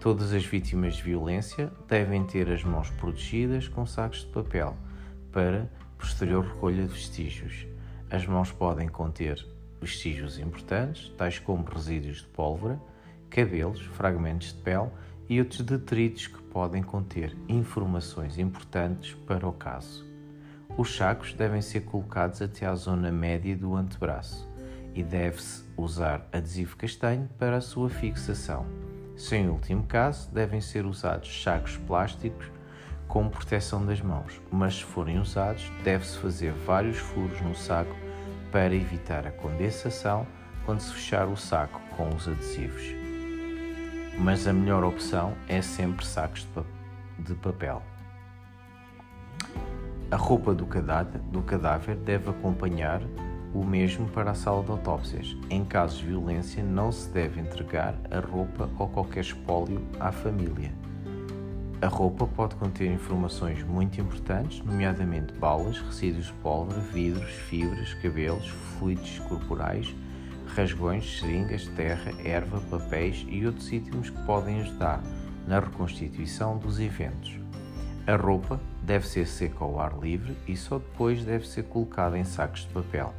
Todas 0.00 0.32
as 0.32 0.44
vítimas 0.44 0.96
de 0.96 1.02
violência 1.04 1.70
devem 1.86 2.24
ter 2.24 2.50
as 2.50 2.64
mãos 2.64 2.90
protegidas 2.90 3.68
com 3.68 3.86
sacos 3.86 4.22
de 4.22 4.26
papel 4.32 4.76
para 5.30 5.70
posterior 5.96 6.44
recolha 6.44 6.84
de 6.84 6.92
vestígios. 6.92 7.66
As 8.10 8.26
mãos 8.26 8.50
podem 8.50 8.88
conter 8.88 9.46
vestígios 9.80 10.38
importantes, 10.38 11.12
tais 11.16 11.38
como 11.38 11.64
resíduos 11.64 12.18
de 12.18 12.26
pólvora, 12.26 12.80
cabelos, 13.30 13.80
fragmentos 13.80 14.48
de 14.48 14.60
pele 14.60 14.90
e 15.28 15.38
outros 15.38 15.62
detritos 15.62 16.26
que 16.26 16.42
podem 16.42 16.82
conter 16.82 17.36
informações 17.48 18.38
importantes 18.38 19.14
para 19.26 19.48
o 19.48 19.52
caso. 19.52 20.11
Os 20.76 20.96
sacos 20.96 21.34
devem 21.34 21.60
ser 21.60 21.82
colocados 21.82 22.40
até 22.40 22.66
à 22.66 22.74
zona 22.74 23.12
média 23.12 23.54
do 23.54 23.76
antebraço 23.76 24.50
e 24.94 25.02
deve-se 25.02 25.64
usar 25.76 26.26
adesivo 26.32 26.76
castanho 26.76 27.28
para 27.38 27.58
a 27.58 27.60
sua 27.60 27.90
fixação. 27.90 28.66
Se 29.16 29.36
em 29.36 29.48
último 29.48 29.84
caso, 29.84 30.30
devem 30.32 30.60
ser 30.60 30.86
usados 30.86 31.42
sacos 31.42 31.76
plásticos 31.76 32.50
com 33.06 33.28
proteção 33.28 33.84
das 33.84 34.00
mãos, 34.00 34.40
mas 34.50 34.76
se 34.76 34.84
forem 34.84 35.18
usados, 35.18 35.70
deve-se 35.84 36.16
fazer 36.18 36.52
vários 36.52 36.96
furos 36.96 37.40
no 37.42 37.54
saco 37.54 37.94
para 38.50 38.74
evitar 38.74 39.26
a 39.26 39.30
condensação 39.30 40.26
quando 40.64 40.80
se 40.80 40.94
fechar 40.94 41.28
o 41.28 41.36
saco 41.36 41.80
com 41.96 42.08
os 42.08 42.26
adesivos. 42.26 42.94
Mas 44.18 44.46
a 44.46 44.52
melhor 44.52 44.84
opção 44.84 45.34
é 45.46 45.60
sempre 45.60 46.06
sacos 46.06 46.48
de 47.18 47.34
papel. 47.34 47.82
A 50.12 50.16
roupa 50.16 50.54
do 50.54 50.66
cadáver, 50.66 51.22
do 51.32 51.40
cadáver 51.40 51.96
deve 51.96 52.28
acompanhar 52.28 53.00
o 53.54 53.64
mesmo 53.64 54.06
para 54.10 54.32
a 54.32 54.34
sala 54.34 54.62
de 54.62 54.70
autópsias. 54.70 55.34
Em 55.48 55.64
casos 55.64 56.00
de 56.00 56.08
violência, 56.08 56.62
não 56.62 56.92
se 56.92 57.08
deve 57.08 57.40
entregar 57.40 57.94
a 58.10 58.20
roupa 58.20 58.68
ou 58.78 58.88
qualquer 58.88 59.20
espólio 59.20 59.80
à 59.98 60.12
família. 60.12 60.70
A 61.80 61.86
roupa 61.86 62.26
pode 62.26 62.56
conter 62.56 62.92
informações 62.92 63.64
muito 63.64 64.02
importantes, 64.02 64.62
nomeadamente 64.62 65.32
balas, 65.32 65.78
resíduos 65.78 66.26
de 66.26 66.32
pólvora, 66.34 66.78
vidros, 66.78 67.32
fibras, 67.48 67.94
cabelos, 67.94 68.48
fluidos 68.78 69.18
corporais, 69.20 69.96
rasgões, 70.54 71.20
seringas, 71.20 71.66
terra, 71.68 72.12
erva, 72.22 72.60
papéis 72.70 73.24
e 73.30 73.46
outros 73.46 73.72
itens 73.72 74.10
que 74.10 74.22
podem 74.26 74.60
ajudar 74.60 75.02
na 75.48 75.58
reconstituição 75.58 76.58
dos 76.58 76.78
eventos. 76.78 77.40
A 78.06 78.14
roupa 78.14 78.60
deve 78.82 79.06
ser 79.06 79.26
seca 79.26 79.64
ao 79.64 79.80
ar 79.80 79.98
livre 79.98 80.36
e 80.46 80.56
só 80.56 80.78
depois 80.78 81.24
deve 81.24 81.46
ser 81.46 81.64
colocada 81.64 82.18
em 82.18 82.24
sacos 82.24 82.62
de 82.62 82.68
papel. 82.68 83.14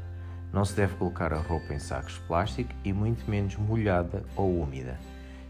Não 0.51 0.63
se 0.63 0.75
deve 0.75 0.95
colocar 0.95 1.33
a 1.33 1.39
roupa 1.39 1.73
em 1.73 1.79
sacos 1.79 2.13
de 2.13 2.19
plástico 2.21 2.73
e 2.83 2.93
muito 2.93 3.29
menos 3.29 3.55
molhada 3.55 4.23
ou 4.35 4.61
úmida. 4.61 4.99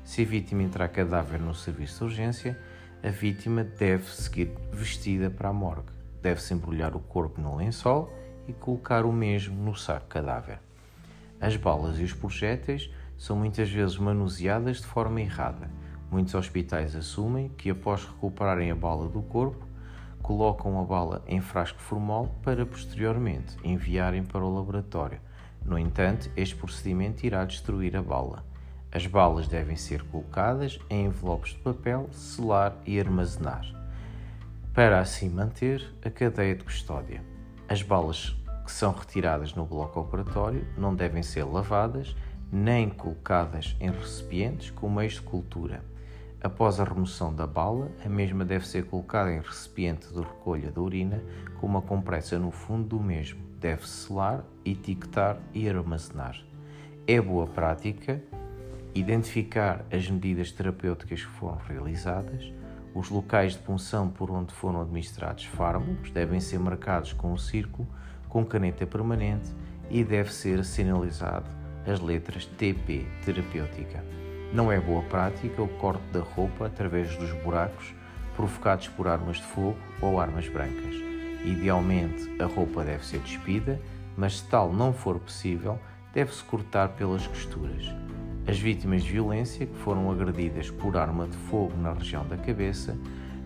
Se 0.04 0.22
a 0.22 0.26
vítima 0.26 0.64
entrar 0.64 0.88
cadáver 0.90 1.40
no 1.40 1.54
serviço 1.54 2.00
de 2.00 2.04
urgência, 2.06 2.60
a 3.04 3.10
vítima 3.10 3.64
deve 3.64 4.06
seguir 4.06 4.52
vestida 4.72 5.30
para 5.30 5.50
a 5.50 5.54
morgue. 5.54 5.92
Deve-se 6.22 6.54
embrulhar 6.54 6.96
o 6.96 7.00
corpo 7.00 7.42
no 7.42 7.58
lençol 7.58 8.14
e 8.48 8.54
colocar 8.54 9.06
o 9.06 9.12
mesmo 9.12 9.62
no 9.62 9.76
saco 9.76 10.08
cadáver. 10.08 10.60
As 11.40 11.58
balas 11.58 12.00
e 12.00 12.04
os 12.04 12.14
projéteis 12.14 12.90
são 13.18 13.36
muitas 13.36 13.70
vezes 13.70 13.98
manuseadas 13.98 14.78
de 14.78 14.86
forma 14.86 15.22
errada. 15.22 15.70
Muitos 16.10 16.34
hospitais 16.36 16.96
assumem 16.96 17.50
que, 17.50 17.70
após 17.70 18.06
recuperarem 18.06 18.72
a 18.72 18.76
bala 18.76 19.10
do 19.10 19.22
corpo, 19.22 19.66
colocam 20.24 20.80
a 20.80 20.84
bala 20.84 21.22
em 21.28 21.42
frasco 21.42 21.80
formol 21.80 22.34
para 22.42 22.66
posteriormente 22.66 23.58
enviarem 23.64 24.24
para 24.24 24.44
o 24.44 24.56
laboratório. 24.56 25.20
No 25.64 25.78
entanto, 25.78 26.32
este 26.36 26.56
procedimento 26.56 27.26
irá 27.26 27.44
destruir 27.46 27.96
a 27.96 28.02
bala. 28.02 28.44
As 28.92 29.06
balas 29.06 29.48
devem 29.48 29.76
ser 29.76 30.02
colocadas 30.04 30.80
em 30.90 31.06
envelopes 31.06 31.52
de 31.52 31.60
papel, 31.60 32.08
selar 32.12 32.76
e 32.86 33.00
armazenar, 33.00 33.66
para 34.74 35.00
assim 35.00 35.30
manter 35.30 35.94
a 36.04 36.10
cadeia 36.10 36.56
de 36.56 36.64
custódia. 36.64 37.22
As 37.68 37.82
balas 37.82 38.36
que 38.64 38.72
são 38.72 38.94
retiradas 38.94 39.54
no 39.54 39.66
bloco 39.66 40.00
operatório 40.00 40.66
não 40.78 40.96
devem 40.96 41.22
ser 41.22 41.44
lavadas 41.44 42.16
nem 42.52 42.90
colocadas 42.90 43.76
em 43.80 43.90
recipientes 43.90 44.70
com 44.70 44.90
meios 44.90 45.14
de 45.14 45.22
cultura. 45.22 45.84
Após 46.44 46.78
a 46.78 46.84
remoção 46.84 47.34
da 47.34 47.48
bala, 47.48 47.90
a 48.06 48.10
mesma 48.10 48.44
deve 48.44 48.68
ser 48.68 48.84
colocada 48.84 49.32
em 49.32 49.40
recipiente 49.40 50.10
de 50.10 50.20
recolha 50.20 50.70
da 50.70 50.82
urina 50.82 51.24
com 51.58 51.66
uma 51.66 51.82
compressa 51.82 52.38
no 52.38 52.52
fundo 52.52 52.98
do 52.98 53.00
mesmo. 53.00 53.42
Deve 53.62 53.88
selar, 53.88 54.44
etiquetar 54.66 55.38
e 55.54 55.70
armazenar. 55.70 56.38
É 57.08 57.22
boa 57.22 57.48
prática 57.48 58.22
identificar 58.94 59.86
as 59.90 60.10
medidas 60.10 60.52
terapêuticas 60.52 61.22
que 61.22 61.32
foram 61.32 61.58
realizadas, 61.68 62.52
os 62.94 63.10
locais 63.10 63.54
de 63.54 63.60
punção 63.60 64.10
por 64.10 64.30
onde 64.30 64.54
foram 64.54 64.82
administrados 64.82 65.46
fármacos 65.46 66.12
devem 66.12 66.42
ser 66.42 66.60
marcados 66.60 67.14
com 67.14 67.32
um 67.32 67.38
círculo 67.38 67.88
com 68.28 68.46
caneta 68.46 68.86
permanente 68.86 69.50
e 69.90 70.04
deve 70.04 70.32
ser 70.32 70.64
sinalizado 70.66 71.50
as 71.88 72.00
letras 72.00 72.46
TP 72.46 73.06
terapêutica. 73.24 74.23
Não 74.54 74.72
é 74.72 74.80
boa 74.80 75.02
prática 75.02 75.64
o 75.64 75.68
corte 75.68 76.04
da 76.12 76.20
roupa 76.20 76.68
através 76.68 77.18
dos 77.18 77.32
buracos 77.42 77.92
provocados 78.36 78.88
por 78.88 79.08
armas 79.08 79.38
de 79.38 79.44
fogo 79.44 79.76
ou 80.00 80.20
armas 80.20 80.48
brancas. 80.48 80.94
Idealmente, 81.44 82.30
a 82.40 82.46
roupa 82.46 82.84
deve 82.84 83.04
ser 83.04 83.18
despida, 83.22 83.82
mas 84.16 84.38
se 84.38 84.48
tal 84.48 84.72
não 84.72 84.94
for 84.94 85.18
possível, 85.18 85.80
deve-se 86.14 86.44
cortar 86.44 86.90
pelas 86.90 87.26
costuras. 87.26 87.84
As 88.46 88.60
vítimas 88.60 89.02
de 89.02 89.14
violência 89.14 89.66
que 89.66 89.78
foram 89.80 90.12
agredidas 90.12 90.70
por 90.70 90.96
arma 90.98 91.26
de 91.26 91.38
fogo 91.50 91.76
na 91.76 91.92
região 91.92 92.24
da 92.28 92.38
cabeça, 92.38 92.96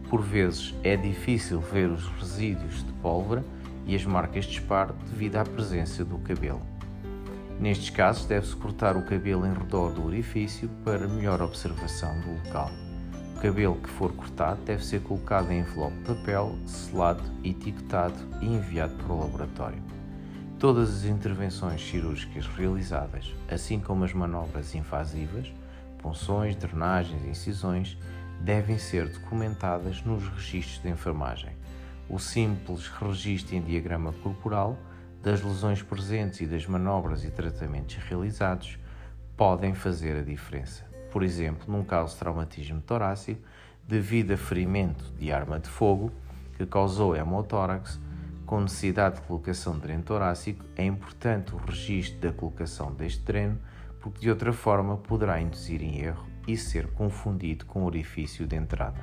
por 0.10 0.22
vezes 0.22 0.76
é 0.84 0.98
difícil 0.98 1.62
ver 1.62 1.90
os 1.90 2.06
resíduos 2.20 2.84
de 2.84 2.92
pólvora 3.02 3.46
e 3.86 3.96
as 3.96 4.04
marcas 4.04 4.44
de 4.44 4.52
disparo 4.52 4.94
devido 5.10 5.38
à 5.38 5.46
presença 5.46 6.04
do 6.04 6.18
cabelo. 6.18 6.77
Nestes 7.60 7.90
casos, 7.90 8.26
deve-se 8.26 8.56
cortar 8.56 8.96
o 8.96 9.02
cabelo 9.02 9.46
em 9.46 9.54
redor 9.54 9.92
do 9.92 10.06
orifício 10.06 10.70
para 10.86 11.08
melhor 11.08 11.42
observação 11.42 12.20
do 12.22 12.34
local. 12.34 12.70
O 13.36 13.40
cabelo 13.40 13.76
que 13.76 13.90
for 13.90 14.14
cortado 14.14 14.62
deve 14.64 14.86
ser 14.86 15.02
colocado 15.02 15.52
em 15.52 15.60
envelope 15.60 15.98
de 15.98 16.04
papel, 16.04 16.56
selado, 16.68 17.24
etiquetado 17.44 18.16
e 18.42 18.46
enviado 18.46 18.94
para 18.96 19.12
o 19.12 19.20
laboratório. 19.20 19.82
Todas 20.60 20.90
as 20.90 21.06
intervenções 21.06 21.82
cirúrgicas 21.82 22.46
realizadas, 22.46 23.34
assim 23.50 23.80
como 23.80 24.04
as 24.04 24.14
manobras 24.14 24.76
invasivas, 24.76 25.52
punções, 25.98 26.56
drenagens 26.56 27.24
e 27.24 27.30
incisões, 27.30 27.98
devem 28.40 28.78
ser 28.78 29.10
documentadas 29.10 30.04
nos 30.04 30.28
registros 30.30 30.82
de 30.82 30.90
enfermagem. 30.90 31.52
O 32.08 32.20
simples 32.20 32.88
registro 32.88 33.56
em 33.56 33.62
diagrama 33.62 34.14
corporal 34.14 34.78
das 35.22 35.42
lesões 35.42 35.82
presentes 35.82 36.42
e 36.42 36.46
das 36.46 36.66
manobras 36.66 37.24
e 37.24 37.30
tratamentos 37.30 37.96
realizados 37.96 38.78
podem 39.36 39.74
fazer 39.74 40.18
a 40.18 40.24
diferença. 40.24 40.86
Por 41.12 41.24
exemplo, 41.24 41.72
num 41.72 41.84
caso 41.84 42.14
de 42.14 42.20
traumatismo 42.20 42.82
torácico, 42.82 43.42
devido 43.88 44.32
a 44.32 44.38
ferimento 44.38 45.06
de 45.18 45.32
arma 45.32 45.60
de 45.60 45.70
fogo 45.70 46.12
que 46.58 46.66
causou 46.66 47.16
hemotórax, 47.16 48.00
com 48.46 48.62
necessidade 48.62 49.16
de 49.16 49.22
colocação 49.22 49.74
de 49.74 49.82
dreno 49.82 50.04
torácico, 50.04 50.64
é 50.76 50.86
importante 50.86 51.54
o 51.54 51.58
registro 51.58 52.20
da 52.20 52.32
colocação 52.32 52.94
deste 52.94 53.22
dreno, 53.24 53.60
porque 54.00 54.22
de 54.22 54.30
outra 54.30 54.54
forma 54.54 54.98
poderá 54.98 55.42
induzir 55.42 55.84
em 55.84 56.00
erro 56.00 56.26
e 56.48 56.56
ser 56.56 56.88
confundido 56.88 57.66
com 57.66 57.84
o 57.84 57.86
orifício 57.86 58.48
de 58.48 58.56
entrada. 58.56 59.02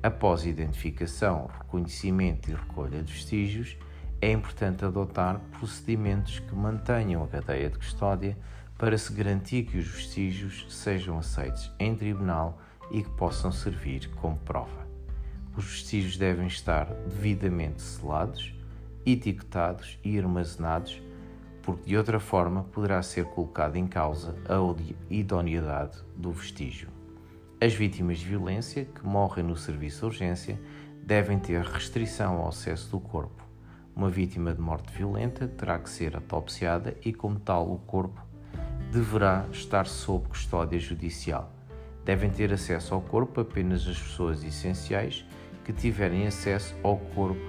Após 0.00 0.46
identificação, 0.46 1.48
reconhecimento 1.58 2.50
e 2.50 2.54
recolha 2.54 3.02
de 3.02 3.12
vestígios, 3.12 3.76
é 4.22 4.30
importante 4.30 4.84
adotar 4.84 5.40
procedimentos 5.58 6.38
que 6.38 6.54
mantenham 6.54 7.24
a 7.24 7.26
cadeia 7.26 7.68
de 7.68 7.76
custódia 7.76 8.38
para 8.78 8.96
se 8.96 9.12
garantir 9.12 9.64
que 9.64 9.76
os 9.76 9.88
vestígios 9.88 10.64
sejam 10.70 11.18
aceitos 11.18 11.72
em 11.76 11.96
tribunal 11.96 12.56
e 12.92 13.02
que 13.02 13.10
possam 13.10 13.50
servir 13.50 14.08
como 14.20 14.36
prova. 14.36 14.86
Os 15.56 15.64
vestígios 15.64 16.16
devem 16.16 16.46
estar 16.46 16.86
devidamente 17.08 17.82
selados, 17.82 18.54
etiquetados 19.04 19.98
e 20.04 20.16
armazenados, 20.16 21.02
porque 21.60 21.90
de 21.90 21.96
outra 21.96 22.20
forma 22.20 22.62
poderá 22.62 23.02
ser 23.02 23.24
colocada 23.24 23.76
em 23.76 23.88
causa 23.88 24.36
a 24.48 24.54
idoneidade 25.10 25.98
do 26.16 26.30
vestígio. 26.30 26.88
As 27.60 27.74
vítimas 27.74 28.18
de 28.18 28.26
violência 28.26 28.84
que 28.84 29.04
morrem 29.04 29.44
no 29.44 29.56
serviço 29.56 30.00
de 30.00 30.06
urgência 30.06 30.60
devem 31.04 31.40
ter 31.40 31.60
restrição 31.60 32.36
ao 32.36 32.48
acesso 32.48 32.88
do 32.88 33.00
corpo. 33.00 33.41
Uma 33.94 34.08
vítima 34.08 34.54
de 34.54 34.60
morte 34.60 34.92
violenta 34.96 35.46
terá 35.46 35.78
que 35.78 35.90
ser 35.90 36.16
autopsiada 36.16 36.96
e, 37.04 37.12
como 37.12 37.38
tal, 37.38 37.70
o 37.70 37.78
corpo 37.78 38.20
deverá 38.90 39.46
estar 39.52 39.86
sob 39.86 40.28
custódia 40.28 40.78
judicial. 40.78 41.52
Devem 42.04 42.30
ter 42.30 42.52
acesso 42.52 42.94
ao 42.94 43.00
corpo 43.00 43.40
apenas 43.40 43.86
as 43.86 43.98
pessoas 43.98 44.42
essenciais 44.42 45.24
que 45.64 45.72
tiverem 45.72 46.26
acesso 46.26 46.74
ao 46.82 46.96
corpo 46.96 47.40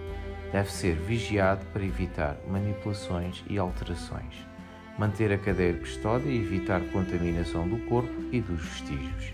deve 0.51 0.71
ser 0.71 0.95
vigiado 0.95 1.65
para 1.73 1.83
evitar 1.83 2.37
manipulações 2.47 3.43
e 3.49 3.57
alterações. 3.57 4.45
Manter 4.99 5.31
a 5.31 5.37
cadeia 5.37 5.73
de 5.73 5.79
custódia 5.79 6.29
e 6.29 6.37
evitar 6.37 6.79
contaminação 6.91 7.67
do 7.67 7.79
corpo 7.87 8.13
e 8.31 8.39
dos 8.39 8.61
vestígios. 8.61 9.33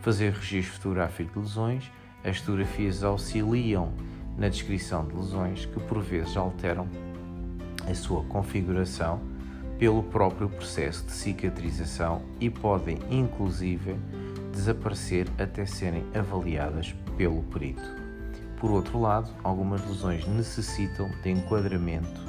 Fazer 0.00 0.32
registro 0.32 0.74
fotográfico 0.74 1.32
de 1.32 1.38
lesões. 1.40 1.90
As 2.22 2.38
fotografias 2.38 3.02
auxiliam 3.02 3.92
na 4.36 4.48
descrição 4.48 5.06
de 5.06 5.14
lesões 5.14 5.64
que 5.66 5.80
por 5.80 6.00
vezes 6.02 6.36
alteram 6.36 6.86
a 7.88 7.94
sua 7.94 8.22
configuração 8.24 9.20
pelo 9.78 10.02
próprio 10.02 10.48
processo 10.48 11.04
de 11.06 11.12
cicatrização 11.12 12.22
e 12.40 12.48
podem 12.48 12.98
inclusive 13.10 13.96
desaparecer 14.52 15.28
até 15.38 15.66
serem 15.66 16.04
avaliadas 16.14 16.94
pelo 17.16 17.42
perito. 17.44 18.06
Por 18.58 18.70
outro 18.70 18.98
lado, 18.98 19.30
algumas 19.44 19.86
lesões 19.86 20.26
necessitam 20.26 21.10
de 21.22 21.30
enquadramento 21.30 22.26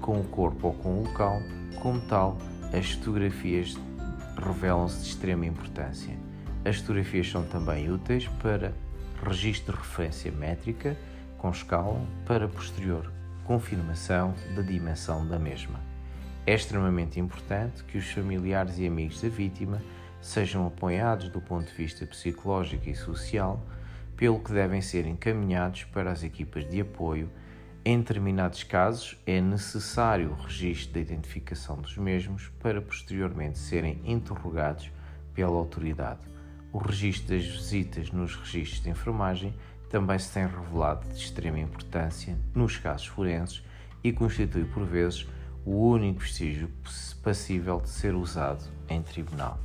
com 0.00 0.20
o 0.20 0.24
corpo 0.24 0.68
ou 0.68 0.74
com 0.74 0.98
o 0.98 1.02
local, 1.04 1.40
como 1.80 2.00
tal, 2.02 2.36
as 2.72 2.92
fotografias 2.92 3.78
revelam-se 4.36 5.02
de 5.02 5.08
extrema 5.08 5.46
importância. 5.46 6.14
As 6.64 6.76
fotografias 6.76 7.30
são 7.30 7.44
também 7.44 7.90
úteis 7.90 8.28
para 8.42 8.74
registro 9.22 9.76
de 9.76 9.82
referência 9.82 10.30
métrica 10.32 10.96
com 11.38 11.50
escala 11.50 12.00
para 12.26 12.48
posterior 12.48 13.10
confirmação 13.44 14.34
da 14.54 14.62
dimensão 14.62 15.26
da 15.26 15.38
mesma. 15.38 15.80
É 16.46 16.54
extremamente 16.54 17.20
importante 17.20 17.84
que 17.84 17.98
os 17.98 18.10
familiares 18.10 18.78
e 18.78 18.86
amigos 18.86 19.20
da 19.20 19.28
vítima 19.28 19.80
sejam 20.20 20.66
apoiados 20.66 21.28
do 21.28 21.40
ponto 21.40 21.66
de 21.66 21.74
vista 21.74 22.06
psicológico 22.06 22.88
e 22.88 22.94
social, 22.94 23.64
pelo 24.16 24.38
que 24.38 24.52
devem 24.52 24.80
ser 24.80 25.06
encaminhados 25.06 25.84
para 25.84 26.10
as 26.10 26.22
equipas 26.22 26.68
de 26.68 26.80
apoio. 26.80 27.28
Em 27.84 27.98
determinados 27.98 28.62
casos, 28.62 29.20
é 29.26 29.40
necessário 29.40 30.30
o 30.30 30.42
registro 30.42 30.94
da 30.94 31.00
identificação 31.00 31.80
dos 31.80 31.96
mesmos 31.96 32.48
para 32.60 32.80
posteriormente 32.80 33.58
serem 33.58 34.00
interrogados 34.04 34.90
pela 35.34 35.56
autoridade. 35.56 36.31
O 36.72 36.78
registro 36.78 37.36
das 37.36 37.44
visitas 37.44 38.10
nos 38.10 38.34
registros 38.34 38.82
de 38.82 38.88
enfermagem 38.88 39.54
também 39.90 40.18
se 40.18 40.32
tem 40.32 40.46
revelado 40.46 41.06
de 41.08 41.16
extrema 41.16 41.60
importância 41.60 42.34
nos 42.54 42.78
casos 42.78 43.06
forenses 43.06 43.62
e 44.02 44.10
constitui, 44.10 44.64
por 44.64 44.84
vezes, 44.86 45.28
o 45.66 45.90
único 45.90 46.20
vestígio 46.20 46.70
passível 47.22 47.78
de 47.78 47.90
ser 47.90 48.14
usado 48.14 48.64
em 48.88 49.02
tribunal. 49.02 49.58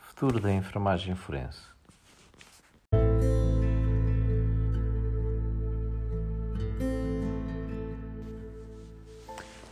Futuro 0.00 0.40
da 0.40 0.52
enfermagem 0.52 1.14
forense. 1.14 1.77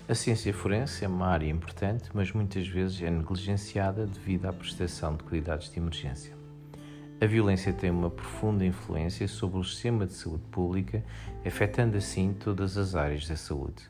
A 0.08 0.14
ciência 0.14 0.54
forense 0.54 1.04
é 1.04 1.08
uma 1.08 1.26
área 1.26 1.50
importante, 1.50 2.10
mas 2.14 2.30
muitas 2.30 2.68
vezes 2.68 3.02
é 3.02 3.10
negligenciada 3.10 4.06
devido 4.06 4.46
à 4.46 4.52
prestação 4.52 5.16
de 5.16 5.24
cuidados 5.24 5.68
de 5.68 5.80
emergência. 5.80 6.32
A 7.20 7.26
violência 7.26 7.72
tem 7.72 7.90
uma 7.90 8.08
profunda 8.08 8.64
influência 8.64 9.26
sobre 9.26 9.58
o 9.58 9.64
sistema 9.64 10.06
de 10.06 10.12
saúde 10.12 10.44
pública, 10.52 11.04
afetando 11.44 11.96
assim 11.96 12.32
todas 12.32 12.76
as 12.78 12.94
áreas 12.94 13.26
da 13.26 13.34
saúde. 13.34 13.82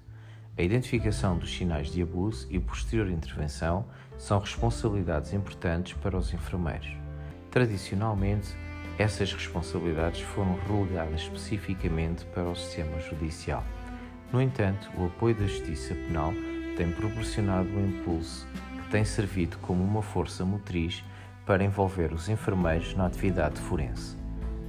A 0.57 0.63
identificação 0.63 1.37
dos 1.37 1.55
sinais 1.55 1.93
de 1.93 2.01
abuso 2.01 2.47
e 2.49 2.59
posterior 2.59 3.11
intervenção 3.11 3.85
são 4.17 4.39
responsabilidades 4.39 5.35
importantes 5.35 5.93
para 5.99 6.17
os 6.17 6.33
enfermeiros. 6.33 6.97
Tradicionalmente, 7.51 8.57
essas 8.97 9.31
responsabilidades 9.35 10.23
foram 10.23 10.59
relegadas 10.67 11.21
especificamente 11.21 12.25
para 12.25 12.49
o 12.49 12.57
sistema 12.57 12.99
judicial. 13.01 13.63
No 14.33 14.43
entanto, 14.43 14.91
o 14.99 15.07
apoio 15.07 15.35
da 15.35 15.47
justiça 15.47 15.95
penal 15.95 16.33
tem 16.77 16.91
proporcionado 16.91 17.69
um 17.69 17.87
impulso 17.87 18.47
que 18.83 18.91
tem 18.91 19.05
servido 19.05 19.57
como 19.59 19.83
uma 19.83 20.03
força 20.03 20.45
motriz 20.45 21.05
para 21.47 21.65
envolver 21.65 22.13
os 22.13 22.29
enfermeiros 22.29 22.95
na 22.95 23.07
atividade 23.07 23.61
forense. 23.61 24.17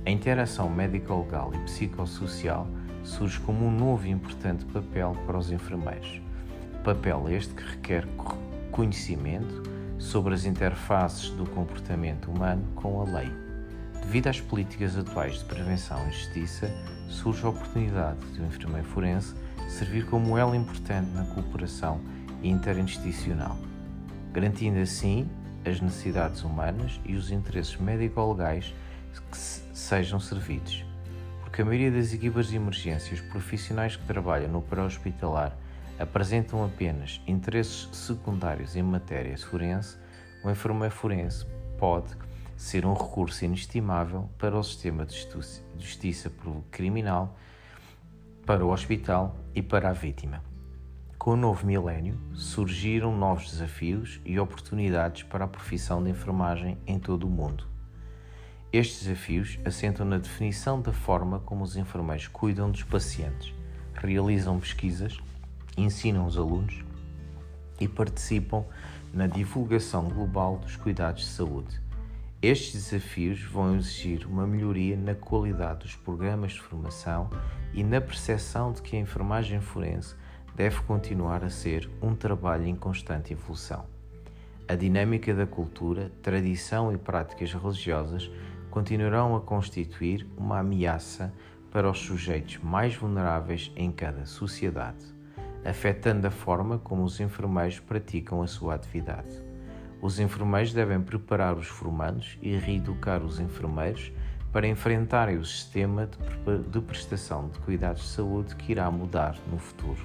A 0.05 0.09
interação 0.09 0.69
médico-legal 0.69 1.51
e 1.53 1.57
psicossocial 1.65 2.67
surge 3.03 3.39
como 3.39 3.65
um 3.65 3.71
novo 3.71 4.05
e 4.05 4.11
importante 4.11 4.63
papel 4.65 5.17
para 5.25 5.37
os 5.37 5.51
enfermeiros. 5.51 6.21
Papel 6.83 7.27
este 7.29 7.53
que 7.53 7.63
requer 7.63 8.07
conhecimento 8.71 9.63
sobre 9.97 10.33
as 10.33 10.45
interfaces 10.45 11.31
do 11.31 11.49
comportamento 11.49 12.29
humano 12.29 12.63
com 12.75 13.01
a 13.01 13.03
lei. 13.03 13.46
Devido 14.07 14.27
às 14.27 14.39
políticas 14.39 14.97
atuais 14.97 15.39
de 15.39 15.43
prevenção 15.43 16.07
e 16.07 16.13
justiça, 16.13 16.71
surge 17.09 17.45
a 17.45 17.49
oportunidade 17.49 18.21
de 18.31 18.41
um 18.41 18.47
enfermeiro 18.47 18.87
forense 18.87 19.35
servir 19.67 20.05
como 20.05 20.37
elo 20.37 20.55
importante 20.55 21.09
na 21.09 21.25
cooperação 21.25 21.99
interinstitucional, 22.41 23.57
garantindo 24.31 24.79
assim 24.79 25.29
as 25.65 25.81
necessidades 25.81 26.41
humanas 26.41 27.01
e 27.03 27.15
os 27.15 27.31
interesses 27.31 27.75
médico-legais 27.75 28.73
que 29.29 29.37
sejam 29.37 30.21
servidos. 30.21 30.85
Porque 31.41 31.61
a 31.61 31.65
maioria 31.65 31.91
das 31.91 32.13
equipas 32.13 32.47
de 32.47 32.55
emergência 32.55 33.11
e 33.11 33.15
os 33.15 33.21
profissionais 33.21 33.97
que 33.97 34.05
trabalham 34.05 34.49
no 34.49 34.61
pré-hospitalar 34.61 35.53
apresentam 35.99 36.63
apenas 36.63 37.21
interesses 37.27 37.89
secundários 37.91 38.73
em 38.77 38.83
matéria 38.83 39.37
forense, 39.37 39.97
o 40.45 40.49
enfermeiro 40.49 40.95
forense 40.95 41.45
pode 41.77 42.15
ser 42.57 42.87
um 42.87 42.93
recurso 42.93 43.45
inestimável 43.45 44.29
para 44.39 44.57
o 44.57 44.63
sistema 44.63 45.05
de 45.05 45.15
justiça 45.77 46.31
criminal 46.71 47.37
para 48.47 48.65
o 48.65 48.71
hospital 48.71 49.37
e 49.53 49.61
para 49.61 49.89
a 49.89 49.93
vítima. 49.93 50.41
Com 51.19 51.33
o 51.33 51.37
novo 51.37 51.67
milénio, 51.67 52.17
surgiram 52.33 53.15
novos 53.15 53.51
desafios 53.51 54.19
e 54.25 54.39
oportunidades 54.39 55.21
para 55.23 55.45
a 55.45 55.47
profissão 55.47 56.03
de 56.03 56.09
enfermagem 56.09 56.77
em 56.87 56.97
todo 56.97 57.27
o 57.27 57.29
mundo. 57.29 57.67
Estes 58.73 59.03
desafios 59.03 59.59
assentam 59.63 60.05
na 60.05 60.17
definição 60.17 60.81
da 60.81 60.91
forma 60.91 61.39
como 61.41 61.63
os 61.63 61.77
enfermeiros 61.77 62.27
cuidam 62.27 62.71
dos 62.71 62.83
pacientes, 62.83 63.53
realizam 63.93 64.59
pesquisas, 64.59 65.17
ensinam 65.77 66.25
os 66.25 66.37
alunos 66.37 66.83
e 67.79 67.87
participam 67.87 68.65
na 69.13 69.27
divulgação 69.27 70.09
global 70.09 70.57
dos 70.57 70.75
cuidados 70.75 71.23
de 71.23 71.29
saúde 71.29 71.86
estes 72.47 72.89
desafios 72.89 73.43
vão 73.43 73.75
exigir 73.75 74.25
uma 74.25 74.47
melhoria 74.47 74.95
na 74.95 75.13
qualidade 75.13 75.79
dos 75.79 75.95
programas 75.95 76.53
de 76.53 76.61
formação 76.61 77.29
e 77.73 77.83
na 77.83 77.99
percepção 77.99 78.71
de 78.71 78.81
que 78.81 78.95
a 78.95 78.99
enfermagem 78.99 79.59
forense 79.59 80.15
deve 80.55 80.79
continuar 80.83 81.43
a 81.43 81.49
ser 81.49 81.89
um 82.01 82.15
trabalho 82.15 82.65
em 82.65 82.75
constante 82.75 83.33
evolução. 83.33 83.85
A 84.65 84.75
dinâmica 84.75 85.33
da 85.33 85.45
cultura, 85.45 86.09
tradição 86.21 86.93
e 86.93 86.97
práticas 86.97 87.53
religiosas 87.53 88.31
continuarão 88.71 89.35
a 89.35 89.41
constituir 89.41 90.25
uma 90.37 90.59
ameaça 90.59 91.33
para 91.69 91.89
os 91.89 91.99
sujeitos 91.99 92.59
mais 92.63 92.95
vulneráveis 92.95 93.73
em 93.75 93.91
cada 93.91 94.25
sociedade, 94.25 95.03
afetando 95.65 96.25
a 96.27 96.31
forma 96.31 96.77
como 96.79 97.03
os 97.03 97.19
enfermeiros 97.19 97.79
praticam 97.79 98.41
a 98.41 98.47
sua 98.47 98.75
atividade. 98.75 99.46
Os 100.01 100.19
enfermeiros 100.19 100.73
devem 100.73 101.01
preparar 101.01 101.55
os 101.55 101.67
formandos 101.67 102.37
e 102.41 102.55
reeducar 102.55 103.23
os 103.23 103.39
enfermeiros 103.39 104.11
para 104.51 104.67
enfrentarem 104.67 105.37
o 105.37 105.45
sistema 105.45 106.09
de 106.69 106.81
prestação 106.81 107.49
de 107.49 107.59
cuidados 107.59 108.03
de 108.03 108.09
saúde 108.09 108.55
que 108.55 108.71
irá 108.71 108.89
mudar 108.91 109.35
no 109.51 109.57
futuro. 109.57 109.99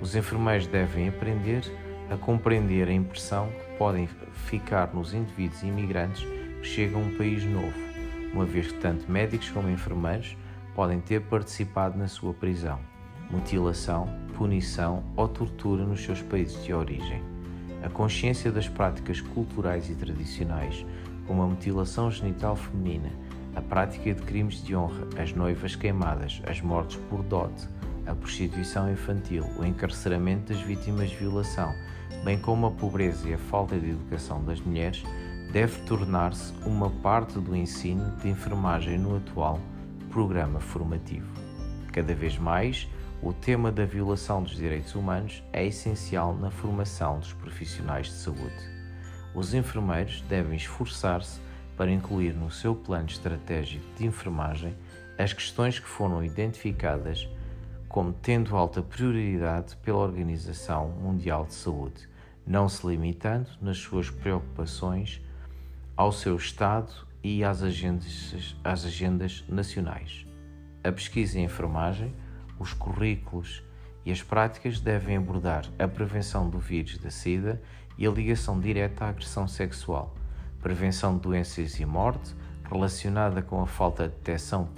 Os 0.00 0.16
enfermeiros 0.16 0.66
devem 0.66 1.08
aprender 1.08 1.62
a 2.10 2.16
compreender 2.16 2.88
a 2.88 2.92
impressão 2.92 3.48
que 3.48 3.78
podem 3.78 4.08
ficar 4.46 4.92
nos 4.92 5.14
indivíduos 5.14 5.62
imigrantes 5.62 6.24
que 6.60 6.66
chegam 6.66 7.00
a 7.00 7.04
um 7.04 7.16
país 7.16 7.44
novo, 7.44 7.72
uma 8.32 8.44
vez 8.44 8.72
que 8.72 8.78
tanto 8.78 9.10
médicos 9.10 9.50
como 9.50 9.70
enfermeiros 9.70 10.36
podem 10.74 11.00
ter 11.00 11.20
participado 11.22 11.98
na 11.98 12.08
sua 12.08 12.32
prisão, 12.32 12.80
mutilação, 13.30 14.08
punição 14.36 15.04
ou 15.16 15.28
tortura 15.28 15.84
nos 15.84 16.02
seus 16.02 16.20
países 16.22 16.62
de 16.64 16.72
origem. 16.72 17.31
A 17.82 17.88
consciência 17.88 18.50
das 18.50 18.68
práticas 18.68 19.20
culturais 19.20 19.90
e 19.90 19.94
tradicionais, 19.94 20.86
como 21.26 21.42
a 21.42 21.46
mutilação 21.46 22.10
genital 22.10 22.56
feminina, 22.56 23.10
a 23.54 23.60
prática 23.60 24.14
de 24.14 24.22
crimes 24.22 24.62
de 24.62 24.74
honra, 24.74 25.08
as 25.20 25.32
noivas 25.32 25.76
queimadas, 25.76 26.40
as 26.46 26.60
mortes 26.60 26.96
por 27.10 27.22
dote, 27.22 27.68
a 28.06 28.14
prostituição 28.14 28.90
infantil, 28.90 29.44
o 29.58 29.64
encarceramento 29.64 30.52
das 30.52 30.62
vítimas 30.62 31.10
de 31.10 31.16
violação, 31.16 31.74
bem 32.24 32.38
como 32.38 32.66
a 32.66 32.70
pobreza 32.70 33.28
e 33.28 33.34
a 33.34 33.38
falta 33.38 33.78
de 33.78 33.90
educação 33.90 34.44
das 34.44 34.60
mulheres, 34.60 35.02
deve 35.52 35.82
tornar-se 35.82 36.52
uma 36.64 36.88
parte 36.88 37.38
do 37.38 37.54
ensino 37.54 38.16
de 38.16 38.28
enfermagem 38.28 38.98
no 38.98 39.16
atual 39.16 39.60
programa 40.10 40.60
formativo. 40.60 41.26
Cada 41.92 42.14
vez 42.14 42.38
mais, 42.38 42.88
o 43.22 43.32
tema 43.32 43.70
da 43.70 43.84
violação 43.84 44.42
dos 44.42 44.56
direitos 44.56 44.96
humanos 44.96 45.44
é 45.52 45.64
essencial 45.64 46.34
na 46.34 46.50
formação 46.50 47.20
dos 47.20 47.32
profissionais 47.32 48.08
de 48.08 48.14
saúde. 48.14 48.70
Os 49.32 49.54
enfermeiros 49.54 50.22
devem 50.22 50.56
esforçar-se 50.56 51.40
para 51.76 51.92
incluir 51.92 52.34
no 52.34 52.50
seu 52.50 52.74
plano 52.74 53.06
estratégico 53.06 53.84
de 53.96 54.04
enfermagem 54.04 54.74
as 55.16 55.32
questões 55.32 55.78
que 55.78 55.86
foram 55.86 56.24
identificadas 56.24 57.28
como 57.88 58.12
tendo 58.12 58.56
alta 58.56 58.82
prioridade 58.82 59.76
pela 59.76 59.98
Organização 59.98 60.88
Mundial 60.88 61.44
de 61.44 61.54
Saúde, 61.54 62.08
não 62.44 62.68
se 62.68 62.84
limitando 62.84 63.50
nas 63.60 63.78
suas 63.78 64.10
preocupações 64.10 65.22
ao 65.96 66.10
seu 66.10 66.34
Estado 66.34 66.92
e 67.22 67.44
às 67.44 67.62
agendas, 67.62 68.56
às 68.64 68.84
agendas 68.84 69.44
nacionais. 69.48 70.26
A 70.82 70.90
pesquisa 70.90 71.38
em 71.38 71.44
enfermagem 71.44 72.12
os 72.62 72.72
currículos 72.72 73.62
e 74.04 74.12
as 74.12 74.22
práticas 74.22 74.80
devem 74.80 75.16
abordar 75.16 75.68
a 75.78 75.86
prevenção 75.86 76.48
do 76.48 76.58
vírus 76.58 76.96
da 76.96 77.10
SIDA 77.10 77.60
e 77.98 78.06
a 78.06 78.10
ligação 78.10 78.58
direta 78.58 79.04
à 79.04 79.08
agressão 79.08 79.46
sexual, 79.46 80.14
prevenção 80.60 81.16
de 81.16 81.22
doenças 81.22 81.78
e 81.78 81.84
morte 81.84 82.34
relacionada 82.70 83.42
com 83.42 83.60
a 83.60 83.66
falta 83.66 84.08
de 84.08 84.14
detecção 84.14 84.68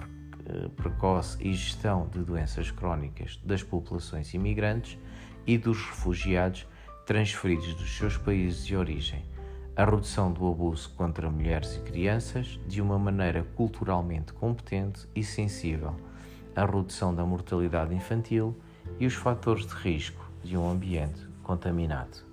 eh, 0.46 0.68
precoce 0.74 1.36
e 1.40 1.52
gestão 1.52 2.08
de 2.08 2.20
doenças 2.20 2.70
crónicas 2.70 3.40
das 3.44 3.62
populações 3.62 4.32
imigrantes 4.34 4.98
e 5.46 5.56
dos 5.56 5.78
refugiados 5.84 6.66
transferidos 7.06 7.74
dos 7.74 7.96
seus 7.96 8.16
países 8.16 8.64
de 8.64 8.74
origem, 8.74 9.24
a 9.76 9.84
redução 9.84 10.32
do 10.32 10.48
abuso 10.48 10.90
contra 10.96 11.30
mulheres 11.30 11.76
e 11.76 11.80
crianças 11.80 12.58
de 12.66 12.80
uma 12.80 12.98
maneira 12.98 13.46
culturalmente 13.54 14.32
competente 14.32 15.06
e 15.14 15.22
sensível 15.22 15.94
a 16.56 16.64
redução 16.64 17.14
da 17.14 17.24
mortalidade 17.24 17.94
infantil 17.94 18.54
e 18.98 19.06
os 19.06 19.14
fatores 19.14 19.66
de 19.66 19.74
risco 19.74 20.24
de 20.42 20.56
um 20.56 20.70
ambiente 20.70 21.26
contaminado. 21.42 22.24